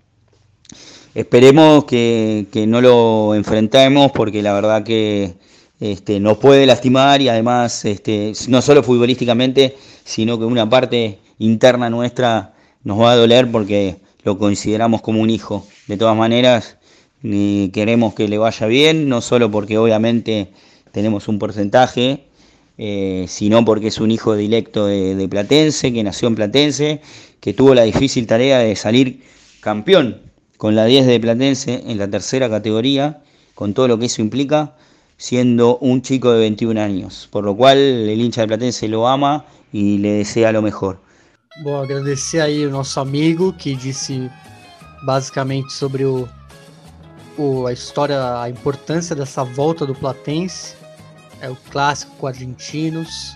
Esperemos 1.13 1.83
que, 1.83 2.47
no 2.67 2.81
lo 2.81 3.35
enfrentemos 3.35 4.11
porque 4.11 4.41
la 4.41 4.53
verdad 4.53 4.83
que 4.83 5.33
este, 5.81 6.19
nos 6.19 6.37
puede 6.37 6.67
lastimar 6.67 7.21
y 7.21 7.27
además 7.27 7.83
este, 7.85 8.33
no 8.47 8.61
solo 8.61 8.83
futbolísticamente, 8.83 9.75
sino 10.05 10.37
que 10.37 10.45
una 10.45 10.69
parte 10.69 11.17
interna 11.39 11.89
nuestra 11.89 12.53
nos 12.83 12.99
va 12.99 13.13
a 13.13 13.15
doler 13.15 13.51
porque 13.51 13.97
lo 14.23 14.37
consideramos 14.37 15.01
como 15.01 15.21
un 15.21 15.31
hijo. 15.31 15.65
De 15.87 15.97
todas 15.97 16.15
maneras, 16.15 16.77
queremos 17.23 18.13
que 18.13 18.27
le 18.27 18.37
vaya 18.37 18.67
bien, 18.67 19.09
no 19.09 19.21
solo 19.21 19.49
porque 19.49 19.79
obviamente 19.79 20.49
tenemos 20.91 21.27
un 21.27 21.39
porcentaje, 21.39 22.25
eh, 22.77 23.25
sino 23.27 23.65
porque 23.65 23.87
es 23.87 23.99
un 23.99 24.11
hijo 24.11 24.35
directo 24.35 24.85
de, 24.85 25.27
Platense, 25.27 25.91
que 25.91 26.03
nació 26.03 26.27
en 26.27 26.35
Platense, 26.35 27.01
que 27.39 27.53
tuvo 27.53 27.73
la 27.73 27.83
difícil 27.83 28.27
tarea 28.27 28.59
de 28.59 28.75
salir 28.75 29.23
campeón 29.61 30.21
con 30.57 30.75
la 30.75 30.85
10 30.85 31.07
de 31.07 31.19
Platense 31.19 31.83
en 31.87 31.97
la 31.97 32.07
tercera 32.07 32.51
categoría, 32.51 33.23
con 33.55 33.73
todo 33.73 33.87
lo 33.87 33.97
que 33.97 34.05
eso 34.05 34.21
implica, 34.21 34.75
siendo 35.21 35.77
un 35.77 36.01
chico 36.01 36.31
de 36.31 36.39
21 36.39 36.81
años. 36.81 37.27
Por 37.29 37.43
lo 37.43 37.55
cual 37.55 37.77
el 37.77 38.19
hincha 38.19 38.41
de 38.41 38.47
Platense 38.47 38.87
lo 38.87 39.07
ama 39.07 39.45
e 39.71 39.97
lhe 39.97 40.13
deseja 40.13 40.57
o 40.57 40.63
melhor. 40.63 40.97
Bom, 41.63 41.79
agradecer 41.79 42.41
aí 42.41 42.65
o 42.65 42.71
nosso 42.71 42.99
amigo 42.99 43.53
que 43.53 43.75
disse 43.75 44.31
basicamente 45.05 45.71
sobre 45.73 46.05
o, 46.05 46.27
o, 47.37 47.67
a 47.67 47.71
história, 47.71 48.41
a 48.41 48.49
importância 48.49 49.15
dessa 49.15 49.43
volta 49.43 49.85
do 49.85 49.93
Platense, 49.93 50.75
é 51.39 51.47
o 51.47 51.55
clássico 51.69 52.15
com 52.17 52.25
argentinos, 52.25 53.35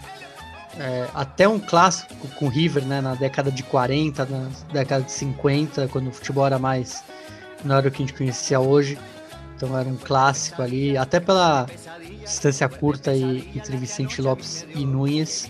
é, 0.79 1.07
até 1.13 1.47
um 1.47 1.59
clássico 1.59 2.27
com 2.39 2.47
River 2.47 2.83
né, 2.83 2.99
na 2.99 3.13
década 3.13 3.51
de 3.51 3.61
40, 3.61 4.25
na 4.25 4.49
década 4.73 5.03
de 5.03 5.11
50, 5.11 5.87
quando 5.89 6.07
o 6.07 6.11
futebol 6.11 6.47
era 6.47 6.57
mais. 6.57 7.03
não 7.63 7.75
era 7.75 7.87
o 7.87 7.91
que 7.91 8.01
a 8.01 8.05
gente 8.07 8.17
conhecia 8.17 8.59
hoje. 8.59 8.97
Então 9.55 9.77
era 9.77 9.87
um 9.87 9.95
clássico 9.95 10.61
ali, 10.61 10.97
até 10.97 11.19
pela 11.19 11.65
distância 12.21 12.67
curta 12.67 13.15
entre 13.15 13.77
Vicente 13.77 14.21
Lopes 14.21 14.65
e 14.75 14.85
Nunes. 14.85 15.49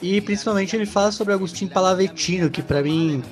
E 0.00 0.20
principalmente 0.20 0.76
ele 0.76 0.86
fala 0.86 1.10
sobre 1.10 1.34
Agostinho 1.34 1.70
Palavetino, 1.70 2.50
que 2.50 2.62
para 2.62 2.82
mim, 2.82 3.22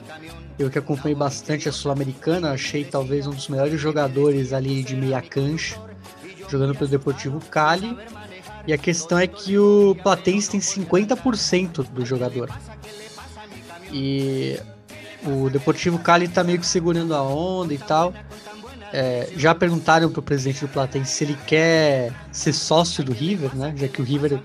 eu 0.59 0.71
que 0.71 0.79
acompanhei 0.79 1.15
bastante 1.15 1.69
a 1.69 1.73
Sul-Americana, 1.73 2.53
achei 2.53 2.85
talvez 2.85 3.27
um 3.27 3.31
dos 3.31 3.49
melhores 3.49 3.81
jogadores 3.81 4.53
ali 4.53 4.83
de 4.83 4.97
meia 4.97 5.21
cancha, 5.21 5.79
jogando 6.49 6.75
pelo 6.75 6.89
Deportivo 6.89 7.41
Cali. 7.51 7.97
E 8.67 8.73
a 8.73 8.79
questão 8.79 9.19
é 9.19 9.27
que 9.27 9.59
o 9.59 9.97
Platense 10.03 10.51
tem 10.51 10.61
50% 10.61 11.85
do 11.91 12.07
jogador. 12.07 12.51
E 13.93 14.59
o 15.25 15.51
Deportivo 15.51 15.99
Cali 15.99 16.29
tá 16.29 16.43
meio 16.43 16.59
que 16.59 16.67
segurando 16.67 17.15
a 17.15 17.23
onda 17.23 17.75
e 17.75 17.79
tal. 17.79 18.15
É, 18.93 19.29
já 19.37 19.55
perguntaram 19.55 20.11
pro 20.11 20.21
presidente 20.21 20.61
do 20.61 20.69
Platense 20.69 21.13
se 21.13 21.25
ele 21.25 21.39
quer 21.47 22.13
ser 22.31 22.53
sócio 22.53 23.03
do 23.03 23.13
River, 23.13 23.57
né? 23.57 23.73
Já 23.77 23.89
que 23.89 24.03
o 24.03 24.05
River 24.05 24.39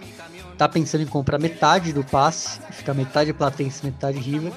tá 0.58 0.70
pensando 0.70 1.02
em 1.02 1.08
comprar 1.08 1.38
metade 1.38 1.92
do 1.92 2.04
passe, 2.04 2.60
ficar 2.72 2.94
metade 2.94 3.34
Platense, 3.34 3.86
metade 3.86 4.18
River, 4.20 4.54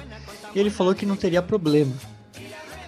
e 0.55 0.59
ele 0.59 0.69
falou 0.69 0.95
que 0.95 1.05
não 1.05 1.15
teria 1.15 1.41
problema. 1.41 1.91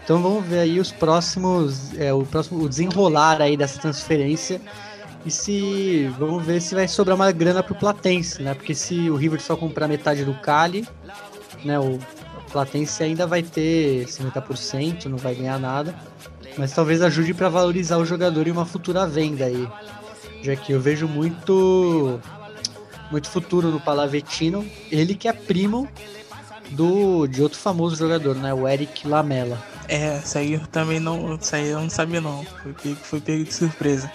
Então 0.03 0.21
vamos 0.21 0.45
ver 0.45 0.59
aí 0.59 0.79
os 0.79 0.91
próximos, 0.91 1.93
é, 1.97 2.13
o 2.13 2.23
próximo 2.25 2.63
o 2.63 2.69
desenrolar 2.69 3.41
aí 3.41 3.55
dessa 3.55 3.79
transferência 3.79 4.61
e 5.25 5.31
se 5.31 6.07
vamos 6.19 6.43
ver 6.43 6.61
se 6.61 6.75
vai 6.75 6.87
sobrar 6.87 7.15
uma 7.15 7.31
grana 7.31 7.63
pro 7.63 7.75
Platense, 7.75 8.41
né? 8.41 8.53
Porque 8.53 8.75
se 8.75 9.09
o 9.09 9.15
River 9.15 9.41
só 9.41 9.55
comprar 9.55 9.87
metade 9.87 10.25
do 10.25 10.33
Cali, 10.33 10.85
né, 11.63 11.79
o 11.79 11.97
Platense 12.51 13.01
ainda 13.01 13.25
vai 13.25 13.41
ter 13.41 14.05
50%, 14.05 15.05
não 15.05 15.17
vai 15.17 15.35
ganhar 15.35 15.57
nada. 15.57 15.95
Mas 16.57 16.71
talvez 16.71 17.01
ajude 17.01 17.33
para 17.33 17.49
valorizar 17.49 17.97
o 17.97 18.05
jogador 18.05 18.47
em 18.47 18.51
uma 18.51 18.65
futura 18.65 19.07
venda 19.07 19.45
aí. 19.45 19.67
Já 20.41 20.55
que 20.55 20.71
eu 20.71 20.79
vejo 20.79 21.07
muito 21.07 22.19
muito 23.11 23.29
futuro 23.29 23.69
no 23.69 23.79
Palavetino, 23.79 24.65
ele 24.91 25.13
que 25.15 25.27
é 25.27 25.33
primo 25.33 25.87
do 26.71 27.27
de 27.27 27.41
outro 27.41 27.59
famoso 27.59 27.95
jogador, 27.95 28.35
né, 28.35 28.53
o 28.53 28.67
Eric 28.67 29.07
Lamela. 29.07 29.61
É, 29.87 30.17
isso 30.17 30.37
aí 30.37 30.53
eu 30.53 30.67
também 30.67 30.99
não, 30.99 31.35
isso 31.35 31.55
eu 31.55 31.79
não 31.79 31.89
sabia 31.89 32.21
não, 32.21 32.43
foi 32.61 32.73
pego, 32.73 32.95
foi 32.95 33.21
pego 33.21 33.43
de 33.43 33.53
surpresa. 33.53 34.11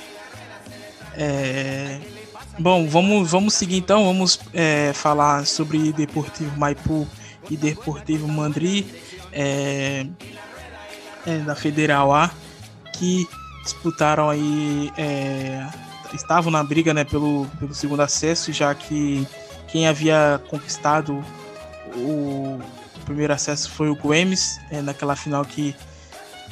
É, 1.14 2.01
bom, 2.59 2.86
vamos, 2.89 3.30
vamos 3.30 3.55
seguir 3.55 3.76
então, 3.76 4.05
vamos 4.05 4.41
é, 4.53 4.93
falar 4.93 5.47
sobre 5.47 5.93
Deportivo 5.93 6.57
Maipu 6.59 7.07
e 7.51 7.57
Deportivo 7.57 8.28
Mandri 8.28 8.86
é, 9.32 10.07
é, 11.27 11.39
da 11.39 11.55
Federal 11.55 12.12
A, 12.12 12.31
que 12.95 13.27
disputaram 13.62 14.31
aí, 14.31 14.91
é, 14.97 15.66
estavam 16.14 16.51
na 16.51 16.62
briga 16.62 16.95
né, 16.95 17.05
pelo, 17.05 17.47
pelo 17.59 17.75
segundo 17.75 18.01
acesso, 18.01 18.53
já 18.53 18.75
que 18.75 19.27
quem 19.69 19.87
havia 19.87 20.41
conquistado 20.49 21.23
o, 21.95 22.59
o 22.97 23.01
primeiro 23.05 23.33
acesso 23.33 23.71
foi 23.71 23.91
o 23.91 23.95
Guemes, 23.95 24.59
é, 24.71 24.81
naquela 24.81 25.14
final 25.16 25.45
que, 25.45 25.75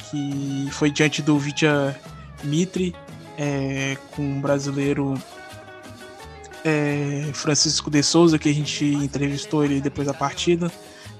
que 0.09 0.67
foi 0.71 0.91
diante 0.91 1.21
do 1.21 1.37
Vitya 1.37 1.99
Mitre, 2.43 2.95
é, 3.37 3.97
com 4.11 4.37
o 4.37 4.41
brasileiro 4.41 5.19
é, 6.63 7.29
Francisco 7.33 7.89
de 7.89 8.03
Souza, 8.03 8.37
que 8.37 8.49
a 8.49 8.53
gente 8.53 8.85
entrevistou 8.85 9.63
ele 9.63 9.79
depois 9.79 10.07
da 10.07 10.13
partida, 10.13 10.71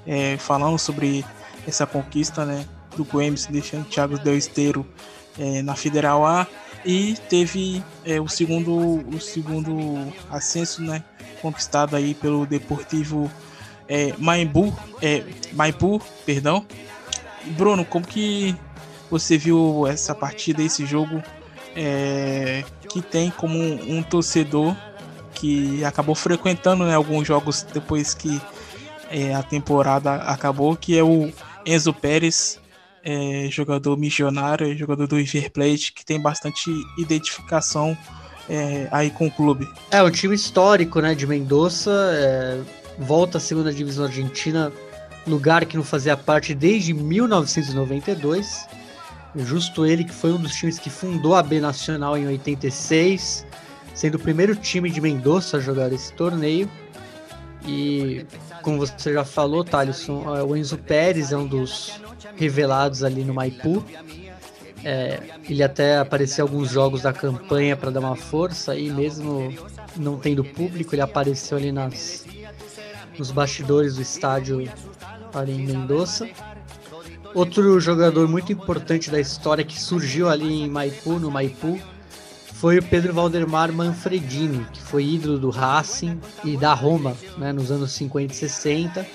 é, 0.06 0.38
falando 0.38 0.78
sobre 0.78 1.26
essa 1.68 1.86
conquista 1.86 2.46
né, 2.46 2.66
do 2.98 3.06
Guemes, 3.06 3.46
deixando 3.46 3.84
o 3.84 3.86
Thiago 3.86 4.18
Del 4.20 4.38
Esteiro 4.38 4.86
é, 5.40 5.62
na 5.62 5.76
Federal 5.76 6.26
A 6.26 6.48
e 6.86 7.16
teve 7.30 7.84
é, 8.06 8.20
o 8.20 8.28
segundo 8.28 8.74
o 9.14 9.20
segundo 9.20 10.12
ascenso 10.30 10.82
né, 10.82 11.04
conquistado 11.42 11.96
aí 11.96 12.14
pelo 12.14 12.46
Deportivo 12.46 13.32
é, 13.88 14.14
Maimbu, 14.18 14.74
é, 15.02 15.24
perdão. 16.26 16.66
Bruno, 17.58 17.86
como 17.86 18.06
que 18.06 18.56
você 19.10 19.38
viu 19.38 19.88
essa 19.88 20.14
partida, 20.14 20.62
esse 20.62 20.86
jogo 20.86 21.24
é, 21.76 22.64
que 22.90 23.02
tem 23.02 23.30
como 23.30 23.58
um, 23.58 23.98
um, 23.98 24.04
torcedor 24.04 24.76
que 25.34 25.84
acabou 25.86 26.16
frequentando 26.16 26.84
né, 26.84 26.96
alguns 26.96 27.26
jogos 27.26 27.64
depois 27.64 28.14
que 28.14 28.42
é, 29.10 29.34
a 29.34 29.44
temporada 29.44 30.16
acabou, 30.16 30.76
que 30.76 30.98
é 30.98 31.04
o 31.04 31.32
Enzo 31.66 31.94
Pérez, 31.94 32.60
é, 33.08 33.48
jogador 33.50 33.98
missionário, 33.98 34.78
jogador 34.78 35.08
do 35.08 35.16
River 35.16 35.50
Plate, 35.50 35.94
que 35.94 36.06
tem 36.06 36.20
bastante 36.20 36.70
identificação 36.98 37.98
é, 38.50 38.90
aí 38.92 39.10
com 39.10 39.28
o 39.28 39.32
clube. 39.32 39.66
É, 39.90 40.04
um 40.04 40.12
time 40.12 40.36
histórico, 40.36 41.00
né, 41.00 41.16
de 41.16 41.26
Mendoza, 41.26 41.90
é, 42.14 42.60
volta 43.00 43.38
à 43.38 43.42
segunda 43.42 43.72
divisão 43.72 44.06
argentina, 44.06 44.74
lugar 45.26 45.64
que 45.66 45.78
não 45.78 45.86
fazia 45.86 46.18
parte 46.18 46.54
desde 46.54 46.94
1992. 46.94 48.68
Justo 49.38 49.86
ele 49.86 50.04
que 50.04 50.14
foi 50.14 50.34
um 50.34 50.42
dos 50.42 50.54
times 50.54 50.78
que 50.78 50.90
fundou 50.90 51.34
a 51.34 51.42
B 51.42 51.62
Nacional 51.62 52.18
em 52.18 52.28
86, 52.28 53.46
sendo 53.94 54.16
o 54.16 54.20
primeiro 54.20 54.54
time 54.54 54.90
de 54.90 55.00
Mendoza 55.00 55.58
a 55.58 55.60
jogar 55.62 55.94
esse 55.94 56.12
torneio. 56.12 56.70
E 57.66 58.26
como 58.62 58.78
você 58.78 59.14
já 59.14 59.26
falou, 59.26 59.64
Thalisson, 59.64 60.36
é, 60.36 60.44
o 60.44 60.56
Enzo 60.56 60.78
Pérez 60.78 61.32
é 61.32 61.38
um 61.38 61.48
dos 61.48 62.00
revelados 62.36 63.04
ali 63.04 63.24
no 63.24 63.34
Maipu. 63.34 63.84
É, 64.84 65.20
ele 65.50 65.64
até 65.64 65.98
apareceu 65.98 66.46
em 66.46 66.50
alguns 66.50 66.70
jogos 66.70 67.02
da 67.02 67.12
campanha 67.12 67.76
para 67.76 67.90
dar 67.90 68.00
uma 68.00 68.16
força 68.16 68.76
e 68.76 68.90
mesmo 68.90 69.54
não 69.96 70.18
tendo 70.18 70.44
público, 70.44 70.94
ele 70.94 71.02
apareceu 71.02 71.58
ali 71.58 71.72
nas, 71.72 72.26
nos 73.18 73.32
bastidores 73.32 73.96
do 73.96 74.02
estádio 74.02 74.70
ali 75.34 75.54
em 75.54 75.66
Mendoza. 75.66 76.30
Outro 77.34 77.80
jogador 77.80 78.28
muito 78.28 78.52
importante 78.52 79.10
da 79.10 79.20
história 79.20 79.64
que 79.64 79.80
surgiu 79.80 80.30
ali 80.30 80.64
em 80.64 80.70
Maipu, 80.70 81.20
no 81.20 81.30
Maipu, 81.30 81.80
foi 82.60 82.80
o 82.80 82.84
Pedro 82.84 83.14
Valdemar 83.14 83.72
Manfredini, 83.72 84.66
que 84.74 84.82
foi 84.82 85.06
ídolo 85.06 85.38
do 85.38 85.52
Racing 85.52 86.20
e 86.44 86.58
da 86.58 86.74
Roma 86.74 87.16
né, 87.38 87.54
nos 87.54 87.70
anos 87.70 87.92
50 87.92 88.34
e 88.34 88.36
60, 88.36 89.08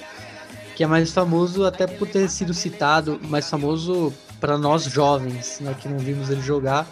que 0.76 0.84
é 0.84 0.86
mais 0.86 1.12
famoso 1.12 1.64
até 1.64 1.88
por 1.88 2.06
ter 2.06 2.30
sido 2.30 2.54
citado, 2.54 3.20
mais 3.24 3.50
famoso 3.50 4.12
para 4.40 4.56
nós 4.56 4.84
jovens, 4.84 5.58
né, 5.60 5.74
que 5.74 5.88
não 5.88 5.98
vimos 5.98 6.30
ele 6.30 6.40
jogar, 6.40 6.86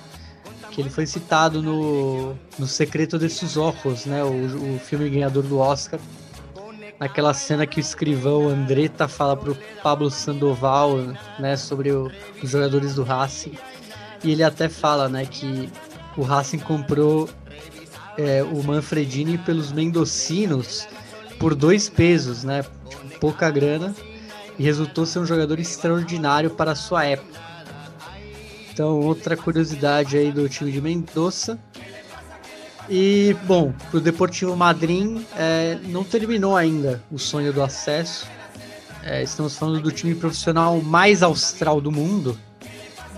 que 0.72 0.80
ele 0.80 0.90
foi 0.90 1.06
citado 1.06 1.62
no, 1.62 2.34
no 2.58 2.66
Secreto 2.66 3.16
de 3.16 3.28
Sus 3.28 3.56
Ojos, 3.56 4.06
né, 4.06 4.24
o, 4.24 4.74
o 4.74 4.78
filme 4.80 5.08
ganhador 5.08 5.44
do 5.44 5.58
Oscar, 5.58 6.00
naquela 6.98 7.32
cena 7.32 7.64
que 7.64 7.78
o 7.78 7.80
escrivão 7.80 8.48
Andretta 8.48 9.06
fala 9.06 9.36
pro 9.36 9.56
Pablo 9.84 10.10
Sandoval, 10.10 10.96
né, 11.38 11.56
sobre 11.56 11.92
o, 11.92 12.10
os 12.42 12.50
jogadores 12.50 12.96
do 12.96 13.04
Racing. 13.04 13.56
E 14.24 14.32
ele 14.32 14.42
até 14.42 14.68
fala, 14.68 15.08
né, 15.08 15.24
que 15.24 15.70
o 16.16 16.22
Racing 16.22 16.58
comprou 16.58 17.28
é, 18.18 18.42
o 18.42 18.62
Manfredini 18.62 19.38
pelos 19.38 19.72
mendocinos 19.72 20.86
por 21.38 21.54
dois 21.54 21.88
pesos, 21.88 22.44
né, 22.44 22.62
tipo, 22.88 23.18
pouca 23.18 23.50
grana, 23.50 23.94
e 24.58 24.62
resultou 24.62 25.06
ser 25.06 25.20
um 25.20 25.26
jogador 25.26 25.58
extraordinário 25.58 26.50
para 26.50 26.72
a 26.72 26.74
sua 26.74 27.04
época. 27.04 27.40
Então, 28.72 29.00
outra 29.00 29.36
curiosidade 29.36 30.16
aí 30.16 30.30
do 30.30 30.48
time 30.48 30.70
de 30.70 30.80
Mendoza 30.80 31.58
e, 32.88 33.36
bom, 33.44 33.72
o 33.92 34.00
Deportivo 34.00 34.56
Madrid 34.56 35.22
é, 35.36 35.78
não 35.84 36.02
terminou 36.02 36.56
ainda 36.56 37.00
o 37.10 37.18
sonho 37.18 37.52
do 37.52 37.62
acesso. 37.62 38.26
É, 39.04 39.22
estamos 39.22 39.56
falando 39.56 39.80
do 39.80 39.92
time 39.92 40.12
profissional 40.14 40.80
mais 40.80 41.22
austral 41.22 41.80
do 41.80 41.92
mundo. 41.92 42.36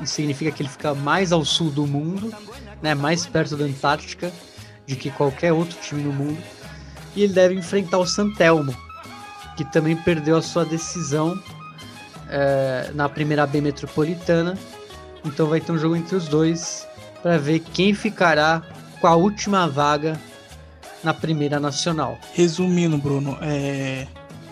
Isso 0.02 0.14
significa 0.14 0.50
que 0.50 0.62
ele 0.62 0.68
fica 0.68 0.94
mais 0.94 1.32
ao 1.32 1.42
sul 1.44 1.70
do 1.70 1.86
mundo, 1.86 2.34
né, 2.82 2.94
mais 2.94 3.26
perto 3.26 3.56
da 3.56 3.64
Antártica 3.64 4.32
de 4.86 4.96
que 4.96 5.10
qualquer 5.10 5.52
outro 5.52 5.78
time 5.80 6.02
no 6.02 6.12
mundo. 6.12 6.42
E 7.14 7.22
ele 7.22 7.32
deve 7.32 7.54
enfrentar 7.54 7.98
o 7.98 8.06
Santelmo, 8.06 8.74
que 9.56 9.64
também 9.64 9.96
perdeu 9.96 10.36
a 10.36 10.42
sua 10.42 10.64
decisão 10.64 11.40
é, 12.28 12.90
na 12.94 13.08
primeira 13.08 13.46
B 13.46 13.60
metropolitana. 13.60 14.58
Então 15.24 15.46
vai 15.46 15.60
ter 15.60 15.72
um 15.72 15.78
jogo 15.78 15.94
entre 15.94 16.16
os 16.16 16.26
dois 16.26 16.86
para 17.22 17.38
ver 17.38 17.60
quem 17.60 17.94
ficará 17.94 18.62
com 19.00 19.06
a 19.06 19.14
última 19.14 19.68
vaga 19.68 20.18
na 21.04 21.14
Primeira 21.14 21.60
Nacional. 21.60 22.18
Resumindo, 22.32 22.96
Bruno, 22.96 23.36
é, 23.40 24.06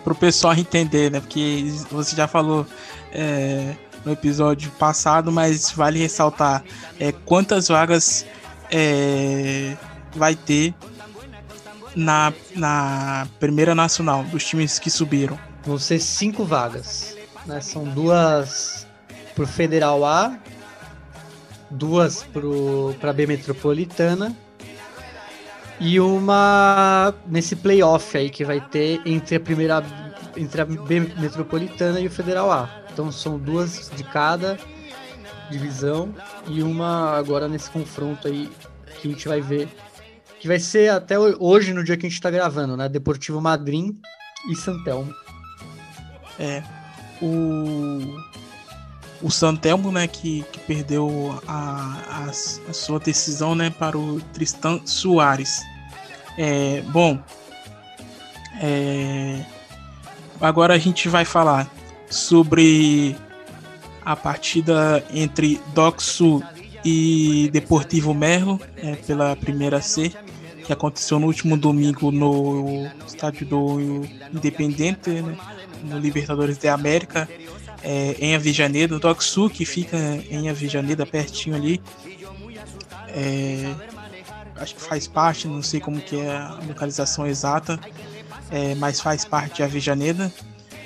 para 0.05 0.13
o 0.13 0.17
pessoal 0.17 0.55
entender, 0.55 1.11
né? 1.11 1.21
Porque 1.21 1.65
você 1.91 2.15
já 2.15 2.29
falou 2.29 2.67
é, 3.13 3.75
no 4.05 4.13
episódio 4.13 4.71
passado, 4.73 5.31
mas 5.31 5.71
vale 5.71 5.99
ressaltar 5.99 6.65
é, 6.99 7.13
quantas 7.13 7.69
vagas 7.69 8.27
é, 8.71 9.77
vai 10.15 10.35
ter 10.35 10.75
na, 11.95 12.33
na 12.55 13.27
Primeira 13.39 13.75
Nacional 13.75 14.25
dos 14.25 14.45
times 14.45 14.79
que 14.79 14.91
subiram. 14.91 15.39
Vão 15.65 15.79
ser 15.79 16.01
cinco 16.01 16.45
vagas. 16.45 17.17
Né? 17.47 17.61
São 17.61 17.85
duas 17.85 18.87
pro 19.35 19.47
Federal 19.47 20.05
A 20.05 20.39
duas 21.71 22.27
para 23.01 23.13
B 23.13 23.27
Metropolitana 23.27 24.37
e 25.79 26.01
uma 26.01 27.15
nesse 27.27 27.55
playoff 27.57 28.17
aí 28.19 28.29
que 28.29 28.45
vai 28.45 28.61
ter 28.61 29.01
entre 29.07 29.37
a 29.37 29.41
primeira 29.41 29.83
entre 30.37 30.61
a 30.61 30.65
B 30.65 31.01
Metropolitana 31.01 32.01
e 32.01 32.07
o 32.07 32.11
Federal 32.11 32.51
A. 32.51 32.80
Então 32.93 33.11
são 33.11 33.39
duas 33.39 33.91
de 33.97 34.05
cada 34.05 34.59
divisão 35.51 36.15
e 36.47 36.63
uma 36.63 37.17
agora 37.17 37.49
nesse 37.49 37.71
confronto 37.71 38.29
aí 38.29 38.49
que 39.01 39.09
a 39.09 39.11
gente 39.11 39.27
vai 39.27 39.41
ver 39.41 39.69
que 40.39 40.49
vai 40.49 40.59
ser 40.59 40.91
até 40.91 41.19
hoje 41.19 41.75
no 41.75 41.85
dia 41.85 41.97
que 41.97 42.07
a 42.07 42.09
gente 42.09 42.19
está 42.19 42.31
gravando, 42.31 42.77
né? 42.77 42.89
Deportivo 42.89 43.41
Madrid 43.41 43.95
e 44.49 44.57
Santelmo. 44.57 45.15
É. 46.39 46.63
O 47.21 48.31
o 49.23 49.31
Santelmo, 49.31 49.93
né, 49.93 50.07
que, 50.07 50.43
que 50.51 50.59
perdeu 50.61 51.39
a, 51.47 51.99
a, 52.09 52.31
a, 52.31 52.73
sua 52.73 52.99
decisão, 52.99 53.55
né, 53.55 53.71
para 53.71 53.99
o 53.99 54.21
Tristan 54.33 54.81
Soares. 54.87 55.61
É, 56.39 56.81
bom, 56.89 57.23
é, 58.63 59.45
agora 60.41 60.75
a 60.75 60.79
gente 60.79 61.09
vai 61.09 61.25
falar 61.25 61.71
sobre 62.11 63.17
a 64.05 64.17
partida 64.17 65.05
entre 65.15 65.61
Doxu 65.75 66.43
e 66.85 67.49
Deportivo 67.53 68.13
Merlo 68.13 68.61
é, 68.77 68.97
pela 68.97 69.37
primeira 69.37 69.81
C, 69.81 70.13
que 70.65 70.73
aconteceu 70.73 71.19
no 71.19 71.27
último 71.27 71.57
domingo 71.57 72.11
no 72.11 72.87
estádio 73.07 73.47
do 73.47 73.79
Independente, 74.35 75.11
né, 75.11 75.37
no 75.85 75.99
Libertadores 75.99 76.59
da 76.59 76.75
América 76.75 77.29
é, 77.83 78.17
em 78.19 78.35
Avejaneda, 78.35 78.97
o 78.97 79.01
Doc 79.01 79.23
Sul, 79.23 79.49
que 79.49 79.65
fica 79.65 79.97
em 80.31 80.49
Avejaneda, 80.49 81.07
pertinho 81.07 81.57
ali. 81.57 81.81
É, 83.09 83.75
acho 84.57 84.75
que 84.75 84.83
faz 84.83 85.07
parte, 85.07 85.49
não 85.49 85.63
sei 85.63 85.81
como 85.81 86.01
que 86.01 86.17
é 86.17 86.31
a 86.31 86.59
localização 86.67 87.27
exata, 87.27 87.81
é, 88.51 88.75
mas 88.75 89.01
faz 89.01 89.25
parte 89.25 89.57
de 89.57 89.63
Avejaneda. 89.63 90.33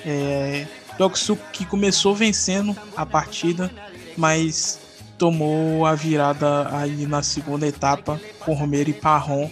É, 0.06 0.66
Sul 1.14 1.38
que 1.52 1.64
começou 1.64 2.14
vencendo 2.14 2.76
a 2.96 3.04
partida, 3.04 3.70
mas 4.16 4.78
tomou 5.18 5.86
a 5.86 5.94
virada 5.94 6.68
aí 6.76 7.06
na 7.06 7.22
segunda 7.22 7.66
etapa 7.66 8.20
com 8.40 8.54
Romero 8.54 8.90
e 8.90 8.92
Parron 8.92 9.50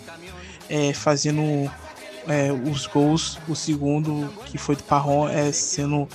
é, 0.68 0.92
fazendo 0.92 1.70
é, 2.26 2.50
os 2.52 2.86
gols. 2.86 3.38
O 3.48 3.54
segundo, 3.54 4.32
que 4.46 4.58
foi 4.58 4.76
do 4.76 4.82
Parron, 4.82 5.28
é 5.28 5.52
sendo 5.52 6.08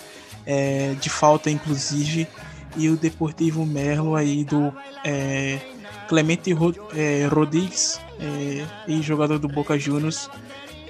é, 0.45 0.95
de 0.99 1.09
falta, 1.09 1.49
inclusive. 1.49 2.28
E 2.75 2.89
o 2.89 2.95
Deportivo 2.95 3.65
Merlo 3.65 4.15
aí 4.15 4.43
do 4.43 4.73
é, 5.03 5.59
Clemente 6.07 6.51
é, 6.95 7.28
Rodrigues, 7.28 7.99
é, 8.19 9.01
jogador 9.01 9.39
do 9.39 9.47
Boca 9.47 9.78
Juniors, 9.78 10.30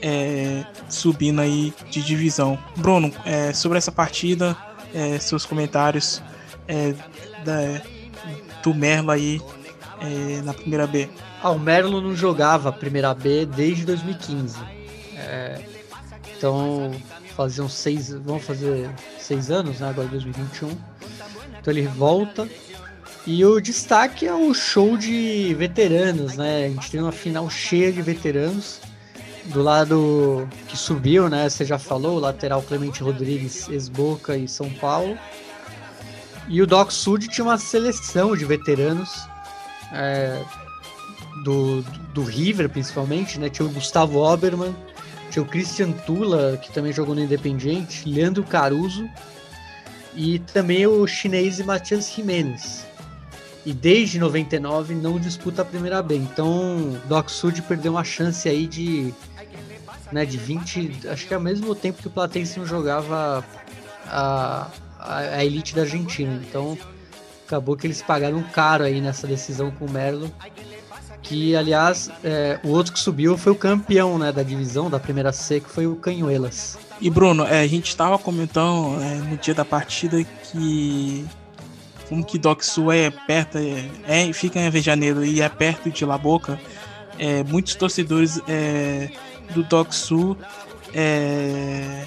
é, 0.02 0.64
subindo 0.90 1.42
aí 1.42 1.74
de 1.90 2.02
divisão. 2.02 2.58
Bruno, 2.76 3.12
é, 3.26 3.54
sobre 3.54 3.78
essa 3.78 3.92
partida, 3.92 4.56
é, 4.94 5.20
seus 5.20 5.46
comentários 5.46 6.22
é, 6.68 6.94
da, 7.44 7.82
do 8.64 8.74
Merlo 8.74 9.12
aí 9.12 9.42
é, 10.02 10.42
na 10.42 10.54
primeira 10.54 10.88
B. 10.88 11.10
Ah, 11.42 11.52
o 11.52 11.60
Merlo 11.60 12.02
não 12.02 12.16
jogava 12.16 12.70
a 12.70 12.72
primeira 12.72 13.14
B 13.14 13.46
desde 13.46 13.86
2015. 13.86 14.58
É, 15.16 15.60
então 16.38 16.92
faziam 17.36 17.70
seis, 17.70 18.12
vão 18.12 18.40
fazer 18.40 18.90
seis 19.20 19.52
anos, 19.52 19.80
né? 19.80 19.90
Agora 19.90 20.08
2021. 20.08 20.70
Então 21.60 21.74
ele 21.74 21.88
volta. 21.88 22.48
E 23.26 23.44
o 23.44 23.60
destaque 23.60 24.26
é 24.26 24.34
o 24.34 24.54
show 24.54 24.98
de 24.98 25.54
veteranos, 25.54 26.38
né? 26.38 26.66
A 26.66 26.70
gente 26.70 26.90
tem 26.90 27.02
uma 27.02 27.12
final 27.12 27.50
cheia 27.50 27.92
de 27.92 28.02
veteranos. 28.02 28.80
Do 29.48 29.64
lado 29.64 30.48
que 30.68 30.78
subiu, 30.78 31.30
né? 31.30 31.50
Você 31.50 31.64
já 31.64 31.80
falou, 31.80 32.18
o 32.18 32.20
lateral 32.20 32.62
Clemente 32.62 33.02
Rodrigues, 33.02 33.70
ex-Boca 33.70 34.36
e 34.38 34.48
São 34.48 34.70
Paulo. 34.70 35.18
E 36.50 36.62
o 36.62 36.68
Doc 36.68 36.92
Sud 36.92 37.28
tinha 37.28 37.46
uma 37.46 37.58
seleção 37.58 38.36
de 38.36 38.46
veteranos. 38.46 39.28
É, 39.92 40.44
do, 41.44 41.82
do 42.14 42.24
River, 42.24 42.70
principalmente, 42.70 43.40
né? 43.40 43.50
Tinha 43.50 43.66
o 43.66 43.72
Gustavo 43.72 44.20
Oberman, 44.20 44.76
tinha 45.32 45.44
o 45.44 45.46
Christian 45.46 45.92
Tula, 45.92 46.58
que 46.58 46.72
também 46.72 46.92
jogou 46.92 47.16
no 47.16 47.22
Independiente, 47.22 48.08
Leandro 48.08 48.44
Caruso 48.44 49.10
e 50.16 50.40
também 50.40 50.88
o 50.88 51.06
chinês 51.06 51.60
Matias 51.60 52.12
Jimenez. 52.12 52.86
E 53.66 53.74
desde 53.74 54.18
99 54.18 54.96
não 54.96 55.20
disputa 55.20 55.62
a 55.62 55.66
primeira 55.66 56.02
B. 56.02 56.16
Então, 56.16 56.98
Doc 57.08 57.30
Sud 57.30 57.62
perdeu 57.62 57.92
uma 57.92 58.04
chance 58.04 58.48
aí 58.48 58.66
de 58.66 59.14
né, 60.12 60.26
de 60.26 60.38
20, 60.38 61.08
acho 61.10 61.28
que 61.28 61.34
é 61.34 61.38
ao 61.38 61.44
mesmo 61.44 61.74
tempo 61.76 62.02
que 62.02 62.08
o 62.08 62.12
Platense 62.12 62.60
não 62.60 62.66
jogava 62.66 63.44
a, 64.08 64.68
a, 65.00 65.18
a, 65.18 65.46
elite 65.46 65.76
da 65.76 65.82
Argentina. 65.82 66.42
Então, 66.48 66.78
acabou 67.46 67.76
que 67.76 67.88
eles 67.88 68.02
pagaram 68.02 68.42
caro 68.44 68.84
aí 68.84 69.02
nessa 69.02 69.28
decisão 69.28 69.72
com 69.72 69.86
o 69.86 69.92
Merlo 69.92 70.32
que 71.28 71.56
aliás 71.56 72.10
é, 72.24 72.60
o 72.64 72.70
outro 72.70 72.94
que 72.94 73.00
subiu 73.00 73.38
foi 73.38 73.52
o 73.52 73.56
campeão 73.56 74.18
né, 74.18 74.32
da 74.32 74.44
divisão 74.44 74.90
da 74.90 75.00
primeira 75.00 75.34
C, 75.34 75.60
que 75.60 75.70
foi 75.70 75.86
o 75.86 75.96
Canhoelas. 75.96 76.78
E 77.02 77.10
Bruno, 77.10 77.44
é, 77.44 77.62
a 77.62 77.68
gente 77.68 77.90
estava 77.90 78.18
comentando 78.18 79.02
é, 79.02 79.16
no 79.16 79.38
dia 79.38 79.54
da 79.54 79.66
partida 79.66 80.24
que 80.24 81.26
como 82.08 82.24
que 82.24 82.38
Doc 82.38 82.64
Sul 82.64 82.92
é 82.92 83.12
perto, 83.12 83.58
é, 83.58 83.90
é, 84.08 84.34
fica 84.34 84.60
em 84.60 84.68
Avejaneiro 84.68 85.26
e 85.26 85.42
é 85.42 85.50
perto 85.50 85.92
de 85.92 86.06
La 86.06 86.18
Boca, 86.18 86.60
é, 87.20 87.44
muitos 87.44 87.76
torcedores 87.76 88.40
é, 88.48 89.10
do 89.54 89.64
Doc 89.64 89.92
é, 90.94 92.06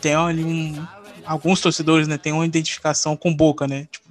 tem 0.00 0.14
ali 0.14 0.44
um, 0.44 0.86
alguns 1.24 1.60
torcedores 1.60 2.08
né, 2.08 2.18
tem 2.18 2.32
uma 2.32 2.46
identificação 2.46 3.16
com 3.16 3.34
Boca, 3.34 3.66
né? 3.66 3.86
Tipo, 3.90 4.08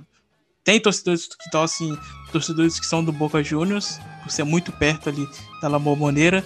tem 0.63 0.79
torcedores 0.79 1.27
que 1.27 1.49
torcem, 1.49 1.97
torcedores 2.31 2.79
que 2.79 2.85
são 2.85 3.03
do 3.03 3.11
Boca 3.11 3.43
Juniors, 3.43 3.99
por 4.23 4.31
ser 4.31 4.43
muito 4.43 4.71
perto 4.71 5.09
ali 5.09 5.27
da 5.61 5.67
La 5.67 5.79
Bombonera, 5.79 6.45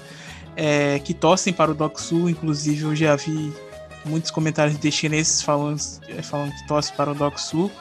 é, 0.55 0.99
que 0.99 1.14
torcem 1.14 1.51
para 1.51 1.72
o 1.72 1.74
Doc 1.74 1.99
Sul. 1.99 2.30
Inclusive, 2.30 2.84
eu 2.84 2.95
já 2.95 3.16
vi 3.16 3.53
muitos 4.05 4.32
comentários 4.32 4.78
de 4.80 4.91
chineses 4.91 5.41
falando, 5.41 5.80
é, 6.07 6.22
falando 6.22 6.51
que 6.51 6.68
torcem 6.68 6.95
para 6.95 7.11
o 7.11 7.16
Doc 7.16 7.38
Sul, 7.38 7.72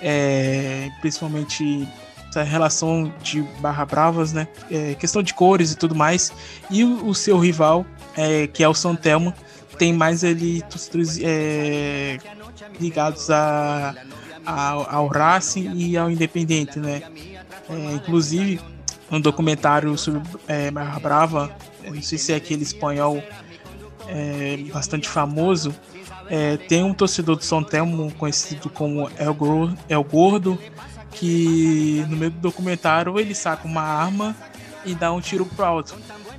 é, 0.00 0.90
principalmente 1.00 1.88
essa 2.30 2.42
relação 2.42 3.12
de 3.22 3.42
Barra 3.60 3.84
Bravas, 3.84 4.32
né? 4.32 4.48
É, 4.70 4.94
questão 4.94 5.22
de 5.22 5.34
cores 5.34 5.72
e 5.72 5.76
tudo 5.76 5.94
mais. 5.94 6.32
E 6.70 6.84
o, 6.84 7.08
o 7.08 7.14
seu 7.14 7.38
rival, 7.38 7.84
é, 8.16 8.46
que 8.46 8.62
é 8.62 8.68
o 8.68 8.74
São 8.74 8.96
Telmo, 8.96 9.34
tem 9.76 9.92
mais 9.92 10.24
ali 10.24 10.62
é, 11.22 12.18
ligados 12.78 13.30
a 13.30 13.94
ao, 14.44 14.88
ao 14.90 15.06
Racing 15.06 15.72
e 15.74 15.96
ao 15.96 16.10
Independente, 16.10 16.78
né? 16.78 17.02
É, 17.68 17.92
inclusive, 17.94 18.60
um 19.10 19.20
documentário 19.20 19.96
sobre 19.98 20.22
é, 20.46 20.70
Barra 20.70 20.98
Brava, 20.98 21.56
não 21.84 22.02
sei 22.02 22.18
se 22.18 22.32
é 22.32 22.36
aquele 22.36 22.62
espanhol 22.62 23.22
é, 24.08 24.56
bastante 24.72 25.08
famoso, 25.08 25.74
é, 26.28 26.56
tem 26.56 26.82
um 26.82 26.94
torcedor 26.94 27.36
do 27.36 27.44
São 27.44 27.62
Telmo 27.62 28.12
conhecido 28.12 28.68
como 28.70 29.10
El 29.18 30.04
Gordo, 30.04 30.58
que 31.12 32.04
no 32.08 32.16
meio 32.16 32.30
do 32.30 32.38
documentário 32.38 33.18
ele 33.18 33.34
saca 33.34 33.66
uma 33.66 33.82
arma 33.82 34.36
e 34.84 34.94
dá 34.94 35.12
um 35.12 35.20
tiro 35.20 35.44
pro 35.44 35.64
alto. 35.64 35.94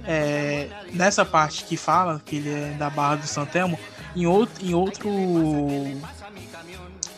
É, 0.05 0.67
nessa 0.93 1.24
parte 1.24 1.63
que 1.65 1.78
fala 1.78 2.22
que 2.26 2.38
ele 2.38 2.49
é 2.49 2.76
da 2.78 2.89
Barra 2.89 3.17
do 3.17 3.28
São 3.28 3.45
Telmo, 3.45 3.78
em 4.15 4.26
outro, 4.26 4.65
em 4.65 4.74
outro 4.74 5.09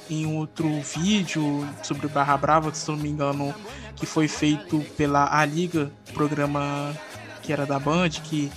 em 0.09 0.25
outro 0.25 0.81
vídeo 0.81 1.67
sobre 1.81 2.07
Barra 2.07 2.37
Brava, 2.37 2.73
se 2.73 2.89
não 2.89 2.97
me 2.97 3.09
engano, 3.09 3.53
que 3.95 4.05
foi 4.05 4.27
feito 4.27 4.79
pela 4.97 5.35
A 5.35 5.45
Liga, 5.45 5.91
programa 6.13 6.93
que 7.41 7.51
era 7.51 7.65
da 7.65 7.79
Band, 7.79 8.09
que 8.09 8.51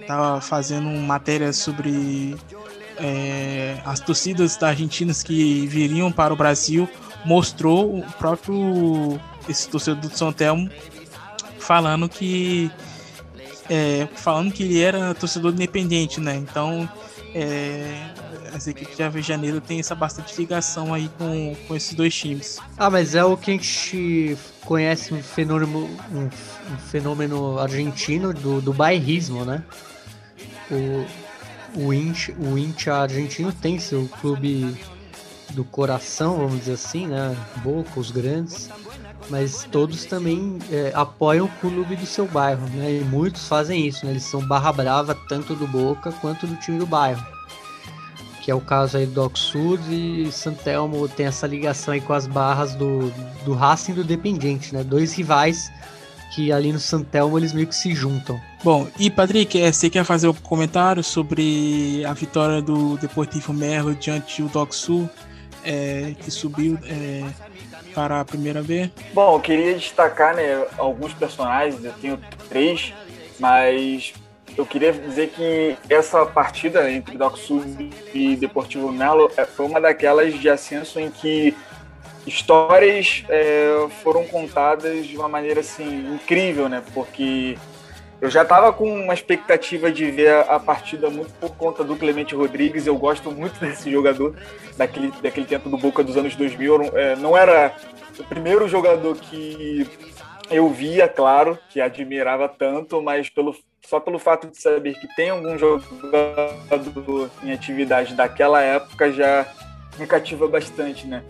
estava 0.00 0.38
é, 0.38 0.40
fazendo 0.40 0.88
matéria 1.00 1.52
sobre 1.52 2.36
é, 2.98 3.78
as 3.84 4.00
torcidas 4.00 4.56
da 4.56 4.68
Argentina 4.68 5.12
que 5.12 5.66
viriam 5.66 6.12
para 6.12 6.32
o 6.32 6.36
Brasil, 6.36 6.88
mostrou 7.24 7.98
o 7.98 8.02
próprio 8.12 9.20
esse 9.48 9.68
torcedor 9.68 10.00
do 10.00 10.16
São 10.16 10.32
Telmo 10.32 10.70
falando 11.58 12.08
que 12.08 12.70
é, 13.68 14.06
falando 14.14 14.52
que 14.52 14.62
ele 14.62 14.80
era 14.80 15.14
torcedor 15.14 15.52
independente, 15.52 16.20
né? 16.20 16.36
Então 16.36 16.88
é, 17.34 18.10
as 18.54 18.66
equipes 18.66 18.96
de 18.96 19.02
Avejaneiro 19.02 19.60
têm 19.60 19.80
essa 19.80 19.94
bastante 19.94 20.34
ligação 20.38 20.94
aí 20.94 21.10
com, 21.18 21.54
com 21.66 21.76
esses 21.76 21.92
dois 21.94 22.14
times. 22.14 22.58
Ah, 22.78 22.88
mas 22.88 23.14
é 23.14 23.24
o 23.24 23.36
que 23.36 23.50
a 23.50 23.54
gente 23.54 24.38
conhece 24.64 25.12
um 25.12 25.22
fenômeno, 25.22 25.88
um, 26.12 26.30
fenômeno 26.88 27.58
argentino 27.58 28.32
do, 28.32 28.60
do 28.60 28.72
bairrismo, 28.72 29.44
né? 29.44 29.62
O, 30.70 31.84
o, 31.86 31.92
Inch, 31.92 32.30
o 32.38 32.56
Incha 32.56 32.94
argentino 32.94 33.52
tem 33.52 33.78
seu 33.78 34.08
clube 34.20 34.74
do 35.50 35.64
coração, 35.64 36.36
vamos 36.36 36.60
dizer 36.60 36.74
assim, 36.74 37.06
né? 37.06 37.36
Boca, 37.62 37.98
os 37.98 38.10
grandes. 38.10 38.68
Mas 39.30 39.64
todos 39.70 40.04
também 40.04 40.58
é, 40.70 40.92
apoiam 40.94 41.46
o 41.46 41.60
clube 41.60 41.96
do 41.96 42.06
seu 42.06 42.26
bairro, 42.26 42.66
né? 42.74 43.00
E 43.00 43.04
muitos 43.04 43.48
fazem 43.48 43.86
isso, 43.86 44.04
né? 44.04 44.12
Eles 44.12 44.24
são 44.24 44.46
barra 44.46 44.72
brava 44.72 45.16
tanto 45.28 45.54
do 45.54 45.66
Boca 45.66 46.12
quanto 46.12 46.46
do 46.46 46.56
time 46.56 46.78
do 46.78 46.86
bairro 46.86 47.24
que 48.46 48.50
é 48.52 48.54
o 48.54 48.60
caso 48.60 48.96
aí 48.96 49.06
do 49.06 49.28
Sud 49.34 49.82
e 49.92 50.30
Santelmo 50.30 51.08
tem 51.08 51.26
essa 51.26 51.48
ligação 51.48 51.92
aí 51.92 52.00
com 52.00 52.12
as 52.12 52.28
barras 52.28 52.76
do, 52.76 53.12
do 53.44 53.54
Racing 53.54 53.90
e 53.90 53.94
do 53.96 54.04
Dependente, 54.04 54.72
né? 54.72 54.84
Dois 54.84 55.12
rivais 55.14 55.68
que 56.32 56.52
ali 56.52 56.72
no 56.72 56.78
Santelmo 56.78 57.36
eles 57.36 57.52
meio 57.52 57.66
que 57.66 57.74
se 57.74 57.92
juntam. 57.92 58.40
Bom, 58.62 58.86
e 59.00 59.10
Patrick, 59.10 59.60
é, 59.60 59.72
você 59.72 59.90
quer 59.90 60.04
fazer 60.04 60.28
um 60.28 60.32
comentário 60.32 61.02
sobre 61.02 62.04
a 62.04 62.12
vitória 62.12 62.62
do 62.62 62.96
Deportivo 62.98 63.52
Merlo 63.52 63.96
diante 63.96 64.40
do 64.40 64.48
Doc 64.48 64.72
Sul, 64.72 65.10
é, 65.66 66.14
que 66.20 66.30
subiu 66.30 66.78
é, 66.84 67.24
para 67.94 68.20
a 68.20 68.24
primeira 68.24 68.62
B? 68.62 68.90
Bom, 69.12 69.34
eu 69.36 69.40
queria 69.40 69.74
destacar 69.74 70.34
né, 70.34 70.64
alguns 70.78 71.12
personagens, 71.12 71.84
eu 71.84 71.92
tenho 71.94 72.18
três, 72.48 72.94
mas 73.38 74.14
eu 74.56 74.64
queria 74.64 74.92
dizer 74.92 75.30
que 75.30 75.76
essa 75.90 76.24
partida 76.24 76.90
entre 76.90 77.18
Doc 77.18 77.36
Sul 77.36 77.62
e 78.14 78.36
Deportivo 78.36 78.90
Melo 78.90 79.30
é, 79.36 79.44
foi 79.44 79.66
uma 79.66 79.80
daquelas 79.80 80.38
de 80.38 80.48
ascenso 80.48 80.98
em 80.98 81.10
que 81.10 81.54
histórias 82.26 83.24
é, 83.28 83.86
foram 84.02 84.24
contadas 84.24 85.06
de 85.06 85.16
uma 85.16 85.28
maneira 85.28 85.60
assim 85.60 86.14
incrível, 86.14 86.68
né? 86.68 86.82
Porque 86.94 87.56
Eu 88.20 88.30
já 88.30 88.42
estava 88.42 88.72
com 88.72 88.88
uma 89.02 89.12
expectativa 89.12 89.92
de 89.92 90.10
ver 90.10 90.32
a 90.48 90.58
partida 90.58 91.10
muito 91.10 91.32
por 91.34 91.54
conta 91.56 91.84
do 91.84 91.96
Clemente 91.96 92.34
Rodrigues. 92.34 92.86
Eu 92.86 92.96
gosto 92.96 93.30
muito 93.30 93.58
desse 93.60 93.90
jogador, 93.90 94.34
daquele, 94.76 95.12
daquele 95.22 95.46
tempo 95.46 95.68
do 95.68 95.76
Boca 95.76 96.02
dos 96.02 96.16
anos 96.16 96.34
2000. 96.34 96.96
É, 96.96 97.16
não 97.16 97.36
era 97.36 97.74
o 98.18 98.24
primeiro 98.24 98.66
jogador 98.66 99.16
que 99.16 99.86
eu 100.50 100.68
via, 100.70 101.08
claro, 101.08 101.58
que 101.68 101.80
admirava 101.80 102.48
tanto, 102.48 103.02
mas 103.02 103.28
pelo, 103.28 103.54
só 103.84 104.00
pelo 104.00 104.18
fato 104.18 104.48
de 104.48 104.60
saber 104.60 104.94
que 104.94 105.14
tem 105.14 105.30
algum 105.30 105.58
jogador 105.58 107.30
em 107.42 107.52
atividade 107.52 108.14
daquela 108.14 108.62
época 108.62 109.12
já 109.12 109.46
me 109.98 110.06
cativa 110.06 110.46
bastante, 110.46 111.06
né? 111.06 111.22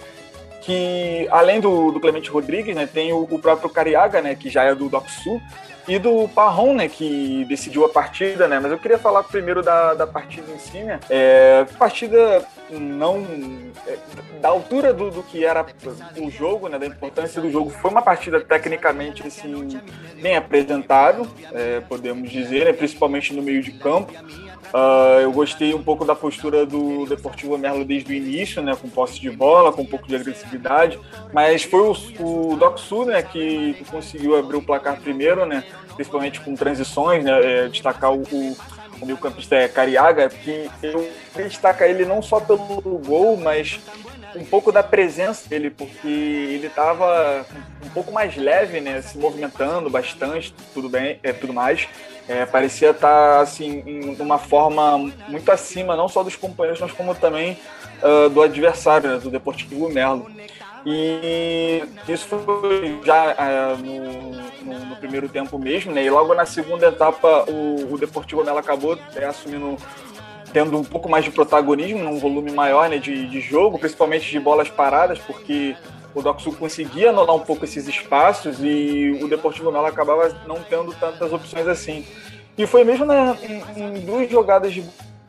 Que 0.63 1.27
além 1.31 1.61
do, 1.61 1.93
do 1.93 2.01
Clemente 2.01 2.29
Rodrigues, 2.29 2.75
né, 2.75 2.87
tem 2.87 3.13
o, 3.13 3.23
o 3.23 3.39
próprio 3.39 3.71
Cariaga, 3.71 4.21
né, 4.21 4.35
que 4.35 4.51
já 4.51 4.65
é 4.65 4.75
do 4.75 4.89
Doxu, 4.89 5.41
e 5.89 5.99
do 5.99 6.29
Parron, 6.29 6.75
né, 6.75 6.89
que 6.89 7.45
decidiu 7.49 7.85
a 7.85 7.89
partida, 7.89 8.49
né? 8.49 8.59
Mas 8.59 8.73
eu 8.73 8.79
queria 8.79 8.99
falar 8.99 9.23
primeiro 9.23 9.63
da, 9.63 9.95
da 9.95 10.07
partida 10.07 10.51
em 10.51 10.59
si, 10.59 10.79
né? 10.79 10.99
É, 11.09 11.65
partida 11.79 12.45
não 12.71 13.25
é, 13.87 13.97
da 14.41 14.49
altura 14.49 14.93
do, 14.93 15.11
do 15.11 15.23
que 15.23 15.45
era 15.45 15.65
o 16.17 16.31
jogo, 16.31 16.69
né? 16.69 16.79
Da 16.79 16.87
importância 16.87 17.41
do 17.41 17.51
jogo, 17.51 17.71
foi 17.71 17.91
uma 17.91 18.03
partida 18.03 18.41
tecnicamente 18.41 19.27
assim 19.27 19.81
bem 20.21 20.37
apresentável, 20.37 21.27
é, 21.53 21.81
podemos 21.81 22.31
dizer, 22.31 22.67
né? 22.67 22.73
principalmente 22.73 23.33
no 23.35 23.43
meio 23.43 23.63
de 23.63 23.73
campo. 23.73 24.13
Uh, 24.67 25.21
eu 25.21 25.33
gostei 25.33 25.73
um 25.75 25.83
pouco 25.83 26.05
da 26.05 26.15
postura 26.15 26.67
do 26.67 27.07
Deportivo 27.07 27.57
Merlo 27.57 27.85
desde 27.85 28.13
o 28.13 28.15
início, 28.15 28.61
né, 28.61 28.75
com 28.75 28.89
posse 28.89 29.21
de 29.21 29.31
bola, 29.31 29.73
com 29.73 29.83
um 29.83 29.87
pouco 29.87 30.09
de 30.09 30.17
agressividade, 30.17 30.99
mas 31.33 31.63
foi 31.63 31.81
o, 31.81 31.93
o 32.19 32.57
Doc 32.57 32.79
Sul, 32.79 33.07
né, 33.07 33.23
que, 33.23 33.75
que, 33.75 33.85
conseguiu 33.85 34.37
abrir 34.37 34.57
o 34.57 34.63
placar 34.63 35.01
primeiro, 35.01 35.47
né, 35.47 35.63
principalmente 35.95 36.41
com 36.41 36.55
transições, 36.55 37.25
né, 37.25 37.65
é, 37.65 37.69
destacar 37.69 38.13
o, 38.13 38.23
o, 38.23 38.57
o 39.01 39.07
meio 39.07 39.19
campista 39.19 39.57
é 39.57 39.69
Cariaga, 39.69 40.29
que 40.29 40.71
eu 40.83 41.11
destacar 41.37 41.89
ele 41.89 42.05
não 42.05 42.23
só 42.23 42.41
pelo 42.41 42.81
gol, 43.05 43.37
mas 43.37 43.81
um 44.35 44.45
pouco 44.45 44.71
da 44.71 44.83
presença 44.83 45.49
dele, 45.49 45.71
porque 45.71 46.07
ele 46.07 46.67
estava 46.67 47.47
um 47.85 47.89
pouco 47.91 48.13
mais 48.13 48.37
leve, 48.37 48.81
né, 48.81 49.01
se 49.01 49.17
movimentando 49.19 49.89
bastante, 49.89 50.55
tudo 50.75 50.89
bem, 50.89 51.19
é 51.23 51.33
tudo 51.33 51.53
mais. 51.53 51.89
É, 52.29 52.45
parecia 52.45 52.91
estar 52.91 53.37
tá, 53.37 53.41
assim 53.41 53.83
em 53.87 54.17
uma 54.21 54.39
forma 54.39 54.99
muito 55.29 55.51
acima, 55.51 55.95
não 55.95 56.09
só 56.09 56.23
dos 56.23 56.35
companheiros, 56.35 56.81
mas 56.81 56.93
como 56.93 57.15
também 57.15 57.57
uh, 58.03 58.29
do 58.29 58.43
adversário, 58.43 59.11
né, 59.11 59.19
do 59.19 59.31
Deportivo 59.31 59.89
Merlo. 59.89 60.29
E 60.89 61.83
isso 62.09 62.39
foi 62.39 63.01
já 63.05 63.35
uh, 63.35 63.77
no, 63.77 64.87
no, 64.91 64.97
primeiro 64.97 65.29
tempo 65.29 65.59
mesmo, 65.59 65.91
né? 65.91 66.05
E 66.05 66.09
logo 66.09 66.33
na 66.33 66.47
segunda 66.47 66.87
etapa 66.87 67.45
o, 67.51 67.93
o 67.93 67.99
Deportivo 67.99 68.45
Merlo 68.45 68.61
acabou 68.61 68.97
é, 69.17 69.25
assumindo 69.25 69.77
tendo 70.53 70.79
um 70.79 70.85
pouco 70.85 71.09
mais 71.09 71.25
de 71.25 71.33
protagonismo, 71.33 72.05
num 72.05 72.21
volume 72.21 72.53
maior 72.53 72.89
né, 72.89 72.99
de, 72.99 73.29
de 73.29 73.41
jogo, 73.41 73.81
principalmente 73.81 74.31
de 74.31 74.39
bolas 74.39 74.71
paradas, 74.71 75.19
porque 75.19 75.77
o 76.15 76.23
Doxu 76.23 76.53
conseguia 76.53 77.11
anular 77.11 77.35
um 77.35 77.41
pouco 77.41 77.65
esses 77.65 77.87
espaços 77.89 78.59
e 78.63 79.19
o 79.21 79.29
Deportivo 79.29 79.73
Melo 79.73 79.87
acabava 79.87 80.35
não 80.47 80.63
tendo 80.63 80.95
tantas 80.95 81.33
opções 81.33 81.67
assim. 81.67 82.07
E 82.57 82.67
foi 82.67 82.85
mesmo 82.85 83.05
na, 83.05 83.37
em, 83.43 83.83
em, 83.83 84.01
duas 84.01 84.31
jogadas 84.31 84.73
de 84.73 84.83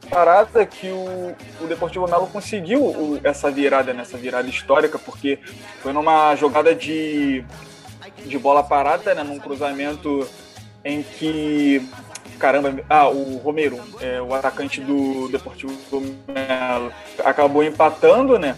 parada 0.09 0.65
que 0.65 0.89
o, 0.89 1.35
o 1.61 1.67
Deportivo 1.67 2.07
Melo 2.07 2.27
conseguiu 2.27 2.81
o, 2.83 3.19
essa 3.23 3.51
virada, 3.51 3.93
nessa 3.93 4.17
né, 4.17 4.23
virada 4.23 4.47
histórica, 4.47 4.97
porque 4.97 5.39
foi 5.81 5.93
numa 5.93 6.35
jogada 6.35 6.73
de, 6.73 7.43
de 8.25 8.37
bola 8.37 8.63
parada, 8.63 9.13
né, 9.13 9.23
num 9.23 9.39
cruzamento 9.39 10.27
em 10.83 11.03
que 11.03 11.87
caramba, 12.37 12.73
ah, 12.89 13.09
o 13.09 13.37
Romero, 13.37 13.79
é, 13.99 14.21
o 14.21 14.33
atacante 14.33 14.79
do 14.79 15.27
Deportivo 15.29 15.73
Melo, 16.27 16.91
acabou 17.23 17.63
empatando, 17.63 18.37
né? 18.37 18.55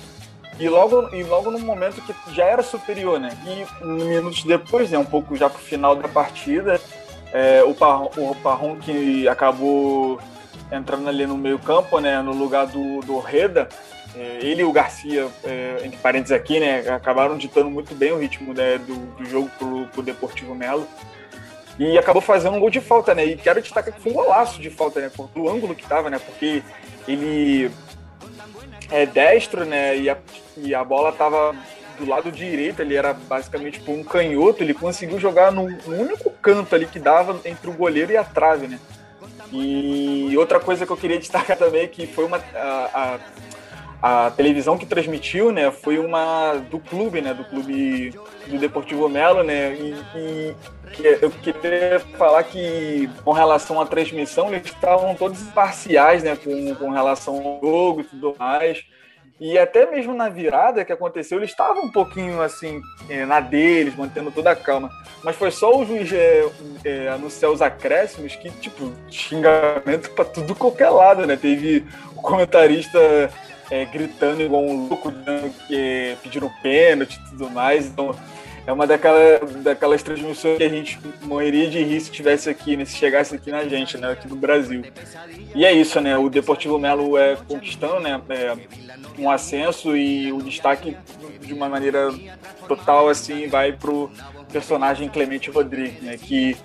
E 0.60 0.68
logo, 0.68 1.16
e 1.16 1.24
logo 1.24 1.50
no 1.50 1.60
momento 1.60 2.02
que 2.02 2.14
já 2.36 2.43
era 2.43 2.62
superior, 2.62 3.20
né? 3.20 3.30
E 3.45 3.86
minutos 3.86 4.43
depois, 4.43 4.91
né, 4.91 4.97
um 4.97 5.06
pouco 5.06 5.36
já 5.38 5.50
pro 5.50 5.60
final 5.60 5.95
da 5.95 6.08
partida, 6.10 6.80
é, 7.32 7.64
o, 7.64 7.74
Parron, 7.74 8.12
o 8.18 8.36
Parron 8.36 8.76
que 8.76 9.28
acabou 9.28 10.20
entrando 10.72 11.07
ali 11.07 11.26
no 11.26 11.38
meio 11.38 11.59
campo, 11.59 11.99
né, 11.99 12.22
no 12.22 12.34
lugar 12.34 12.67
do, 12.67 13.01
do 13.01 13.20
Reda, 13.20 13.67
é, 14.15 14.39
ele 14.41 14.61
e 14.61 14.65
o 14.65 14.72
Garcia, 14.72 15.28
é, 15.43 15.82
entre 15.84 15.97
parênteses 15.99 16.32
aqui, 16.32 16.59
né, 16.59 16.88
acabaram 16.89 17.38
ditando 17.38 17.70
muito 17.70 17.93
bem 17.95 18.11
o 18.11 18.17
ritmo 18.17 18.53
né, 18.53 18.78
do, 18.78 18.95
do 19.15 19.26
jogo 19.26 19.49
pro, 19.57 19.86
pro 19.88 20.01
Deportivo 20.01 20.55
Melo. 20.55 20.88
E 21.78 21.97
acabou 21.97 22.22
fazendo 22.22 22.57
um 22.57 22.59
gol 22.59 22.70
de 22.70 22.82
falta, 22.82 23.15
né? 23.15 23.24
E 23.24 23.38
quero 23.38 23.61
destacar 23.61 23.93
que 23.93 24.01
foi 24.01 24.11
um 24.11 24.15
golaço 24.15 24.59
de 24.59 24.70
falta, 24.70 24.99
né? 24.99 25.09
Do 25.34 25.49
ângulo 25.49 25.74
que 25.74 25.88
tava, 25.88 26.09
né? 26.09 26.20
Porque 26.20 26.61
ele 27.07 27.72
é 28.91 29.05
destro, 29.05 29.63
né? 29.63 29.97
E 29.97 30.09
a, 30.09 30.17
e 30.57 30.76
a 30.76 30.84
bola 30.84 31.13
tava 31.13 31.55
do 31.97 32.05
lado 32.05 32.32
direito, 32.32 32.82
ele 32.82 32.95
era 32.95 33.13
basicamente 33.13 33.80
tipo, 33.80 33.93
um 33.93 34.03
canhoto, 34.03 34.63
ele 34.63 34.74
conseguiu 34.74 35.20
jogar 35.20 35.51
no, 35.51 35.70
no, 35.70 35.95
único 35.95 36.30
canto 36.41 36.74
ali 36.74 36.86
que 36.86 36.99
dava 36.99 37.39
entre 37.45 37.70
o 37.70 37.74
goleiro 37.74 38.11
e 38.11 38.17
a 38.17 38.24
trave, 38.24 38.67
né? 38.67 38.80
E 39.52 40.36
outra 40.38 40.60
coisa 40.60 40.86
que 40.86 40.91
eu 40.91 40.97
queria 40.97 41.18
destacar 41.18 41.56
também 41.60 41.84
é 41.84 41.88
que 41.88 42.06
foi 42.06 42.26
uma 42.26 42.38
a, 42.56 43.20
a, 44.02 44.26
a, 44.26 44.32
televisão 44.32 44.78
que 44.78 44.86
transmitiu, 44.86 45.52
né, 45.52 45.72
foi 45.72 45.97
uma 45.97 46.54
do 46.70 46.80
clube, 46.80 47.22
né, 47.22 47.34
do 47.34 47.43
clube 47.43 48.14
do 48.47 48.58
Deportivo 48.58 49.10
Melo, 49.10 49.43
né, 49.43 49.74
e, 49.74 49.95
e 50.16 50.56
eu 51.22 51.30
queria 51.32 52.00
falar 52.18 52.43
que 52.43 53.10
com 53.24 53.32
relação 53.32 53.82
à 53.82 53.86
transmissão 53.86 54.54
eles 54.54 54.66
estavam 54.66 55.16
todos 55.16 55.41
parciais, 55.50 56.24
né, 56.24 56.36
com, 56.36 56.76
com 56.76 56.89
relação 56.89 57.36
ao 57.36 57.60
jogo 57.62 58.02
e 58.02 58.04
tudo 58.04 58.36
mais. 58.38 58.84
E 59.40 59.58
até 59.58 59.90
mesmo 59.90 60.14
na 60.14 60.28
virada 60.28 60.84
que 60.84 60.92
aconteceu, 60.92 61.38
eles 61.38 61.52
estavam 61.52 61.84
um 61.84 61.92
pouquinho 61.92 62.42
assim, 62.42 62.82
é, 63.10 63.26
na 63.26 63.40
deles, 63.40 63.96
mantendo 63.96 64.32
toda 64.32 64.52
a 64.52 64.56
calma. 64.56 64.90
Mas 65.24 65.36
foi 65.38 65.50
só 65.50 65.78
o 65.78 65.86
juiz 65.86 66.12
é, 66.12 66.46
é, 66.84 67.08
anunciar 67.08 67.50
os 67.50 67.62
acréscimos 67.62 68.36
que, 68.36 68.50
tipo, 68.50 68.92
xingamento 69.10 70.12
pra 70.12 70.26
tudo 70.26 70.54
qualquer 70.54 70.90
lado, 70.90 71.26
né? 71.26 71.38
Teve 71.38 71.86
o 72.16 72.22
comentarista 72.22 73.00
é, 73.72 73.86
gritando 73.86 74.42
igual 74.42 74.64
um 74.64 74.88
louco, 74.88 75.14
que 75.68 76.18
pediram 76.22 76.52
pênalti 76.62 77.16
e 77.16 77.30
tudo 77.30 77.50
mais. 77.50 77.86
Então, 77.86 78.14
é 78.66 78.72
uma 78.72 78.86
daquela, 78.86 79.39
daquelas 79.62 80.03
transmissões 80.03 80.57
que 80.57 80.64
a 80.64 80.70
gente 80.70 80.99
morreria 81.22 81.70
de 81.70 81.82
rir 81.84 81.99
se 82.01 82.12
tivesse 82.12 82.49
aqui, 82.49 82.76
né? 82.78 82.86
Se 82.86 82.95
chegasse 82.95 83.36
aqui 83.36 83.51
na 83.51 83.64
gente, 83.66 83.97
né? 83.97 84.12
Aqui 84.12 84.28
no 84.28 84.36
Brasil. 84.36 84.84
E 85.55 85.66
é 85.66 85.72
isso, 85.72 85.99
né? 85.99 86.18
O 86.18 86.30
Deportivo 86.30 86.78
Melo 86.78 87.18
é 87.18 87.36
conquistando, 87.47 87.99
né? 87.99 88.22
É 88.30 88.55
um 89.18 89.30
ascenso 89.30 89.95
e 89.95 90.32
o 90.32 90.41
destaque 90.41 90.95
de 91.41 91.53
uma 91.53 91.68
maneira 91.68 92.14
total, 92.68 93.10
assim, 93.10 93.47
vai 93.47 93.72
pro 93.72 94.10
personagem 94.51 95.10
Clemente 95.10 95.49
Rodrigues, 95.49 96.01
né? 96.01 96.18
Que 96.18 96.55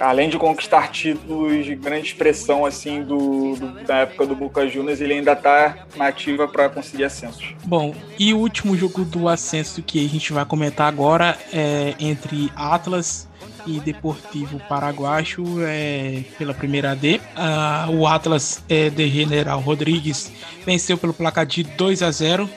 além 0.00 0.28
de 0.28 0.38
conquistar 0.38 0.90
títulos 0.90 1.64
de 1.64 1.74
grande 1.74 2.08
expressão 2.08 2.64
assim 2.64 3.02
do, 3.02 3.56
do 3.56 3.84
da 3.84 3.98
época 3.98 4.26
do 4.26 4.34
Boca 4.34 4.68
Juniors, 4.68 5.00
ele 5.00 5.14
ainda 5.14 5.32
está 5.32 5.86
na 5.96 6.08
ativa 6.08 6.48
para 6.48 6.68
conseguir 6.68 7.04
ascensos. 7.04 7.54
Bom, 7.64 7.94
e 8.18 8.32
o 8.32 8.38
último 8.38 8.76
jogo 8.76 9.04
do 9.04 9.28
ascenso 9.28 9.82
que 9.82 10.04
a 10.04 10.08
gente 10.08 10.32
vai 10.32 10.44
comentar 10.44 10.88
agora 10.88 11.38
é 11.52 11.94
entre 11.98 12.50
Atlas 12.54 13.28
e 13.66 13.80
Deportivo 13.80 14.60
Paraguacho 14.68 15.42
é, 15.62 16.22
pela 16.38 16.54
primeira 16.54 16.94
D. 16.94 17.20
Uh, 17.36 17.96
o 17.96 18.06
Atlas 18.06 18.62
é, 18.68 18.88
de 18.90 19.08
General 19.08 19.60
Rodrigues 19.60 20.32
venceu 20.64 20.96
pelo 20.96 21.12
placar 21.12 21.44
de 21.44 21.64
2 21.64 22.02
a 22.02 22.10
0. 22.10 22.48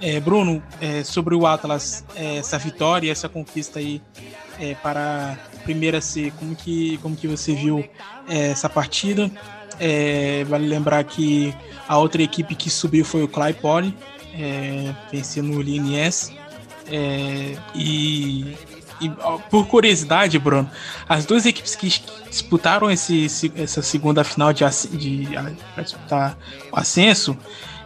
É, 0.00 0.20
Bruno, 0.20 0.62
é, 0.80 1.02
sobre 1.02 1.34
o 1.34 1.46
Atlas, 1.46 2.04
é, 2.14 2.36
essa 2.36 2.58
vitória, 2.58 3.10
essa 3.10 3.28
conquista 3.28 3.78
aí 3.80 4.00
é, 4.60 4.74
para 4.74 5.36
a 5.58 5.64
primeira 5.64 6.00
C, 6.00 6.32
como 6.38 6.54
que, 6.54 6.98
como 6.98 7.16
que 7.16 7.26
você 7.26 7.54
viu 7.54 7.84
é, 8.28 8.50
essa 8.50 8.68
partida? 8.68 9.30
É, 9.80 10.44
vale 10.44 10.66
lembrar 10.66 11.02
que 11.04 11.54
a 11.86 11.98
outra 11.98 12.22
equipe 12.22 12.54
que 12.54 12.70
subiu 12.70 13.04
foi 13.04 13.22
o 13.22 13.28
Claypole, 13.28 13.94
é, 14.34 14.94
vencendo 15.10 15.56
o 15.56 15.62
Liniers. 15.62 16.32
É, 16.90 17.56
e, 17.74 18.56
e, 19.00 19.10
por 19.50 19.66
curiosidade, 19.66 20.38
Bruno, 20.38 20.70
as 21.08 21.26
duas 21.26 21.44
equipes 21.44 21.76
que 21.76 21.88
disputaram 22.28 22.90
esse, 22.90 23.26
essa 23.56 23.82
segunda 23.82 24.24
final 24.24 24.52
de, 24.52 24.64
de, 24.90 25.26
de 25.26 25.82
disputar 25.82 26.36
o 26.72 26.78
ascenso, 26.78 27.36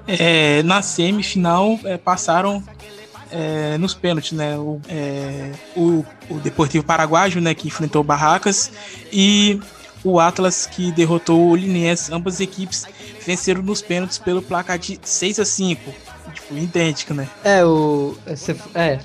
é, 0.07 0.63
na 0.63 0.83
semifinal 0.83 1.79
é, 1.85 1.97
passaram 1.97 2.63
é, 3.33 3.79
nos 3.79 3.95
pênaltis, 3.95 4.33
né? 4.33 4.57
O, 4.57 4.81
é, 4.89 5.51
o, 5.75 6.05
o 6.31 6.39
Deportivo 6.39 6.85
Paraguaio, 6.85 7.41
né, 7.41 7.55
que 7.55 7.67
enfrentou 7.67 8.05
Barracas, 8.05 8.71
e 9.13 9.61
o 10.05 10.21
Atlas, 10.21 10.67
que 10.67 10.93
derrotou 10.93 11.51
o 11.51 11.57
Liniers. 11.57 12.11
Ambas 12.11 12.41
equipes 12.41 12.85
venceram 13.25 13.63
nos 13.63 13.83
pênaltis 13.83 14.19
pelo 14.19 14.43
placar 14.43 14.79
de 14.79 14.99
6 15.03 15.41
a 15.41 15.45
5 15.45 16.13
Tipo, 16.33 16.57
idêntico, 16.57 17.15
né? 17.15 17.29
É, 17.45 17.65
o. 17.65 18.17
É, 18.75 19.01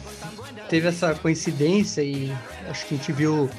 teve 0.70 0.88
essa 0.88 1.14
coincidência 1.16 2.02
e 2.02 2.32
acho 2.70 2.86
que 2.86 2.96
a 2.96 2.98
gente 2.98 3.12
viu 3.12 3.50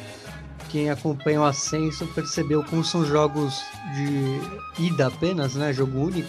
quem 0.69 0.91
acompanha 0.91 1.41
o 1.41 1.45
ascenso 1.45 2.07
percebeu 2.09 2.62
como 2.62 2.85
são 2.85 3.05
jogos 3.05 3.62
de 3.95 4.85
ida 4.85 5.07
apenas, 5.07 5.55
né? 5.55 5.73
Jogo 5.73 5.99
único. 5.99 6.29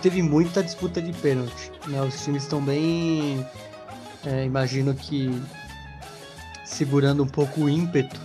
Teve 0.00 0.22
muita 0.22 0.62
disputa 0.62 1.00
de 1.00 1.12
pênalti. 1.12 1.72
Né? 1.86 2.00
Os 2.02 2.22
times 2.24 2.44
estão 2.44 2.60
bem. 2.60 3.46
É, 4.24 4.44
imagino 4.44 4.94
que 4.94 5.30
segurando 6.64 7.22
um 7.22 7.26
pouco 7.26 7.62
o 7.62 7.68
ímpeto. 7.68 8.20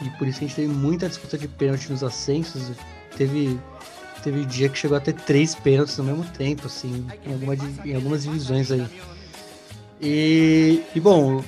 E 0.00 0.10
por 0.10 0.28
isso 0.28 0.38
a 0.38 0.40
gente 0.42 0.54
teve 0.54 0.68
muita 0.68 1.08
disputa 1.08 1.36
de 1.36 1.48
pênalti 1.48 1.90
nos 1.90 2.04
ascensos. 2.04 2.70
Teve, 3.16 3.58
teve 4.22 4.44
dia 4.44 4.68
que 4.68 4.78
chegou 4.78 4.96
a 4.96 5.00
ter 5.00 5.14
três 5.14 5.54
pênaltis 5.54 5.98
ao 5.98 6.04
mesmo 6.04 6.24
tempo, 6.24 6.66
assim, 6.66 7.06
em, 7.26 7.32
alguma, 7.32 7.54
em 7.84 7.94
algumas 7.94 8.22
divisões 8.22 8.70
aí. 8.70 8.86
E, 10.00 10.82
e 10.94 11.00
bom, 11.00 11.42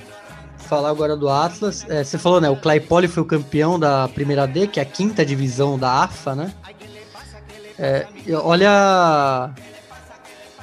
falar 0.59 0.91
agora 0.91 1.17
do 1.17 1.29
Atlas. 1.29 1.85
É, 1.89 2.03
você 2.03 2.19
falou, 2.19 2.41
né? 2.41 2.51
O 2.51 2.57
Claypole 2.57 3.09
foi 3.09 3.23
o 3.23 3.27
campeão 3.27 3.79
da 3.79 4.09
primeira 4.09 4.47
D, 4.47 4.67
que 4.67 4.81
é 4.81 4.83
a 4.83 4.87
quinta 4.87 5.25
divisão 5.25 5.79
da 5.79 6.05
AFA, 6.05 6.35
né? 6.35 6.53
É, 7.83 8.07
olha 8.35 9.55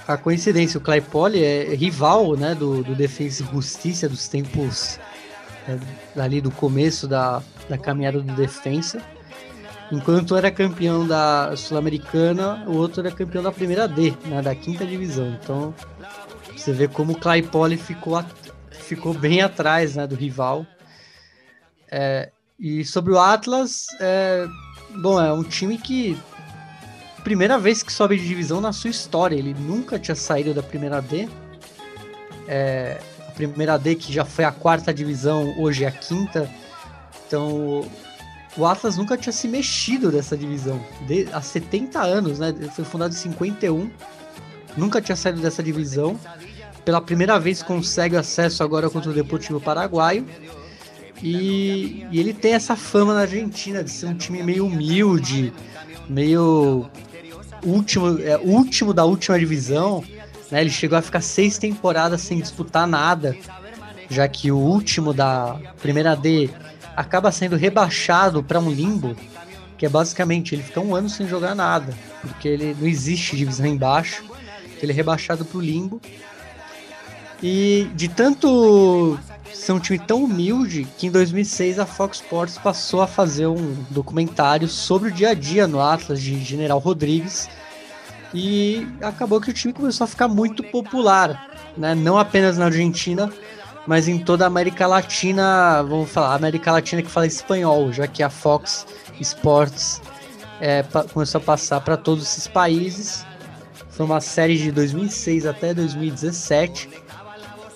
a 0.08 0.18
coincidência, 0.18 0.78
o 0.78 0.82
Claypole 0.82 1.44
é 1.44 1.74
rival 1.74 2.38
né, 2.38 2.54
do, 2.54 2.84
do 2.84 2.94
Defensa 2.94 3.42
e 3.42 3.48
Justiça 3.48 4.08
dos 4.08 4.28
tempos 4.28 5.00
é, 5.68 6.22
ali 6.22 6.40
do 6.40 6.52
começo 6.52 7.08
da, 7.08 7.42
da 7.68 7.76
caminhada 7.76 8.22
do 8.22 8.36
Defensa. 8.36 9.02
Enquanto 9.92 10.36
era 10.36 10.52
campeão 10.52 11.08
da 11.08 11.56
Sul-Americana, 11.58 12.64
o 12.68 12.74
outro 12.74 13.02
era 13.02 13.10
campeão 13.10 13.42
da 13.42 13.52
primeira 13.52 13.88
D, 13.88 14.14
né, 14.26 14.40
da 14.44 14.54
quinta 14.54 14.86
divisão. 14.86 15.40
Então, 15.42 15.74
você 16.56 16.72
vê 16.72 16.88
como 16.88 17.14
o 17.14 17.20
Claypole 17.20 17.78
ficou 17.78 18.24
ficou 18.70 19.14
bem 19.14 19.42
atrás 19.42 19.96
né, 19.96 20.06
do 20.06 20.14
rival. 20.14 20.68
É, 21.90 22.30
e 22.60 22.86
sobre 22.86 23.12
o 23.12 23.20
Atlas, 23.20 23.88
é, 24.00 24.46
bom, 25.02 25.20
é 25.20 25.34
um 25.34 25.44
time 25.44 25.80
que 25.80 26.16
primeira 27.28 27.60
vez 27.60 27.84
que 27.84 27.92
sobe 27.92 28.18
de 28.18 28.26
divisão 28.26 28.62
na 28.62 28.72
sua 28.72 28.90
história. 28.90 29.36
Ele 29.36 29.54
nunca 29.54 30.00
tinha 30.00 30.16
saído 30.16 30.54
da 30.54 30.64
primeira 30.64 31.02
D. 31.02 31.28
É, 32.48 33.02
a 33.28 33.32
primeira 33.32 33.78
D 33.78 33.96
que 33.96 34.14
já 34.14 34.24
foi 34.24 34.46
a 34.46 34.52
quarta 34.52 34.94
divisão, 34.94 35.54
hoje 35.60 35.84
é 35.84 35.90
a 35.90 35.92
quinta. 35.92 36.50
Então 37.28 37.86
o 38.56 38.66
Atlas 38.66 38.96
nunca 38.96 39.18
tinha 39.18 39.34
se 39.34 39.46
mexido 39.46 40.10
dessa 40.10 40.38
divisão. 40.38 40.82
De, 41.06 41.28
há 41.34 41.42
70 41.42 42.02
anos, 42.02 42.40
né? 42.40 42.56
Ele 42.58 42.70
foi 42.70 42.86
fundado 42.86 43.14
em 43.14 43.18
51. 43.18 43.92
Nunca 44.78 45.02
tinha 45.02 45.18
saído 45.18 45.42
dessa 45.42 45.62
divisão 45.62 46.18
pela 46.86 47.02
primeira 47.02 47.38
vez 47.38 47.62
consegue 47.62 48.16
acesso 48.16 48.64
agora 48.64 48.90
contra 48.90 49.12
o 49.12 49.14
Deportivo 49.14 49.60
Paraguaio. 49.60 50.26
E, 51.22 52.08
e, 52.10 52.18
ele 52.18 52.34
tem 52.34 52.54
essa 52.54 52.78
fama 52.78 53.14
na 53.14 53.22
Argentina 53.22 53.84
de 53.84 53.92
ser 53.92 54.06
um 54.06 54.14
time 54.14 54.42
meio 54.42 54.66
humilde, 54.66 55.52
meio 56.08 56.90
último, 57.64 58.20
é, 58.20 58.38
último 58.38 58.94
da 58.94 59.06
última 59.06 59.38
divisão. 59.40 60.04
Né? 60.52 60.62
Ele 60.62 60.70
chegou 60.70 60.98
a 60.98 61.02
ficar 61.02 61.22
seis 61.22 61.58
temporadas 61.58 62.22
sem 62.22 62.40
disputar 62.40 62.88
nada, 62.88 63.36
já 64.10 64.28
que 64.28 64.52
o 64.52 64.58
último 64.58 65.14
da 65.14 65.60
primeira 65.82 66.16
D 66.16 66.50
acaba 66.96 67.32
sendo 67.32 67.56
rebaixado 67.56 68.44
para 68.44 68.60
um 68.60 68.72
limbo, 68.72 69.16
que 69.78 69.86
é 69.86 69.90
basicamente 69.90 70.56
ele 70.56 70.64
fica 70.64 70.80
um 70.80 70.96
ano 70.96 71.10
sem 71.10 71.28
jogar 71.28 71.54
nada, 71.54 71.94
porque 72.22 72.48
ele 72.48 72.76
não 72.80 72.88
existe 72.88 73.36
divisão 73.36 73.66
embaixo, 73.66 74.24
ele 74.82 74.92
é 74.92 74.96
rebaixado 74.96 75.46
para 75.46 75.58
o 75.58 75.62
limbo 75.62 76.02
e 77.42 77.90
de 77.96 78.08
tanto 78.08 79.18
ser 79.54 79.72
um 79.72 79.80
time 79.80 80.00
tão 80.00 80.24
humilde 80.24 80.88
que 80.98 81.08
em 81.08 81.12
2006 81.12 81.80
a 81.80 81.86
Fox 81.86 82.18
Sports 82.18 82.58
passou 82.58 83.02
a 83.02 83.08
fazer 83.08 83.48
um 83.48 83.76
documentário 83.90 84.68
sobre 84.68 85.10
o 85.10 85.12
dia 85.12 85.30
a 85.30 85.34
dia 85.34 85.68
no 85.68 85.82
Atlas 85.82 86.22
de 86.22 86.44
General 86.44 86.80
Rodrigues 86.80 87.50
e 88.34 88.88
acabou 89.02 89.40
que 89.40 89.50
o 89.50 89.54
time 89.54 89.74
começou 89.74 90.06
a 90.06 90.08
ficar 90.08 90.28
muito 90.28 90.64
popular, 90.64 91.50
né? 91.78 91.96
Não 91.96 92.18
apenas 92.18 92.58
na 92.58 92.66
Argentina, 92.66 93.32
mas 93.86 94.08
em 94.08 94.20
toda 94.20 94.44
a 94.44 94.48
América 94.48 94.86
Latina, 94.86 95.82
vamos 95.84 96.10
falar, 96.10 96.36
América 96.36 96.72
Latina 96.72 97.02
que 97.02 97.10
fala 97.10 97.26
espanhol, 97.26 97.92
já 97.92 98.06
que 98.06 98.22
a 98.22 98.30
Fox 98.30 98.86
Sports 99.20 100.02
é, 100.60 100.84
começou 101.14 101.40
a 101.40 101.44
passar 101.44 101.82
para 101.82 101.96
todos 101.96 102.24
esses 102.24 102.48
países. 102.48 103.26
Foi 103.90 104.06
uma 104.06 104.22
série 104.22 104.58
de 104.58 104.72
2006 104.72 105.46
até 105.46 105.74
2017 105.74 107.07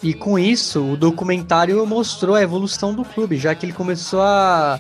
e 0.04 0.14
com 0.14 0.40
isso, 0.40 0.84
o 0.94 0.98
documentário 0.98 1.86
mostrou 1.86 2.36
a 2.36 2.42
evolução 2.42 2.94
do 2.94 3.06
clube, 3.06 3.38
já 3.38 3.54
que 3.54 3.66
ele 3.66 3.74
começou 3.74 4.22
a, 4.22 4.80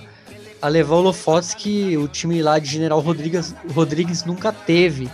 a 0.59 0.67
levar 0.67 0.95
holofotes 0.95 1.53
que 1.53 1.95
o 1.95 2.07
time 2.07 2.41
lá 2.41 2.57
de 2.57 2.67
General 2.67 2.99
Rodrigues, 2.99 3.53
Rodrigues 3.73 4.23
nunca 4.25 4.51
teve. 4.51 5.09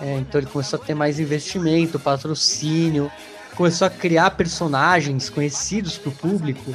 É, 0.00 0.18
então 0.18 0.40
ele 0.40 0.48
começou 0.48 0.78
a 0.78 0.82
ter 0.82 0.94
mais 0.94 1.18
investimento, 1.18 1.98
patrocínio, 1.98 3.10
começou 3.56 3.86
a 3.86 3.90
criar 3.90 4.30
personagens 4.32 5.28
conhecidos 5.28 5.98
para 5.98 6.10
o 6.10 6.12
público. 6.12 6.74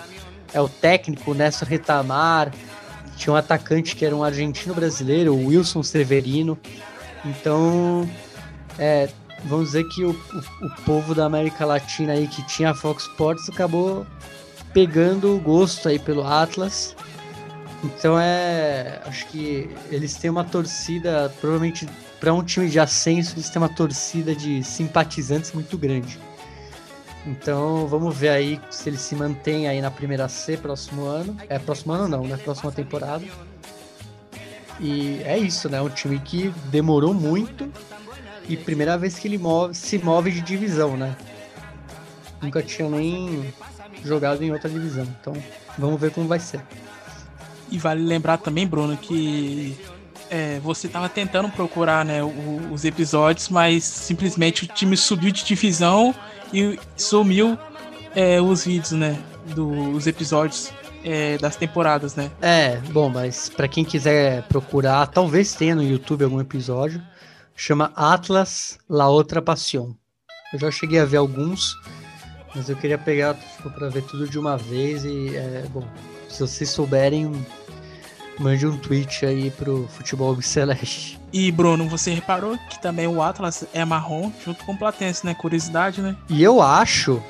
É 0.54 0.60
o 0.60 0.68
técnico 0.68 1.34
Néstor 1.34 1.70
Retamar, 1.70 2.52
tinha 3.16 3.34
um 3.34 3.38
atacante 3.38 3.96
que 3.96 4.06
era 4.06 4.16
um 4.16 4.24
argentino 4.24 4.74
brasileiro, 4.74 5.34
o 5.34 5.48
Wilson 5.48 5.84
Severino. 5.84 6.58
Então, 7.24 8.10
é, 8.78 9.08
vamos 9.46 9.68
dizer 9.68 9.84
que 9.86 10.04
o, 10.04 10.12
o, 10.12 10.66
o, 10.66 10.70
povo 10.86 11.16
da 11.16 11.26
América 11.26 11.66
Latina 11.66 12.14
aí 12.14 12.28
que 12.28 12.46
tinha 12.48 12.72
a 12.72 12.74
Fox 12.74 13.04
Sports 13.04 13.50
acabou 13.50 14.06
pegando 14.74 15.36
o 15.36 15.40
gosto 15.40 15.90
aí 15.90 16.00
pelo 16.00 16.26
Atlas. 16.26 16.96
Então 17.84 18.20
é, 18.20 19.02
acho 19.06 19.28
que 19.28 19.70
eles 19.90 20.16
têm 20.16 20.30
uma 20.30 20.44
torcida, 20.44 21.34
provavelmente 21.42 21.88
para 22.20 22.34
um 22.34 22.44
time 22.44 22.70
de 22.70 22.80
ascenso, 22.80 23.34
eles 23.36 23.50
têm 23.50 23.62
uma 23.62 23.70
torcida 23.70 24.36
de 24.36 24.64
simpatizantes 24.64 25.52
muito 25.54 25.78
grande. 25.78 26.20
Então 27.26 27.88
vamos 27.88 28.16
ver 28.16 28.30
aí 28.30 28.62
se 28.70 28.90
ele 28.90 28.98
se 28.98 29.16
mantém 29.16 29.68
aí 29.68 29.82
na 29.82 29.92
primeira 29.92 30.28
C 30.28 30.58
próximo 30.58 31.06
ano. 31.06 31.36
É 31.50 31.58
próximo 31.58 31.94
ano 31.94 32.08
não, 32.08 32.24
né? 32.26 32.38
Próxima 32.38 32.72
temporada. 32.72 33.26
E 34.80 35.22
é 35.24 35.38
isso, 35.38 35.70
né? 35.70 35.82
Um 35.82 35.90
time 35.90 36.20
que 36.20 36.50
demorou 36.72 37.14
muito 37.14 37.72
e 38.48 38.58
primeira 38.58 38.98
vez 38.98 39.18
que 39.18 39.28
ele 39.28 39.38
move, 39.38 39.74
se 39.74 39.98
move 39.98 40.32
de 40.32 40.42
divisão, 40.42 40.98
né? 40.98 41.16
Nunca 42.42 42.62
tinha 42.62 42.90
nem 42.90 43.54
jogado 44.04 44.44
em 44.44 44.52
outra 44.52 44.70
divisão. 44.70 45.08
Então, 45.20 45.34
vamos 45.78 46.00
ver 46.00 46.12
como 46.12 46.28
vai 46.28 46.40
ser. 46.40 46.62
E 47.70 47.78
vale 47.78 48.04
lembrar 48.04 48.38
também, 48.38 48.68
Bruno, 48.68 48.98
que 48.98 49.78
é, 50.30 50.60
você 50.60 50.88
estava 50.88 51.08
tentando 51.08 51.50
procurar 51.50 52.04
né, 52.04 52.24
o, 52.24 52.70
os 52.72 52.84
episódios, 52.84 53.50
mas 53.50 53.84
simplesmente 53.84 54.64
o 54.64 54.68
time 54.68 54.98
subiu 54.98 55.32
de 55.32 55.44
divisão 55.44 56.14
e 56.54 56.80
sumiu 56.98 57.58
é, 58.16 58.42
os 58.42 58.66
vídeos, 58.66 58.92
né? 58.92 59.18
Dos 59.56 60.08
episódios 60.08 60.72
é, 61.04 61.38
das 61.38 61.56
temporadas, 61.56 62.16
né? 62.16 62.30
É, 62.42 62.78
bom, 62.92 63.10
mas 63.10 63.50
para 63.50 63.68
quem 63.68 63.84
quiser 63.84 64.44
procurar, 64.44 65.08
talvez 65.08 65.54
tenha 65.54 65.76
no 65.76 65.84
YouTube 65.84 66.24
algum 66.24 66.40
episódio 66.40 67.02
chama 67.56 67.92
Atlas 67.96 68.80
La 68.90 69.08
Outra 69.08 69.42
Passion. 69.42 69.94
Eu 70.54 70.60
já 70.60 70.72
cheguei 70.72 71.00
a 71.00 71.06
ver 71.06 71.18
alguns, 71.18 71.78
mas 72.56 72.70
eu 72.70 72.76
queria 72.76 72.98
pegar 72.98 73.36
tipo, 73.36 73.70
para 73.70 73.90
ver 73.90 74.04
tudo 74.04 74.28
de 74.28 74.38
uma 74.38 74.58
vez 74.58 75.06
e, 75.06 75.36
é, 75.36 75.66
bom, 75.70 75.88
se 76.30 76.42
vocês 76.42 76.70
souberem, 76.70 77.46
mande 78.40 78.66
um 78.66 78.78
tweet 78.78 79.26
aí 79.26 79.52
pro 79.52 79.88
Futebol 79.90 80.42
Celeste. 80.42 81.20
E 81.32 81.52
Bruno, 81.52 81.88
você 81.88 82.14
reparou 82.14 82.58
que 82.70 82.82
também 82.82 83.08
o 83.08 83.22
Atlas 83.22 83.66
é 83.74 83.86
marrom 83.86 84.32
junto 84.44 84.66
com 84.66 84.74
o 84.74 84.78
Platense, 84.78 85.26
né? 85.26 85.34
Curiosidade, 85.34 86.02
né? 86.02 86.18
E 86.30 86.44
eu 86.44 86.62
acho 86.62 87.24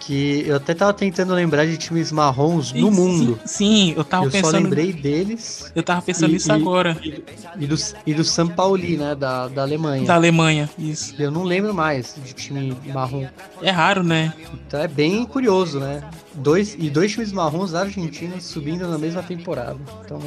que 0.00 0.44
eu 0.46 0.56
até 0.56 0.74
tava 0.74 0.94
tentando 0.94 1.34
lembrar 1.34 1.66
de 1.66 1.76
times 1.76 2.10
marrons 2.10 2.72
no 2.72 2.90
mundo. 2.90 3.38
Sim, 3.44 3.92
eu 3.96 4.02
tava 4.02 4.24
eu 4.24 4.30
pensando. 4.30 4.54
Eu 4.56 4.60
só 4.60 4.64
lembrei 4.64 4.92
deles. 4.92 5.70
Eu 5.74 5.82
tava 5.82 6.00
pensando 6.00 6.32
nisso 6.32 6.50
agora. 6.50 6.96
E, 7.02 7.22
e, 7.58 7.66
do, 7.66 7.76
e 8.06 8.14
do 8.14 8.24
São 8.24 8.48
Pauli, 8.48 8.96
né? 8.96 9.14
Da, 9.14 9.46
da 9.48 9.62
Alemanha. 9.62 10.06
Da 10.06 10.14
Alemanha, 10.14 10.68
isso. 10.78 11.14
Eu 11.18 11.30
não 11.30 11.44
lembro 11.44 11.74
mais 11.74 12.16
de 12.24 12.32
time 12.32 12.76
marrom. 12.92 13.26
É 13.62 13.70
raro, 13.70 14.02
né? 14.02 14.32
Então 14.66 14.80
é 14.80 14.88
bem 14.88 15.24
curioso, 15.26 15.78
né? 15.78 16.02
Dois, 16.34 16.74
e 16.78 16.88
dois 16.88 17.12
times 17.12 17.30
marrons 17.30 17.74
argentinos 17.74 18.44
subindo 18.44 18.88
na 18.88 18.96
mesma 18.96 19.22
temporada. 19.22 19.76
Então, 20.02 20.18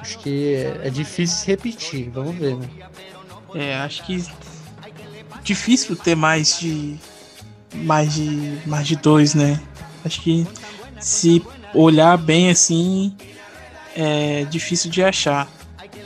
acho 0.00 0.18
que 0.18 0.54
é 0.82 0.90
difícil 0.90 1.38
se 1.38 1.46
repetir. 1.46 2.10
Vamos 2.10 2.34
ver, 2.34 2.56
né? 2.56 2.68
É, 3.54 3.76
acho 3.76 4.04
que 4.04 4.24
difícil 5.44 5.94
ter 5.94 6.16
mais 6.16 6.58
de 6.58 6.98
mais 7.74 8.14
de 8.14 8.58
mais 8.66 8.86
de 8.86 8.96
dois, 8.96 9.34
né? 9.34 9.60
Acho 10.04 10.20
que 10.20 10.46
se 11.00 11.44
olhar 11.74 12.16
bem 12.16 12.50
assim 12.50 13.14
é 13.94 14.44
difícil 14.44 14.90
de 14.90 15.02
achar. 15.02 15.48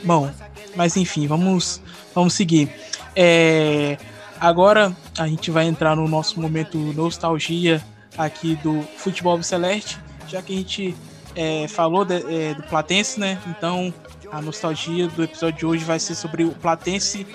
Bom, 0.03 0.29
mas 0.75 0.97
enfim, 0.97 1.27
vamos 1.27 1.81
vamos 2.13 2.33
seguir. 2.33 2.69
É, 3.15 3.97
agora 4.39 4.95
a 5.17 5.27
gente 5.27 5.51
vai 5.51 5.65
entrar 5.65 5.95
no 5.95 6.07
nosso 6.07 6.39
momento 6.39 6.77
nostalgia 6.77 7.83
aqui 8.17 8.55
do 8.57 8.81
futebol 8.97 9.41
celeste, 9.43 9.99
já 10.27 10.41
que 10.41 10.53
a 10.53 10.57
gente 10.57 10.95
é, 11.35 11.67
falou 11.67 12.05
de, 12.05 12.15
é, 12.15 12.53
do 12.53 12.63
Platense, 12.63 13.19
né? 13.19 13.37
Então 13.47 13.93
a 14.31 14.41
nostalgia 14.41 15.07
do 15.09 15.23
episódio 15.23 15.59
de 15.59 15.65
hoje 15.65 15.83
vai 15.83 15.99
ser 15.99 16.15
sobre 16.15 16.43
o 16.43 16.51
Platense 16.51 17.27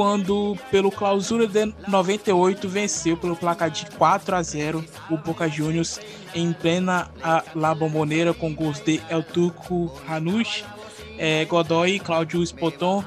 quando 0.00 0.56
pelo 0.70 0.90
clausura 0.90 1.46
de 1.46 1.74
98 1.86 2.66
venceu 2.66 3.18
pelo 3.18 3.36
placar 3.36 3.70
de 3.70 3.84
4 3.84 4.34
a 4.34 4.42
0 4.42 4.82
o 5.10 5.18
Boca 5.18 5.46
Juniors 5.46 6.00
em 6.34 6.54
plena 6.54 7.10
La 7.54 7.74
Bombonera 7.74 8.32
com 8.32 8.54
gols 8.54 8.80
de 8.80 8.98
El 9.10 9.22
Turco 9.22 9.92
Hanush, 10.08 10.64
é, 11.18 11.44
Godoy 11.44 11.96
e 11.96 12.00
Cláudio 12.00 12.42
Spoton. 12.42 13.04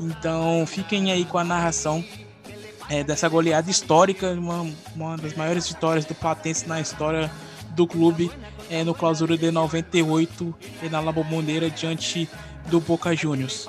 Então 0.00 0.66
fiquem 0.66 1.12
aí 1.12 1.24
com 1.24 1.38
a 1.38 1.44
narração 1.44 2.04
é, 2.90 3.04
dessa 3.04 3.28
goleada 3.28 3.70
histórica, 3.70 4.32
uma, 4.32 4.68
uma 4.96 5.16
das 5.16 5.34
maiores 5.34 5.68
vitórias 5.68 6.04
do 6.04 6.14
Platense 6.16 6.66
na 6.66 6.80
história 6.80 7.30
do 7.70 7.86
clube 7.86 8.32
é, 8.68 8.82
no 8.82 8.96
clausura 8.96 9.38
de 9.38 9.52
98 9.52 10.52
e 10.82 10.88
na 10.88 10.98
La 10.98 11.12
Bombonera 11.12 11.70
diante 11.70 12.28
do 12.66 12.80
Boca 12.80 13.14
Juniors. 13.14 13.68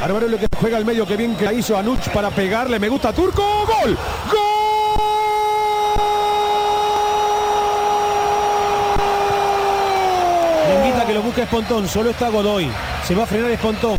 Álvaro 0.00 0.26
que 0.38 0.48
juega 0.56 0.78
al 0.78 0.84
medio, 0.84 1.06
que 1.06 1.16
bien 1.16 1.36
que 1.36 1.44
la 1.44 1.52
hizo 1.52 1.76
Anuch 1.76 2.08
para 2.08 2.30
pegarle. 2.30 2.78
Me 2.78 2.88
gusta 2.88 3.12
Turco. 3.12 3.42
¡Gol! 3.66 3.98
¡Gol! 4.32 4.40
Invita 10.74 11.06
que 11.06 11.14
lo 11.14 11.22
busque 11.22 11.42
Espontón. 11.42 11.86
Solo 11.86 12.10
está 12.10 12.28
Godoy. 12.28 12.70
Se 13.06 13.14
va 13.14 13.24
a 13.24 13.26
frenar 13.26 13.50
Espontón. 13.50 13.98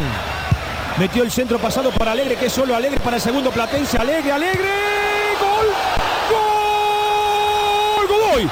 Metió 0.98 1.24
el 1.24 1.32
centro 1.32 1.60
pasado 1.60 1.92
para 1.92 2.12
Alegre, 2.12 2.36
que 2.36 2.50
solo 2.50 2.76
Alegre 2.76 3.00
para 3.00 3.18
el 3.18 3.22
segundo 3.22 3.52
Platense. 3.52 3.98
Alegre, 3.98 4.32
Alegre. 4.32 4.70
¡Gol! 5.40 5.68
¡Gol! 8.00 8.08
¡Godoy! 8.08 8.50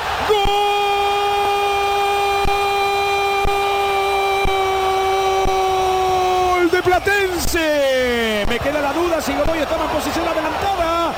Queda 8.63 8.81
la 8.81 8.91
duda 8.91 9.21
si 9.21 9.33
Godoy 9.33 9.59
estaba 9.59 9.85
en 9.85 9.89
posición 9.91 10.27
adelantada. 10.27 11.13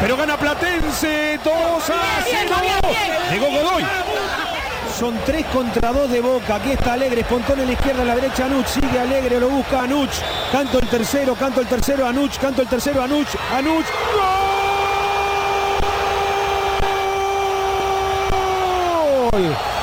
Pero 0.00 0.16
gana 0.16 0.36
Platense. 0.36 1.40
2 1.42 1.54
a 1.90 1.94
0. 2.24 2.54
Llegó 3.30 3.46
Godoy. 3.46 3.84
Son 4.98 5.18
3 5.26 5.46
contra 5.46 5.92
2 5.92 6.10
de 6.10 6.20
Boca. 6.20 6.54
Aquí 6.56 6.70
está 6.70 6.92
Alegre. 6.92 7.22
Espontón 7.22 7.58
en 7.60 7.66
la 7.66 7.72
izquierda, 7.72 8.02
en 8.02 8.08
la 8.08 8.14
derecha 8.14 8.46
Anuch. 8.46 8.66
Sigue 8.66 9.00
Alegre, 9.00 9.40
lo 9.40 9.48
busca 9.48 9.82
Anuch. 9.82 10.12
Canto 10.52 10.78
el 10.78 10.88
tercero, 10.88 11.34
canto 11.34 11.60
el 11.60 11.66
tercero 11.66 12.06
Anuch. 12.06 12.38
Canto 12.38 12.62
el 12.62 12.68
tercero 12.68 13.02
Anuch. 13.02 13.28
Anuch. 13.52 13.86
¡Gol 19.32 19.73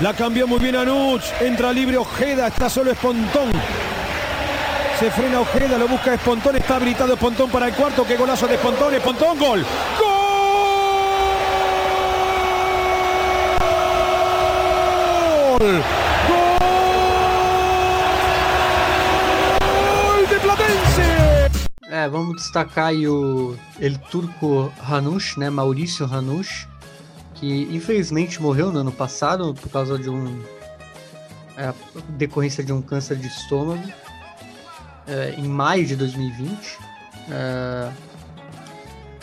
La 0.00 0.14
cambió 0.14 0.46
muy 0.46 0.58
bien 0.58 0.76
Anuch. 0.76 1.22
Entra 1.40 1.72
libre 1.72 1.96
Ojeda. 1.96 2.48
Está 2.48 2.68
solo 2.68 2.90
Espontón. 2.90 3.52
Se 5.02 5.10
frena 5.10 5.40
Ojeda, 5.40 5.78
lo 5.78 5.88
busca 5.88 6.14
Espontón, 6.14 6.54
está 6.54 6.76
habilitado 6.76 7.14
Espontón 7.14 7.50
para 7.50 7.66
el 7.66 7.74
cuarto, 7.74 8.06
qué 8.06 8.16
golazo 8.16 8.46
de 8.46 8.54
Espontón, 8.54 8.94
Espontón, 8.94 9.36
gol. 9.36 9.66
¡Gol! 15.58 15.82
¡Gol 19.58 20.28
de 20.30 20.38
Platense! 20.38 21.50
É, 21.90 22.08
vamos 22.08 22.36
destacar 22.36 22.94
o 23.08 23.56
El 23.80 23.98
Turco 23.98 24.72
Hanush, 24.88 25.36
né? 25.36 25.50
Maurício 25.50 26.06
Hanush, 26.06 26.66
que 27.42 27.68
infelizmente 27.72 28.40
morreu 28.40 28.70
no 28.70 28.78
ano 28.78 28.92
passado 28.92 29.52
por 29.52 29.68
causa 29.68 29.98
de 29.98 30.08
um. 30.08 30.40
É, 31.56 31.74
decorrência 32.10 32.62
de 32.62 32.72
um 32.72 32.80
câncer 32.80 33.16
de 33.16 33.26
estômago, 33.26 33.82
é, 35.08 35.34
em 35.36 35.48
maio 35.48 35.84
de 35.84 35.96
2020, 35.96 36.78
é, 37.28 37.92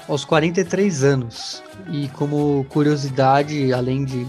aos 0.05 0.25
43 0.25 1.03
anos. 1.05 1.63
E 1.89 2.09
como 2.09 2.65
curiosidade, 2.65 3.71
além 3.71 4.03
de 4.03 4.27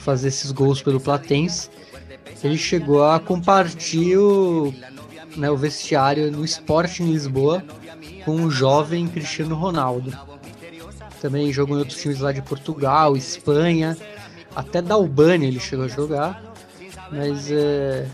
fazer 0.00 0.28
esses 0.28 0.50
gols 0.50 0.80
pelo 0.80 0.98
Platense, 0.98 1.68
ele 2.42 2.56
chegou 2.56 3.04
a 3.04 3.20
compartilhar 3.20 4.20
o, 4.20 4.74
né, 5.36 5.50
o 5.50 5.56
vestiário 5.56 6.32
no 6.32 6.46
Sport 6.46 7.00
em 7.00 7.12
Lisboa 7.12 7.62
com 8.24 8.42
o 8.42 8.50
jovem 8.50 9.06
Cristiano 9.06 9.54
Ronaldo. 9.54 10.18
Também 11.20 11.52
jogou 11.52 11.76
em 11.76 11.80
outros 11.80 12.00
times 12.00 12.20
lá 12.20 12.32
de 12.32 12.42
Portugal, 12.42 13.16
Espanha, 13.16 13.96
até 14.54 14.80
da 14.80 14.94
Albânia 14.94 15.46
ele 15.46 15.60
chegou 15.60 15.84
a 15.84 15.88
jogar. 15.88 16.42
Mas 17.10 17.50
é, 17.50 18.06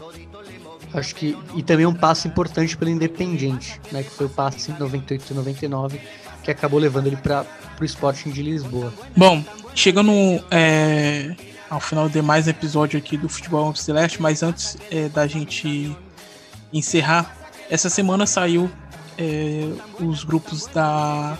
acho 0.94 1.14
que. 1.14 1.36
E 1.54 1.62
também 1.62 1.86
um 1.86 1.94
passo 1.94 2.28
importante 2.28 2.76
pelo 2.76 2.90
Independiente, 2.90 3.80
né? 3.90 4.02
Que 4.02 4.10
foi 4.10 4.26
o 4.26 4.28
passe 4.30 4.70
em 4.70 4.78
98 4.78 5.30
e 5.30 5.34
99, 5.34 6.00
que 6.42 6.50
acabou 6.50 6.78
levando 6.78 7.06
ele 7.06 7.16
para 7.16 7.46
o 7.80 7.84
Sporting 7.84 8.30
de 8.30 8.42
Lisboa. 8.42 8.92
Bom, 9.16 9.42
chegando 9.74 10.12
é, 10.50 11.34
ao 11.70 11.80
final 11.80 12.08
de 12.08 12.20
mais 12.20 12.48
episódio 12.48 12.98
aqui 12.98 13.16
do 13.16 13.28
Futebol 13.28 13.74
Celeste, 13.74 14.20
mas 14.20 14.42
antes 14.42 14.76
é, 14.90 15.08
da 15.08 15.26
gente 15.26 15.96
encerrar, 16.72 17.36
essa 17.70 17.88
semana 17.88 18.26
saiu 18.26 18.70
é, 19.16 19.68
os 20.00 20.24
grupos 20.24 20.66
da 20.66 21.38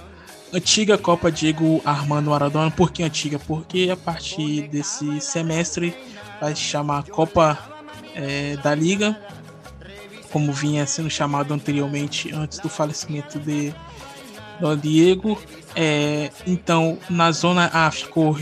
antiga 0.52 0.98
Copa 0.98 1.30
Diego 1.30 1.80
Armando 1.84 2.30
Maradona. 2.30 2.70
Por 2.70 2.92
que 2.92 3.02
antiga? 3.02 3.38
Porque 3.38 3.88
a 3.92 3.96
partir 3.96 4.68
desse 4.68 5.20
semestre 5.20 5.94
vai 6.40 6.54
se 6.54 6.62
chamar 6.62 7.04
Copa 7.04 7.58
é, 8.14 8.56
da 8.58 8.74
Liga, 8.74 9.18
como 10.30 10.52
vinha 10.52 10.86
sendo 10.86 11.08
chamado 11.08 11.54
anteriormente 11.54 12.32
antes 12.32 12.58
do 12.58 12.68
falecimento 12.68 13.38
de 13.38 13.74
Don 14.60 14.76
Diego. 14.76 15.38
É, 15.74 16.30
então, 16.46 16.98
na 17.08 17.32
zona 17.32 17.70
A 17.72 17.90
ficou 17.90 18.36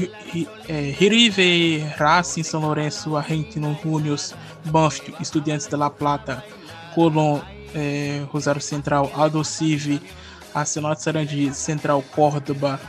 é, 0.68 0.94
River, 0.98 1.96
Racing, 1.96 2.42
São 2.42 2.61
Lourenço, 2.61 3.16
Argentino 3.16 3.78
Juniors, 3.82 4.34
Banfield, 4.64 5.22
Estudiantes 5.22 5.68
de 5.68 5.76
La 5.76 5.90
Plata, 5.90 6.44
Colón, 6.94 7.40
é, 7.74 8.22
Rosário 8.30 8.61
Central, 8.61 9.12
Aldo 9.14 9.44
Civi, 9.44 10.02
Arsenal 10.55 10.96
Sarandi, 10.96 11.53
Central 11.55 12.03
Córdoba, 12.14 12.80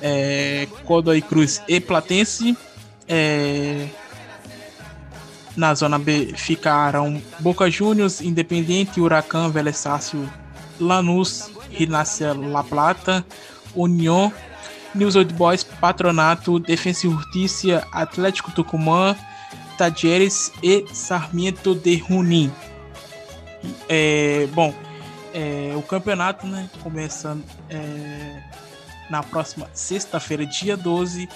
é, 0.00 0.66
Godoy 0.84 1.22
Cruz 1.22 1.62
e 1.68 1.80
Platense. 1.80 2.56
É, 3.08 3.88
na 5.56 5.74
zona 5.74 5.98
B 5.98 6.34
ficaram 6.36 7.20
Boca 7.40 7.70
Juniors, 7.70 8.20
Independiente, 8.20 9.00
Huracan, 9.00 9.48
Vélez 9.50 9.78
Sácio, 9.78 10.28
Lanús, 10.78 11.50
Rinácia 11.70 12.34
La 12.34 12.62
Plata, 12.62 13.24
União, 13.74 14.32
News 14.94 15.16
Old 15.16 15.32
Boys, 15.34 15.64
Patronato, 15.64 16.58
Defensa 16.58 17.06
e 17.06 17.10
Justiça, 17.10 17.86
Atlético 17.90 18.50
Tucumã, 18.50 19.16
Tajeres 19.78 20.52
e 20.62 20.86
Sarmiento 20.92 21.74
de 21.74 21.98
Junín. 21.98 22.50
É, 23.88 24.46
bom, 24.52 24.74
é, 25.36 25.76
o 25.76 25.82
campeonato 25.82 26.46
né, 26.46 26.70
começa 26.82 27.36
é, 27.68 28.42
na 29.10 29.22
próxima 29.22 29.68
sexta-feira, 29.74 30.46
dia 30.46 30.78
12. 30.78 31.28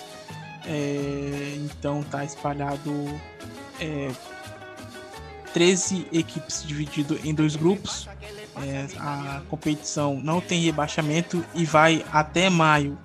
É, 0.66 1.59
então 1.59 2.03
tá 2.05 2.24
espalhado 2.24 2.90
é, 3.78 4.11
13 5.53 6.07
equipes 6.14 6.64
dividido 6.66 7.20
em 7.22 7.34
dois 7.34 7.57
grupos. 7.57 8.09
É, 8.62 8.86
a 8.98 9.42
competição 9.51 10.18
não 10.18 10.40
tem 10.40 10.62
rebaixamento 10.62 11.44
e 11.55 11.66
vai 11.66 12.03
até 12.11 12.48
maio. 12.48 12.96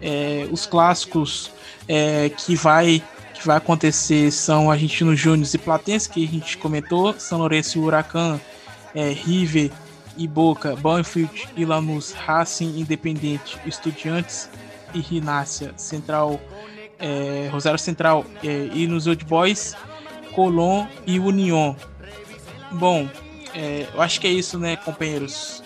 É, 0.00 0.48
os 0.50 0.64
clássicos 0.64 1.50
é, 1.86 2.30
que 2.30 2.56
vai 2.56 3.02
que 3.34 3.46
vai 3.46 3.56
acontecer 3.56 4.30
são 4.30 4.70
Argentino 4.70 5.14
Júnior 5.14 5.48
e 5.52 5.58
Platense, 5.58 6.08
que 6.08 6.24
a 6.24 6.28
gente 6.28 6.56
comentou, 6.56 7.12
São 7.18 7.38
Lourenço 7.38 7.76
e 7.76 7.80
Huracan, 7.80 8.40
é, 8.94 9.10
River 9.10 9.70
e 10.16 10.26
Boca, 10.26 10.76
Banfield 10.76 11.48
e 11.56 11.64
Lanús, 11.64 12.12
Racing, 12.12 12.78
Independente, 12.78 13.58
Estudiantes 13.66 14.48
e 14.94 15.00
Rinácia, 15.00 15.72
Central, 15.76 16.40
é, 16.98 17.48
Rosário 17.50 17.78
Central 17.78 18.24
é, 18.42 18.68
e 18.72 18.86
nos 18.86 19.06
Old 19.06 19.24
Boys, 19.24 19.74
Colón 20.34 20.86
e 21.06 21.18
União. 21.18 21.76
Bom, 22.72 23.08
é, 23.54 23.86
eu 23.92 24.00
acho 24.00 24.20
que 24.20 24.26
é 24.26 24.30
isso, 24.30 24.58
né, 24.58 24.76
companheiros? 24.76 25.62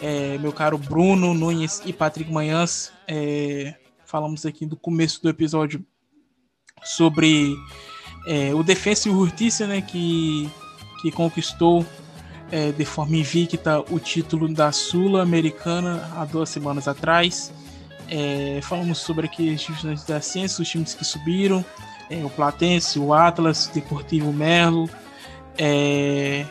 É, 0.00 0.38
meu 0.38 0.52
caro 0.52 0.78
Bruno 0.78 1.34
Nunes 1.34 1.82
e 1.84 1.92
Patrick 1.92 2.30
Manhãs, 2.30 2.92
é, 3.06 3.74
falamos 4.04 4.46
aqui 4.46 4.64
do 4.64 4.76
começo 4.76 5.20
do 5.20 5.28
episódio 5.28 5.84
sobre 6.84 7.56
é, 8.26 8.54
o 8.54 8.62
Defensa 8.62 9.08
e 9.08 9.12
o 9.12 9.24
Justiça, 9.24 9.66
né, 9.66 9.80
que, 9.80 10.48
que 11.02 11.10
conquistou 11.10 11.84
é, 12.50 12.72
de 12.72 12.84
forma 12.84 13.16
invicta 13.16 13.80
o 13.90 13.98
título 13.98 14.48
da 14.52 14.72
Sul-Americana 14.72 16.10
há 16.16 16.24
duas 16.24 16.48
semanas 16.48 16.88
atrás. 16.88 17.52
É, 18.10 18.60
falamos 18.62 18.98
sobre 18.98 19.26
aqui 19.26 19.54
divisões 19.54 20.04
da 20.04 20.20
ciência, 20.20 20.62
os 20.62 20.68
times 20.68 20.94
que 20.94 21.04
subiram, 21.04 21.64
é, 22.08 22.24
o 22.24 22.30
Platense, 22.30 22.98
o 22.98 23.12
Atlas, 23.12 23.66
o 23.66 23.74
Deportivo 23.74 24.32
Merlo. 24.32 24.88
É, 25.58 26.46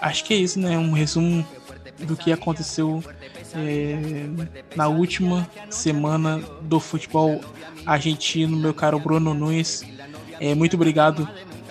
acho 0.00 0.24
que 0.24 0.34
é 0.34 0.36
isso, 0.36 0.60
né? 0.60 0.76
Um 0.76 0.92
resumo 0.92 1.46
do 2.00 2.16
que 2.16 2.30
aconteceu 2.30 3.02
é, 3.54 3.96
na 4.76 4.88
última 4.88 5.48
semana 5.70 6.42
do 6.62 6.78
futebol 6.78 7.40
argentino, 7.86 8.56
meu 8.56 8.74
caro 8.74 8.98
Bruno 8.98 9.32
Nunes. 9.32 9.84
É, 10.40 10.54
muito 10.54 10.74
obrigado 10.76 11.28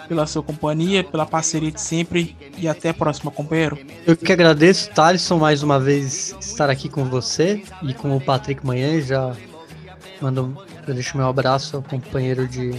pela 0.08 0.26
sua 0.26 0.42
companhia, 0.42 1.04
pela 1.04 1.26
parceria 1.26 1.72
de 1.72 1.82
sempre 1.82 2.36
e 2.58 2.68
até 2.68 2.90
a 2.90 2.94
próxima, 2.94 3.32
companheiro. 3.32 3.78
Eu 4.06 4.16
que 4.16 4.32
agradeço, 4.32 4.90
Thalisson, 4.92 5.38
mais 5.38 5.64
uma 5.64 5.80
vez 5.80 6.36
estar 6.40 6.70
aqui 6.70 6.90
com 6.90 7.06
você 7.06 7.64
e 7.84 7.94
com 7.94 8.16
o 8.16 8.22
Patrick 8.22 8.66
Manhã. 8.66 9.00
Já 9.02 9.36
mando, 10.22 10.58
eu 10.88 10.94
deixo 10.94 11.18
meu 11.18 11.28
abraço 11.28 11.78
ao 11.78 11.84
companheiro 11.84 12.48
de 12.48 12.72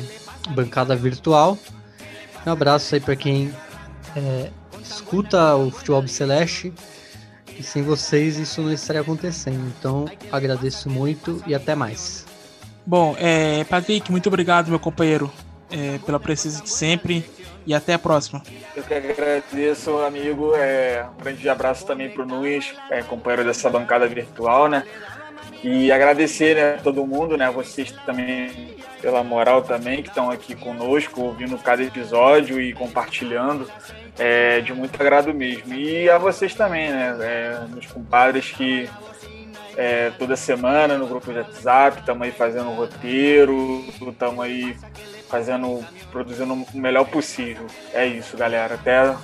bancada 0.50 0.96
virtual. 0.96 1.58
Um 2.46 2.50
abraço 2.50 2.94
aí 2.94 3.00
para 3.00 3.14
quem 3.14 3.52
é, 4.16 4.50
escuta 4.82 5.54
o 5.54 5.70
Futebol 5.70 6.06
Celeste. 6.08 6.72
E 7.58 7.62
sem 7.62 7.82
vocês 7.82 8.38
isso 8.38 8.62
não 8.62 8.72
estaria 8.72 9.02
acontecendo. 9.02 9.72
Então 9.78 10.06
agradeço 10.30 10.88
muito 10.88 11.42
e 11.46 11.54
até 11.54 11.74
mais. 11.74 12.24
Bom, 12.86 13.14
é, 13.18 13.64
Patrick, 13.64 14.10
muito 14.10 14.28
obrigado, 14.28 14.68
meu 14.68 14.78
companheiro, 14.78 15.30
é, 15.70 15.98
pela 16.04 16.18
presença 16.18 16.62
de 16.62 16.70
sempre 16.70 17.24
e 17.66 17.74
até 17.74 17.94
a 17.94 17.98
próxima. 17.98 18.42
Eu 18.74 18.82
que 18.82 18.94
agradeço, 18.94 19.98
amigo. 19.98 20.54
É, 20.56 21.06
um 21.18 21.22
grande 21.22 21.48
abraço 21.48 21.86
também 21.86 22.10
para 22.10 22.22
o 22.22 22.26
Nunes, 22.26 22.74
é, 22.90 23.02
companheiro 23.02 23.44
dessa 23.44 23.68
bancada 23.68 24.06
virtual, 24.06 24.68
né? 24.68 24.84
E 25.62 25.90
agradecer 25.90 26.54
né, 26.54 26.74
a 26.76 26.78
todo 26.78 27.06
mundo, 27.06 27.36
né? 27.36 27.50
Vocês 27.50 27.90
também 28.06 28.76
pela 29.02 29.22
moral 29.22 29.62
também, 29.62 30.02
que 30.02 30.08
estão 30.08 30.30
aqui 30.30 30.54
conosco, 30.54 31.20
ouvindo 31.20 31.56
cada 31.58 31.82
episódio 31.82 32.60
e 32.60 32.72
compartilhando. 32.72 33.70
É, 34.18 34.60
de 34.60 34.72
muito 34.72 35.00
agrado 35.00 35.32
mesmo. 35.32 35.74
E 35.74 36.10
a 36.10 36.18
vocês 36.18 36.54
também, 36.54 36.90
né? 36.90 37.16
É, 37.20 37.60
meus 37.68 37.86
compadres 37.86 38.50
que 38.50 38.88
é, 39.76 40.10
toda 40.18 40.34
semana 40.34 40.98
no 40.98 41.06
grupo 41.06 41.30
de 41.32 41.38
WhatsApp, 41.38 42.00
estamos 42.00 42.22
aí 42.22 42.32
fazendo 42.32 42.70
roteiro, 42.70 43.84
estamos 44.10 44.40
aí 44.40 44.76
fazendo, 45.28 45.84
produzindo 46.10 46.54
o 46.54 46.66
melhor 46.74 47.04
possível. 47.06 47.66
É 47.92 48.06
isso, 48.06 48.36
galera. 48.36 48.74
Até 48.74 49.14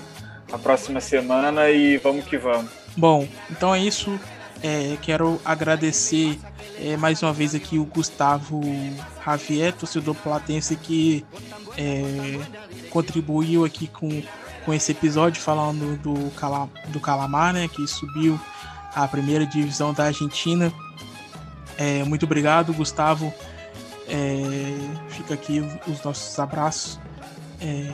a 0.52 0.59
próxima 0.59 1.00
semana 1.00 1.70
e 1.70 1.96
vamos 1.96 2.24
que 2.24 2.36
vamos. 2.36 2.70
Bom, 2.96 3.26
então 3.50 3.74
é 3.74 3.80
isso. 3.80 4.18
É, 4.62 4.96
quero 5.02 5.40
agradecer 5.44 6.38
é, 6.80 6.96
mais 6.96 7.22
uma 7.22 7.32
vez 7.32 7.55
aqui 7.55 7.78
o 7.78 7.84
Gustavo 7.84 8.62
Javier, 9.24 9.72
torcedor 9.74 10.14
platense, 10.14 10.74
que 10.76 11.24
é, 11.76 12.40
contribuiu 12.88 13.64
aqui 13.64 13.88
com, 13.88 14.22
com 14.64 14.72
esse 14.72 14.92
episódio 14.92 15.42
falando 15.42 15.98
do, 15.98 16.30
Cala, 16.30 16.68
do 16.88 17.00
Calamar, 17.00 17.52
né, 17.52 17.68
que 17.68 17.86
subiu 17.86 18.40
a 18.94 19.07
primeira 19.07 19.44
divisão 19.44 19.92
da 19.92 20.05
Argentina. 20.05 20.72
É, 21.76 22.02
muito 22.05 22.24
obrigado, 22.24 22.72
Gustavo. 22.72 23.34
É, 24.09 24.64
fica 25.25 25.35
aqui 25.35 25.61
os 25.89 26.03
nossos 26.05 26.39
abraços. 26.39 27.01
É, 27.61 27.91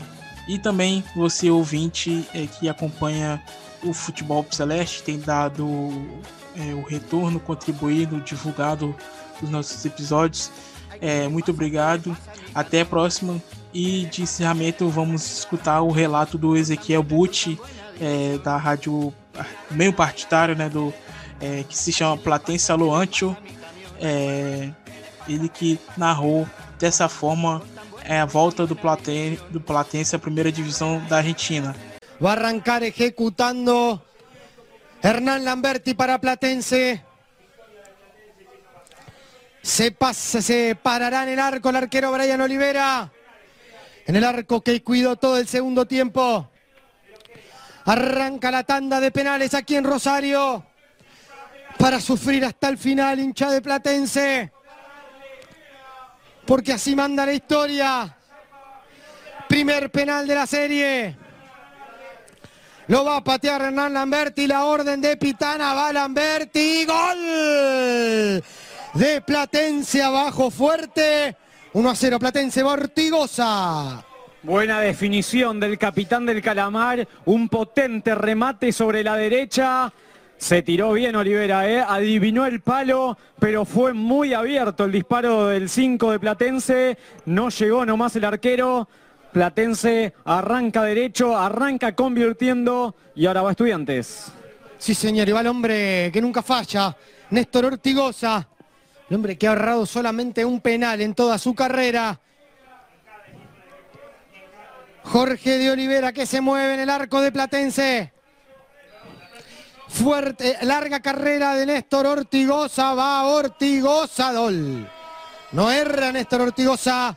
e 0.49 0.59
também 0.59 1.05
você, 1.14 1.51
ouvinte, 1.51 2.28
é, 2.35 2.47
que 2.47 2.68
acompanha 2.68 3.43
o 3.83 3.93
Futebol 3.95 4.45
Celeste, 4.51 5.03
tem 5.03 5.18
dado 5.18 5.64
é, 6.57 6.74
o 6.74 6.83
retorno, 6.83 7.39
contribuído, 7.39 8.20
divulgado 8.20 8.95
os 9.41 9.49
nossos 9.49 9.85
episódios. 9.85 10.51
É, 11.01 11.28
muito 11.28 11.53
obrigado. 11.53 12.16
Até 12.55 12.81
a 12.81 12.85
próxima. 12.85 13.41
E 13.72 14.07
de 14.07 14.22
encerramento, 14.22 14.89
vamos 14.89 15.39
escutar 15.39 15.81
o 15.83 15.93
relato 15.93 16.37
do 16.37 16.57
Ezequiel 16.57 17.05
Butti, 17.05 17.59
é, 18.01 18.37
da 18.39 18.57
rádio 18.57 19.14
meio 19.70 19.93
partidário, 19.93 20.57
né, 20.57 20.68
do, 20.68 20.93
é, 21.41 21.62
que 21.62 21.78
se 21.78 21.93
chama 21.93 22.16
Platense 22.16 22.72
Aloantio. 22.72 23.37
Ele 25.28 25.49
que 25.49 25.78
narrou 25.97 26.49
dessa 26.81 27.09
forma 27.09 27.62
é, 28.03 28.18
a 28.20 28.24
volta 28.24 28.66
do, 28.66 28.74
Platen, 28.74 29.39
do 29.51 29.61
Platense 29.61 30.16
à 30.16 30.18
primeira 30.18 30.51
divisão 30.51 30.99
da 31.07 31.18
Argentina. 31.18 31.76
Va 32.20 32.31
a 32.31 32.33
arrancar 32.33 32.83
ejecutando 32.83 34.01
Hernán 35.03 35.45
Lamberti 35.45 35.95
para 35.95 36.18
Platense. 36.18 37.05
Se, 39.62 39.91
pasa, 39.91 40.41
se 40.41 40.74
parará 40.74 41.22
en 41.24 41.31
el 41.31 41.39
arco 41.39 41.68
el 41.68 41.76
arquero 41.76 42.11
Brian 42.12 42.41
Olivera. 42.41 43.12
En 44.07 44.16
el 44.16 44.24
arco 44.24 44.62
que 44.62 44.83
cuidó 44.83 45.16
todo 45.16 45.37
el 45.37 45.47
segundo 45.47 45.87
tiempo. 45.87 46.49
Arranca 47.85 48.51
la 48.51 48.64
tanda 48.64 49.01
de 49.01 49.11
penales 49.11 49.53
aquí 49.55 49.76
en 49.76 49.85
Rosario. 49.85 50.64
Para 51.78 52.01
sufrir 52.01 52.45
hasta 52.45 52.68
el 52.68 52.78
final, 52.78 53.20
hincha 53.20 53.51
de 53.51 53.61
Platense. 53.61 54.53
Porque 56.51 56.72
así 56.72 56.97
manda 56.97 57.25
la 57.25 57.33
historia. 57.33 58.17
Primer 59.49 59.89
penal 59.89 60.27
de 60.27 60.35
la 60.35 60.49
serie. 60.49 61.17
Lo 62.89 63.05
va 63.05 63.18
a 63.18 63.22
patear 63.22 63.63
Hernán 63.63 63.95
Lamberti. 63.95 64.49
La 64.49 64.64
orden 64.64 65.01
de 65.01 65.17
Pitana 65.17 65.75
va 65.75 65.93
Lamberti. 65.93 66.85
Gol 66.87 68.43
de 68.95 69.21
Platense 69.25 70.03
abajo 70.03 70.51
fuerte. 70.51 71.37
1 71.72 71.89
a 71.89 71.95
0 71.95 72.18
Platense 72.18 72.64
Bortigosa. 72.64 74.05
Buena 74.43 74.81
definición 74.81 75.61
del 75.61 75.79
capitán 75.79 76.27
del 76.27 76.43
Calamar, 76.43 77.07
un 77.27 77.49
potente 77.49 78.13
remate 78.17 78.72
sobre 78.72 79.05
la 79.05 79.14
derecha. 79.14 79.93
Se 80.41 80.62
tiró 80.62 80.95
bien 80.95 81.17
Olivera, 81.17 81.68
¿eh? 81.68 81.84
adivinó 81.87 82.46
el 82.46 82.62
palo, 82.62 83.18
pero 83.38 83.67
fue 83.67 83.92
muy 83.92 84.33
abierto 84.33 84.87
el 84.87 84.92
disparo 84.92 85.49
del 85.49 85.68
5 85.68 86.12
de 86.12 86.18
Platense. 86.18 86.99
No 87.26 87.50
llegó 87.50 87.84
nomás 87.84 88.17
el 88.17 88.25
arquero. 88.25 88.88
Platense 89.33 90.14
arranca 90.25 90.83
derecho, 90.83 91.37
arranca 91.37 91.95
convirtiendo 91.95 92.96
y 93.14 93.26
ahora 93.26 93.42
va 93.42 93.50
Estudiantes. 93.50 94.33
Sí, 94.79 94.95
señor, 94.95 95.29
y 95.29 95.33
va 95.33 95.42
el 95.42 95.46
hombre 95.46 96.11
que 96.11 96.22
nunca 96.22 96.42
falla, 96.42 96.96
Néstor 97.29 97.67
Ortigosa. 97.67 98.49
El 99.11 99.17
hombre 99.17 99.37
que 99.37 99.46
ha 99.46 99.50
ahorrado 99.50 99.84
solamente 99.84 100.42
un 100.42 100.62
penal 100.62 101.03
en 101.03 101.14
toda 101.14 101.37
su 101.37 101.54
carrera. 101.54 102.18
Jorge 105.03 105.58
de 105.58 105.71
Olivera 105.71 106.14
que 106.14 106.25
se 106.25 106.41
mueve 106.41 106.75
en 106.75 106.80
el 106.80 106.88
arco 106.88 107.21
de 107.21 107.30
Platense. 107.30 108.14
Fuerte, 109.92 110.57
larga 110.62 111.00
carrera 111.00 111.54
de 111.54 111.67
Néstor 111.67 112.07
Ortigosa. 112.07 112.95
Va 112.95 113.25
Ortigosa, 113.25 114.33
Dol. 114.33 114.88
No 115.53 115.71
erra 115.71 116.12
Néstor 116.12 116.42
Ortigosa. 116.42 117.17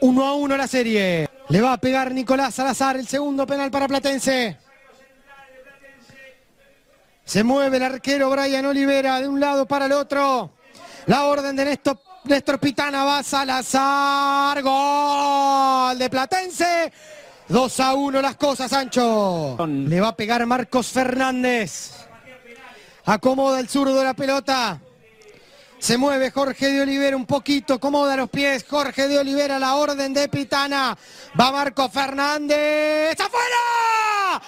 1 0.00 0.24
a 0.24 0.34
1 0.34 0.56
la 0.56 0.66
serie. 0.66 1.28
Le 1.48 1.60
va 1.60 1.74
a 1.74 1.78
pegar 1.78 2.12
Nicolás 2.12 2.54
Salazar 2.54 2.96
el 2.96 3.06
segundo 3.06 3.46
penal 3.46 3.70
para 3.70 3.86
Platense. 3.86 4.58
Se 7.24 7.44
mueve 7.44 7.76
el 7.76 7.82
arquero 7.82 8.30
Brian 8.30 8.66
Olivera 8.66 9.20
de 9.20 9.28
un 9.28 9.38
lado 9.38 9.66
para 9.66 9.86
el 9.86 9.92
otro. 9.92 10.52
La 11.06 11.24
orden 11.24 11.54
de 11.54 11.64
Néstor, 11.66 12.00
Néstor 12.24 12.58
Pitana 12.58 13.04
va 13.04 13.22
Salazar. 13.22 14.62
Gol 14.62 15.98
de 15.98 16.08
Platense. 16.08 16.92
2 17.48 17.80
a 17.80 17.94
1 17.94 18.22
las 18.22 18.36
cosas, 18.36 18.70
Sancho. 18.70 19.56
Le 19.66 20.00
va 20.00 20.08
a 20.08 20.16
pegar 20.16 20.44
Marcos 20.46 20.88
Fernández. 20.88 21.92
Acomoda 23.06 23.60
el 23.60 23.68
zurdo 23.68 23.98
de 23.98 24.04
la 24.04 24.14
pelota. 24.14 24.80
Se 25.78 25.98
mueve 25.98 26.30
Jorge 26.30 26.70
de 26.70 26.80
Olivera 26.80 27.14
un 27.14 27.26
poquito, 27.26 27.74
acomoda 27.74 28.16
los 28.16 28.30
pies. 28.30 28.64
Jorge 28.66 29.06
de 29.06 29.18
Olivera, 29.18 29.58
la 29.58 29.74
orden 29.74 30.14
de 30.14 30.28
Pitana. 30.30 30.96
Va 31.38 31.52
Marco 31.52 31.90
Fernández. 31.90 33.20
¡Afuera! 33.20 34.40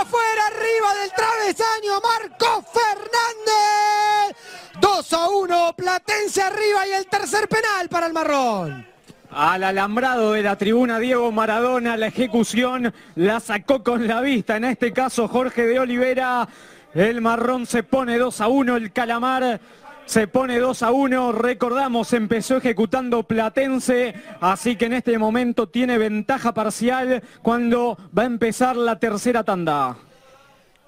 ¡Afuera! 0.00 0.46
Arriba 0.46 0.94
del 0.94 1.10
travesaño. 1.10 2.00
Marco 2.00 2.64
Fernández. 2.72 4.36
2 4.80 5.12
a 5.14 5.28
1. 5.28 5.74
Platense 5.76 6.42
arriba 6.42 6.86
y 6.86 6.92
el 6.92 7.06
tercer 7.06 7.48
penal 7.48 7.88
para 7.88 8.06
el 8.06 8.12
marrón. 8.12 8.86
Al 9.32 9.64
alambrado 9.64 10.34
de 10.34 10.42
la 10.44 10.56
tribuna 10.56 11.00
Diego 11.00 11.32
Maradona, 11.32 11.96
la 11.96 12.06
ejecución 12.06 12.94
la 13.16 13.40
sacó 13.40 13.82
con 13.82 14.06
la 14.06 14.20
vista. 14.20 14.56
En 14.56 14.64
este 14.66 14.92
caso 14.92 15.26
Jorge 15.26 15.66
de 15.66 15.80
Olivera. 15.80 16.48
El 16.94 17.20
marrón 17.20 17.66
se 17.66 17.82
pone 17.82 18.18
2 18.18 18.40
a 18.40 18.48
1. 18.48 18.76
El 18.76 18.92
calamar 18.92 19.60
se 20.06 20.28
pone 20.28 20.58
2 20.58 20.82
a 20.82 20.90
1, 20.92 21.32
recordamos, 21.32 22.12
empezó 22.12 22.58
ejecutando 22.58 23.22
Platense, 23.22 24.14
así 24.40 24.76
que 24.76 24.86
en 24.86 24.92
este 24.92 25.18
momento 25.18 25.68
tiene 25.68 25.96
ventaja 25.96 26.52
parcial 26.52 27.22
cuando 27.40 27.96
va 28.16 28.24
a 28.24 28.26
empezar 28.26 28.76
la 28.76 28.98
tercera 28.98 29.42
tanda. 29.42 29.96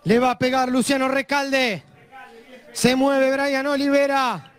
Le 0.04 0.18
va 0.18 0.32
a 0.32 0.38
pegar 0.38 0.68
Luciano 0.68 1.08
Recalde. 1.08 1.82
Se 2.72 2.94
mueve 2.94 3.32
Brian 3.32 3.66
Olivera. 3.66 4.52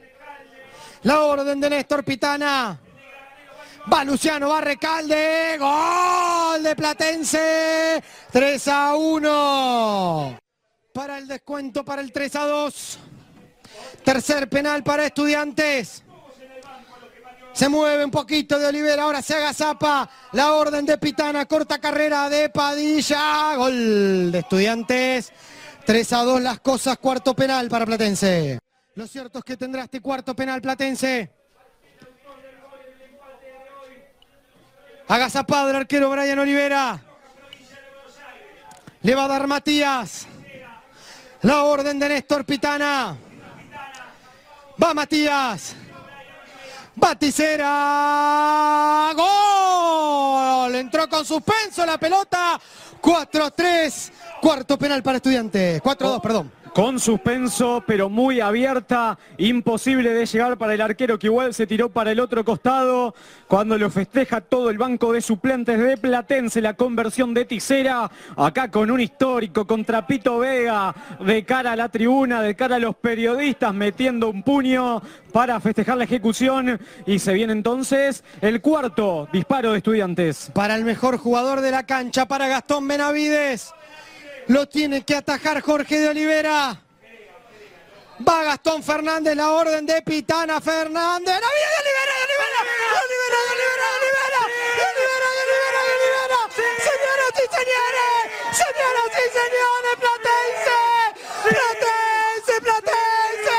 La 1.03 1.21
orden 1.21 1.59
de 1.61 1.69
Néstor 1.69 2.03
Pitana. 2.03 2.79
Va 3.91 4.03
Luciano, 4.03 4.49
va 4.49 4.59
Recalde. 4.59 5.55
Gol 5.59 6.63
de 6.63 6.75
Platense. 6.75 8.03
3 8.31 8.67
a 8.67 8.95
1. 8.95 10.46
Para 10.97 11.19
el 11.19 11.27
descuento, 11.27 11.85
para 11.85 12.01
el 12.01 12.11
3 12.11 12.35
a 12.37 12.45
2. 12.47 12.99
Tercer 14.03 14.49
penal 14.49 14.83
para 14.83 15.05
estudiantes. 15.05 16.01
Se 17.53 17.69
mueve 17.69 18.03
un 18.03 18.09
poquito 18.09 18.57
de 18.57 18.65
Olivera, 18.65 19.03
ahora 19.03 19.21
se 19.21 19.35
haga 19.35 19.53
zapa. 19.53 20.09
La 20.31 20.53
orden 20.53 20.87
de 20.87 20.97
Pitana, 20.97 21.45
corta 21.45 21.77
carrera 21.77 22.27
de 22.29 22.49
Padilla. 22.49 23.55
Gol 23.57 24.31
de 24.31 24.39
estudiantes. 24.39 25.31
3 25.85 26.13
a 26.13 26.23
2 26.23 26.41
las 26.41 26.61
cosas, 26.61 26.97
cuarto 26.97 27.35
penal 27.35 27.69
para 27.69 27.85
Platense. 27.85 28.57
Lo 28.95 29.05
cierto 29.05 29.37
es 29.37 29.45
que 29.45 29.55
tendrá 29.55 29.83
este 29.83 30.01
cuarto 30.01 30.35
penal 30.35 30.63
Platense. 30.63 31.29
Haga 35.07 35.29
zapado 35.29 35.69
el 35.69 35.75
arquero 35.75 36.09
Brian 36.09 36.39
Olivera. 36.39 36.99
Le 39.03 39.13
va 39.13 39.25
a 39.25 39.27
dar 39.27 39.45
Matías. 39.45 40.27
La 41.47 41.63
orden 41.63 41.97
de 41.97 42.09
Néstor 42.09 42.43
Pitana. 42.43 43.15
Va 44.83 44.93
Matías. 44.93 45.77
Baticera. 46.93 47.63
Gol. 49.15 50.75
Entró 50.75 51.07
con 51.07 51.23
suspenso 51.23 51.85
la 51.85 51.97
pelota. 51.97 52.59
4-3. 53.01 54.11
Cuarto 54.41 54.77
penal 54.77 55.01
para 55.01 55.15
estudiantes. 55.19 55.81
4-2, 55.81 56.19
perdón 56.21 56.51
con 56.77 56.99
suspenso, 56.99 57.83
pero 57.87 58.07
muy 58.07 58.39
abierta, 58.39 59.17
imposible 59.39 60.13
de 60.13 60.27
llegar 60.27 60.59
para 60.59 60.75
el 60.75 60.81
arquero 60.81 61.17
que 61.17 61.25
igual 61.25 61.55
se 61.55 61.65
tiró 61.65 61.89
para 61.89 62.11
el 62.11 62.19
otro 62.19 62.45
costado, 62.45 63.15
cuando 63.47 63.79
lo 63.79 63.89
festeja 63.89 64.41
todo 64.41 64.69
el 64.69 64.77
banco 64.77 65.11
de 65.11 65.21
suplentes 65.21 65.79
de 65.79 65.97
Platense, 65.97 66.61
la 66.61 66.75
conversión 66.75 67.33
de 67.33 67.45
Ticera, 67.45 68.11
acá 68.35 68.69
con 68.69 68.91
un 68.91 69.01
histórico, 69.01 69.65
con 69.65 69.85
Trapito 69.85 70.37
Vega, 70.37 70.93
de 71.19 71.43
cara 71.45 71.71
a 71.71 71.75
la 71.75 71.89
tribuna, 71.89 72.43
de 72.43 72.55
cara 72.55 72.75
a 72.75 72.79
los 72.79 72.95
periodistas, 72.95 73.73
metiendo 73.73 74.29
un 74.29 74.43
puño 74.43 75.01
para 75.33 75.59
festejar 75.59 75.97
la 75.97 76.03
ejecución, 76.03 76.79
y 77.07 77.17
se 77.17 77.33
viene 77.33 77.53
entonces 77.53 78.23
el 78.39 78.61
cuarto 78.61 79.27
disparo 79.33 79.71
de 79.71 79.79
estudiantes. 79.79 80.51
Para 80.53 80.75
el 80.75 80.85
mejor 80.85 81.17
jugador 81.17 81.61
de 81.61 81.71
la 81.71 81.87
cancha, 81.87 82.27
para 82.27 82.47
Gastón 82.47 82.87
Benavides. 82.87 83.73
Lo 84.47 84.67
tiene 84.67 85.03
que 85.03 85.15
atajar 85.15 85.61
Jorge 85.61 85.99
de 85.99 86.09
Olivera. 86.09 86.81
Va 88.27 88.43
Gastón 88.43 88.81
Fernández, 88.81 89.35
la 89.35 89.51
orden 89.51 89.85
de 89.85 90.01
Pitana 90.01 90.59
Fernández. 90.59 91.35
¡La 91.35 91.49
vida 91.53 91.69
de 91.69 91.79
Olivera, 91.83 92.13
de 92.17 92.23
Olivera! 92.23 92.61
¡De 92.63 92.97
Olivera, 93.05 93.39
de 93.43 93.51
Olivera, 93.53 93.85
de 93.87 93.97
Olivera! 93.97 94.41
¡De 94.77 94.83
Olivera, 94.87 95.27
de 95.35 95.41
Olivera, 95.43 95.79
de 95.83 95.91
Olivera! 95.97 96.39
¡Señoras 96.87 97.33
y 97.37 97.45
señores! 97.57 98.17
¡Señoras 98.57 99.11
y 99.13 99.27
señores! 99.37 99.93
¡Platense! 100.01 100.79
¡Platense! 101.43 102.55
¡Platense! 102.65 103.57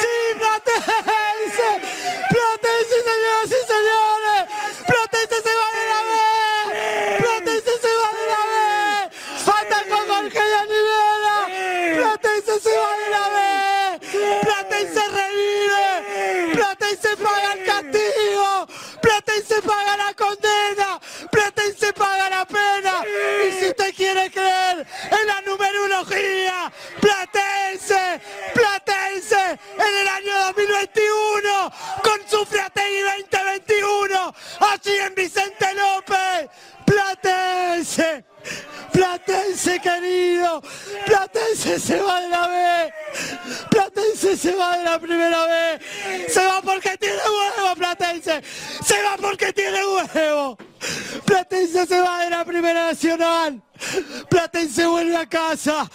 ¡Sí, 0.00 0.14
Platense! 0.38 1.68
¡Platense, 2.30 2.96
señoras 3.10 3.50
y 3.50 3.60
señores! 3.66 4.42
¡Platense 4.86 5.36
se 5.42 5.52
va 5.60 5.68
de 5.76 5.84
la 5.92 6.00
vez! 6.08 6.24
¡Platense 7.20 7.72
se 7.82 7.92
va 8.00 8.08
de 8.16 8.24
la 8.32 8.42
vez! 8.54 9.04
¡Atacó 9.46 9.98
Jorge 10.08 10.40
de 10.40 10.56
Olivera! 10.64 11.36
¡Platense 11.96 12.54
se 12.60 12.72
va 12.76 12.92
de 12.96 13.08
la 13.10 13.24
vez! 13.36 14.00
¡Platense 14.42 15.02
revive! 15.08 16.54
¡Platense 16.54 17.10
paga 17.16 17.52
el 17.52 17.64
castigo! 17.64 18.66
¡Platense 19.00 19.62
paga 19.62 19.96
la 19.96 20.14
condena! 20.14 21.00
¡Platense 21.30 21.92
paga 21.92 22.30
la 22.30 22.44
pena! 22.44 23.04
Y 23.46 23.52
si 23.52 23.68
usted 23.68 23.94
quiere 23.94 24.30
creer 24.30 24.86
en 25.10 25.26
la 25.26 25.40
numerología, 25.42 26.72
Platense, 27.00 28.20
Platense, 28.54 29.58
en 29.78 29.96
el 30.00 30.08
año 30.08 30.38
2021, 30.46 31.72
con 32.02 32.28
su 32.28 32.44
Frategui 32.46 33.00
2021, 33.00 34.34
allí 34.72 34.96
en 34.98 35.14
Vicente 35.14 35.74
López, 35.74 36.48
Platense. 36.84 38.24
Platense 38.92 39.80
querido, 39.80 40.62
Platense 41.04 41.78
se 41.78 42.00
va 42.00 42.20
de 42.20 42.28
la 42.28 42.46
B, 42.46 42.94
Platense 43.70 44.35
se 44.46 44.54
va 44.54 44.76
de 44.76 44.84
la 44.84 44.98
primera 45.00 45.44
B, 45.44 45.80
se 46.28 46.46
va 46.46 46.62
porque 46.62 46.96
tiene 46.98 47.16
huevo 47.16 47.74
Platense, 47.74 48.42
se 48.84 49.02
va 49.02 49.16
porque 49.16 49.52
tiene 49.52 49.80
huevo, 49.84 50.56
Platense 51.24 51.84
se 51.84 52.00
va 52.00 52.22
de 52.22 52.30
la 52.30 52.44
primera 52.44 52.86
nacional, 52.86 53.60
Platense 54.30 54.86
vuelve 54.86 55.16
a 55.16 55.26
casa, 55.26 55.90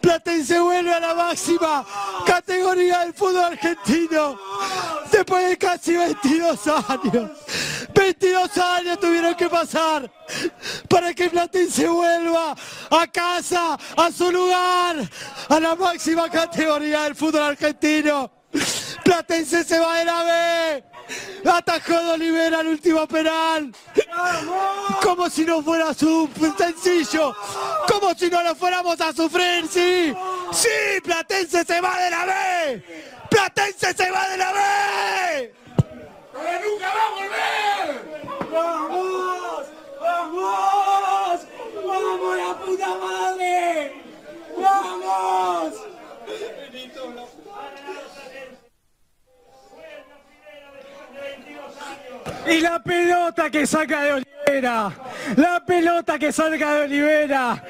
Platense 0.00 0.60
vuelve 0.60 0.94
a 0.94 1.00
la 1.00 1.14
máxima 1.14 1.84
categoría 2.24 3.00
del 3.00 3.12
fútbol 3.12 3.42
argentino, 3.42 4.38
después 5.10 5.48
de 5.48 5.58
casi 5.58 5.96
22 5.96 6.60
años, 6.88 7.30
22 8.06 8.58
años 8.58 9.00
tuvieron 9.00 9.34
que 9.34 9.48
pasar 9.48 10.08
para 10.88 11.12
que 11.12 11.28
Platense 11.28 11.88
vuelva 11.88 12.54
a 12.90 13.06
casa, 13.08 13.76
a 13.96 14.12
su 14.12 14.30
lugar, 14.30 14.96
a 15.48 15.60
la 15.60 15.74
máxima 15.74 16.30
categoría 16.30 17.02
del 17.02 17.16
fútbol 17.16 17.42
argentino. 17.42 18.30
Platense 19.02 19.64
se 19.64 19.78
va 19.80 19.98
de 19.98 20.04
la 20.04 20.22
B. 20.22 20.84
Atajó 21.50 22.00
de 22.00 22.10
Olivera 22.12 22.60
el 22.60 22.68
último 22.68 23.08
penal. 23.08 23.72
Como 25.02 25.28
si 25.28 25.44
no 25.44 25.62
fuera 25.62 25.92
sencillo. 25.92 27.34
Como 27.90 28.14
si 28.14 28.30
no 28.30 28.40
lo 28.42 28.54
fuéramos 28.54 29.00
a 29.00 29.12
sufrir, 29.12 29.66
sí. 29.68 30.14
Sí, 30.52 31.00
Platense 31.02 31.64
se 31.64 31.80
va 31.80 31.98
de 31.98 32.10
la 32.10 32.24
B. 32.24 32.84
Platense 33.30 33.94
se 33.94 34.10
va 34.12 34.28
de 34.28 34.36
la 34.36 34.52
B. 34.52 35.65
¡Pero 36.36 36.58
nunca 36.68 36.88
va 36.94 37.02
a 37.06 37.10
volver! 37.10 37.88
¡Vamos! 38.52 39.66
¡Vamos! 40.00 41.40
¡Vamos 41.86 42.36
la 42.36 42.58
puta 42.58 42.94
madre! 42.96 44.02
¡Vamos! 44.56 45.72
Y 52.48 52.60
la 52.60 52.80
pelota 52.80 53.50
que 53.50 53.66
saca 53.66 54.02
de 54.02 54.12
Olivera, 54.12 54.92
la 55.36 55.64
pelota 55.64 56.18
que 56.18 56.32
salga 56.32 56.74
de 56.74 56.84
Olivera, 56.84 57.62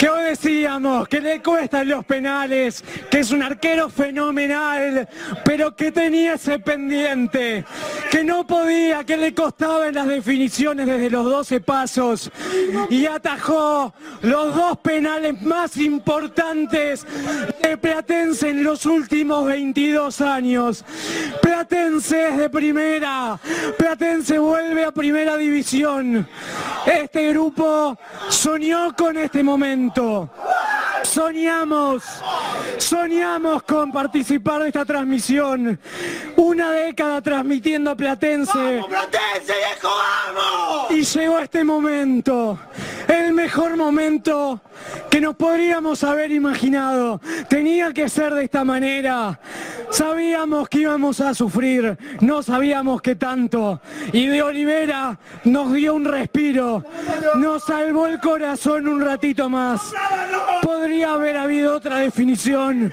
que 0.00 0.08
hoy 0.08 0.24
decíamos 0.24 1.06
que 1.08 1.20
le 1.20 1.42
cuestan 1.42 1.86
los 1.86 2.06
penales, 2.06 2.82
que 3.10 3.18
es 3.18 3.30
un 3.32 3.42
arquero 3.42 3.90
fenomenal, 3.90 5.06
pero 5.44 5.76
que 5.76 5.92
tenía 5.92 6.34
ese 6.34 6.58
pendiente, 6.58 7.66
que 8.10 8.24
no 8.24 8.46
podía, 8.46 9.04
que 9.04 9.18
le 9.18 9.34
costaba 9.34 9.88
en 9.88 9.94
las 9.96 10.08
definiciones 10.08 10.86
desde 10.86 11.10
los 11.10 11.26
12 11.26 11.60
pasos 11.60 12.32
y 12.88 13.04
atajó 13.04 13.92
los 14.22 14.54
dos 14.54 14.78
penales 14.78 15.40
más 15.42 15.76
importantes 15.76 17.06
de 17.62 17.76
Platense 17.76 18.48
en 18.48 18.64
los 18.64 18.86
últimos 18.86 19.44
22 19.44 20.20
años. 20.22 20.82
Platense 21.60 22.28
es 22.28 22.38
de 22.38 22.48
primera, 22.48 23.38
Platense 23.76 24.38
vuelve 24.38 24.82
a 24.82 24.90
primera 24.92 25.36
división. 25.36 26.26
Este 26.86 27.28
grupo 27.28 27.98
soñó 28.30 28.96
con 28.96 29.18
este 29.18 29.42
momento. 29.42 30.30
Soñamos, 31.02 32.02
soñamos 32.78 33.62
con 33.62 33.92
participar 33.92 34.62
de 34.62 34.68
esta 34.68 34.84
transmisión. 34.84 35.78
Una 36.36 36.70
década 36.70 37.20
transmitiendo 37.20 37.90
a 37.90 37.96
Platense. 37.96 38.82
Platense, 38.88 39.52
viejo, 39.52 39.88
vamos! 39.88 40.90
Y 40.90 41.02
llegó 41.02 41.38
este 41.38 41.64
momento, 41.64 42.58
el 43.08 43.32
mejor 43.32 43.76
momento 43.76 44.60
que 45.10 45.20
nos 45.20 45.36
podríamos 45.36 46.04
haber 46.04 46.30
imaginado. 46.32 47.20
Tenía 47.48 47.92
que 47.92 48.08
ser 48.08 48.34
de 48.34 48.44
esta 48.44 48.64
manera. 48.64 49.40
Sabíamos 49.90 50.68
que 50.68 50.80
íbamos 50.80 51.20
a 51.20 51.34
sufrir, 51.34 51.98
no 52.20 52.42
sabíamos 52.42 53.02
que 53.02 53.16
tanto. 53.16 53.80
Y 54.12 54.28
de 54.28 54.42
Olivera 54.42 55.18
nos 55.44 55.72
dio 55.72 55.94
un 55.94 56.04
respiro, 56.04 56.84
nos 57.36 57.64
salvó 57.64 58.06
el 58.06 58.20
corazón 58.20 58.86
un 58.86 59.00
ratito 59.00 59.48
más. 59.48 59.92
Podría 60.80 61.12
haber 61.12 61.36
habido 61.36 61.76
otra 61.76 61.98
definición. 61.98 62.90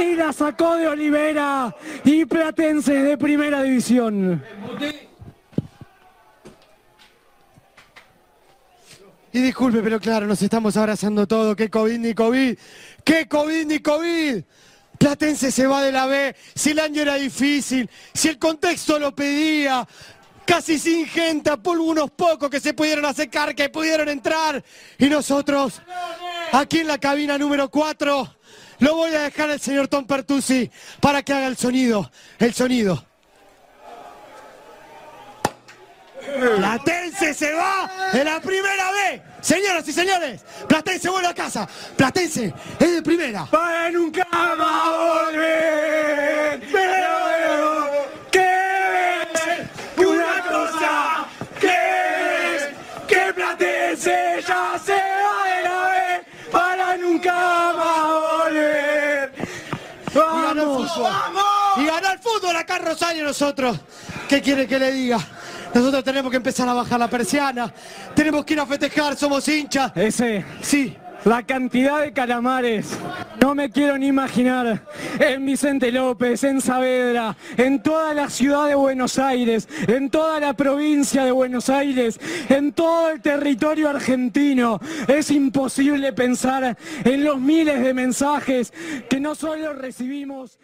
Y 0.00 0.14
la 0.14 0.32
sacó 0.32 0.76
de 0.76 0.86
Olivera 0.86 1.74
y 2.04 2.24
Platense 2.24 2.94
de 2.94 3.18
primera 3.18 3.64
división. 3.64 4.40
Y 9.32 9.40
disculpe, 9.40 9.82
pero 9.82 9.98
claro, 9.98 10.28
nos 10.28 10.40
estamos 10.40 10.76
abrazando 10.76 11.26
todo. 11.26 11.56
¿Qué 11.56 11.68
COVID 11.68 11.98
ni 11.98 12.14
COVID? 12.14 12.56
¿Qué 13.02 13.26
COVID 13.26 13.66
ni 13.66 13.80
COVID? 13.80 14.44
Platense 14.96 15.50
se 15.50 15.66
va 15.66 15.82
de 15.82 15.90
la 15.90 16.06
B, 16.06 16.36
si 16.54 16.70
el 16.70 16.78
año 16.78 17.02
era 17.02 17.16
difícil, 17.16 17.90
si 18.14 18.28
el 18.28 18.38
contexto 18.38 19.00
lo 19.00 19.12
pedía, 19.12 19.84
casi 20.44 20.78
sin 20.78 21.06
gente, 21.06 21.56
polvo 21.58 21.84
unos 21.84 22.10
pocos 22.10 22.50
que 22.50 22.60
se 22.60 22.74
pudieron 22.74 23.04
acercar, 23.04 23.54
que 23.54 23.68
pudieron 23.68 24.08
entrar. 24.08 24.62
Y 24.98 25.06
nosotros, 25.06 25.80
aquí 26.52 26.80
en 26.80 26.86
la 26.86 26.98
cabina 26.98 27.38
número 27.38 27.70
4, 27.70 28.34
lo 28.80 28.94
voy 28.94 29.14
a 29.14 29.20
dejar 29.22 29.50
al 29.50 29.60
señor 29.60 29.88
Tom 29.88 30.06
Pertusi 30.06 30.70
para 31.00 31.22
que 31.22 31.32
haga 31.32 31.46
el 31.46 31.56
sonido, 31.56 32.10
el 32.38 32.54
sonido. 32.54 33.04
Platense 36.56 37.34
se 37.34 37.52
va 37.52 37.90
de 38.12 38.24
la 38.24 38.40
primera 38.40 38.90
B. 38.92 39.22
Señoras 39.40 39.86
y 39.88 39.92
señores, 39.92 40.42
Platense 40.68 41.08
vuelve 41.08 41.28
a 41.28 41.34
casa. 41.34 41.68
Platense 41.96 42.52
es 42.78 42.92
de 42.92 43.02
primera. 43.02 43.46
Para 43.46 43.90
nunca 43.90 44.26
más 44.32 44.88
volver. 44.90 46.60
Pero 46.70 48.19
fútbol. 61.04 61.82
Y 61.82 61.86
ganó 61.86 62.12
el 62.12 62.18
fútbol 62.18 62.56
acá 62.56 62.76
en 62.76 62.86
Rosario 62.86 63.24
nosotros. 63.24 63.78
¿Qué 64.28 64.40
quiere 64.40 64.66
que 64.66 64.78
le 64.78 64.92
diga? 64.92 65.18
Nosotros 65.74 66.02
tenemos 66.02 66.30
que 66.30 66.36
empezar 66.36 66.68
a 66.68 66.74
bajar 66.74 66.98
la 66.98 67.08
persiana. 67.08 67.72
Tenemos 68.14 68.44
que 68.44 68.54
ir 68.54 68.60
a 68.60 68.66
festejar, 68.66 69.16
somos 69.16 69.46
hinchas. 69.48 69.92
Ese. 69.94 70.44
Sí. 70.62 70.96
La 71.24 71.42
cantidad 71.42 72.00
de 72.00 72.14
calamares, 72.14 72.96
no 73.42 73.54
me 73.54 73.70
quiero 73.70 73.98
ni 73.98 74.06
imaginar, 74.06 74.86
en 75.18 75.44
Vicente 75.44 75.92
López, 75.92 76.42
en 76.44 76.62
Saavedra, 76.62 77.36
en 77.58 77.82
toda 77.82 78.14
la 78.14 78.30
ciudad 78.30 78.66
de 78.68 78.74
Buenos 78.74 79.18
Aires, 79.18 79.68
en 79.86 80.08
toda 80.08 80.40
la 80.40 80.54
provincia 80.54 81.22
de 81.22 81.30
Buenos 81.30 81.68
Aires, 81.68 82.18
en 82.48 82.72
todo 82.72 83.10
el 83.10 83.20
territorio 83.20 83.90
argentino. 83.90 84.80
Es 85.08 85.30
imposible 85.30 86.14
pensar 86.14 86.78
en 87.04 87.22
los 87.22 87.38
miles 87.38 87.82
de 87.82 87.92
mensajes 87.92 88.72
que 89.10 89.20
no 89.20 89.34
solo 89.34 89.74
recibimos... 89.74 90.58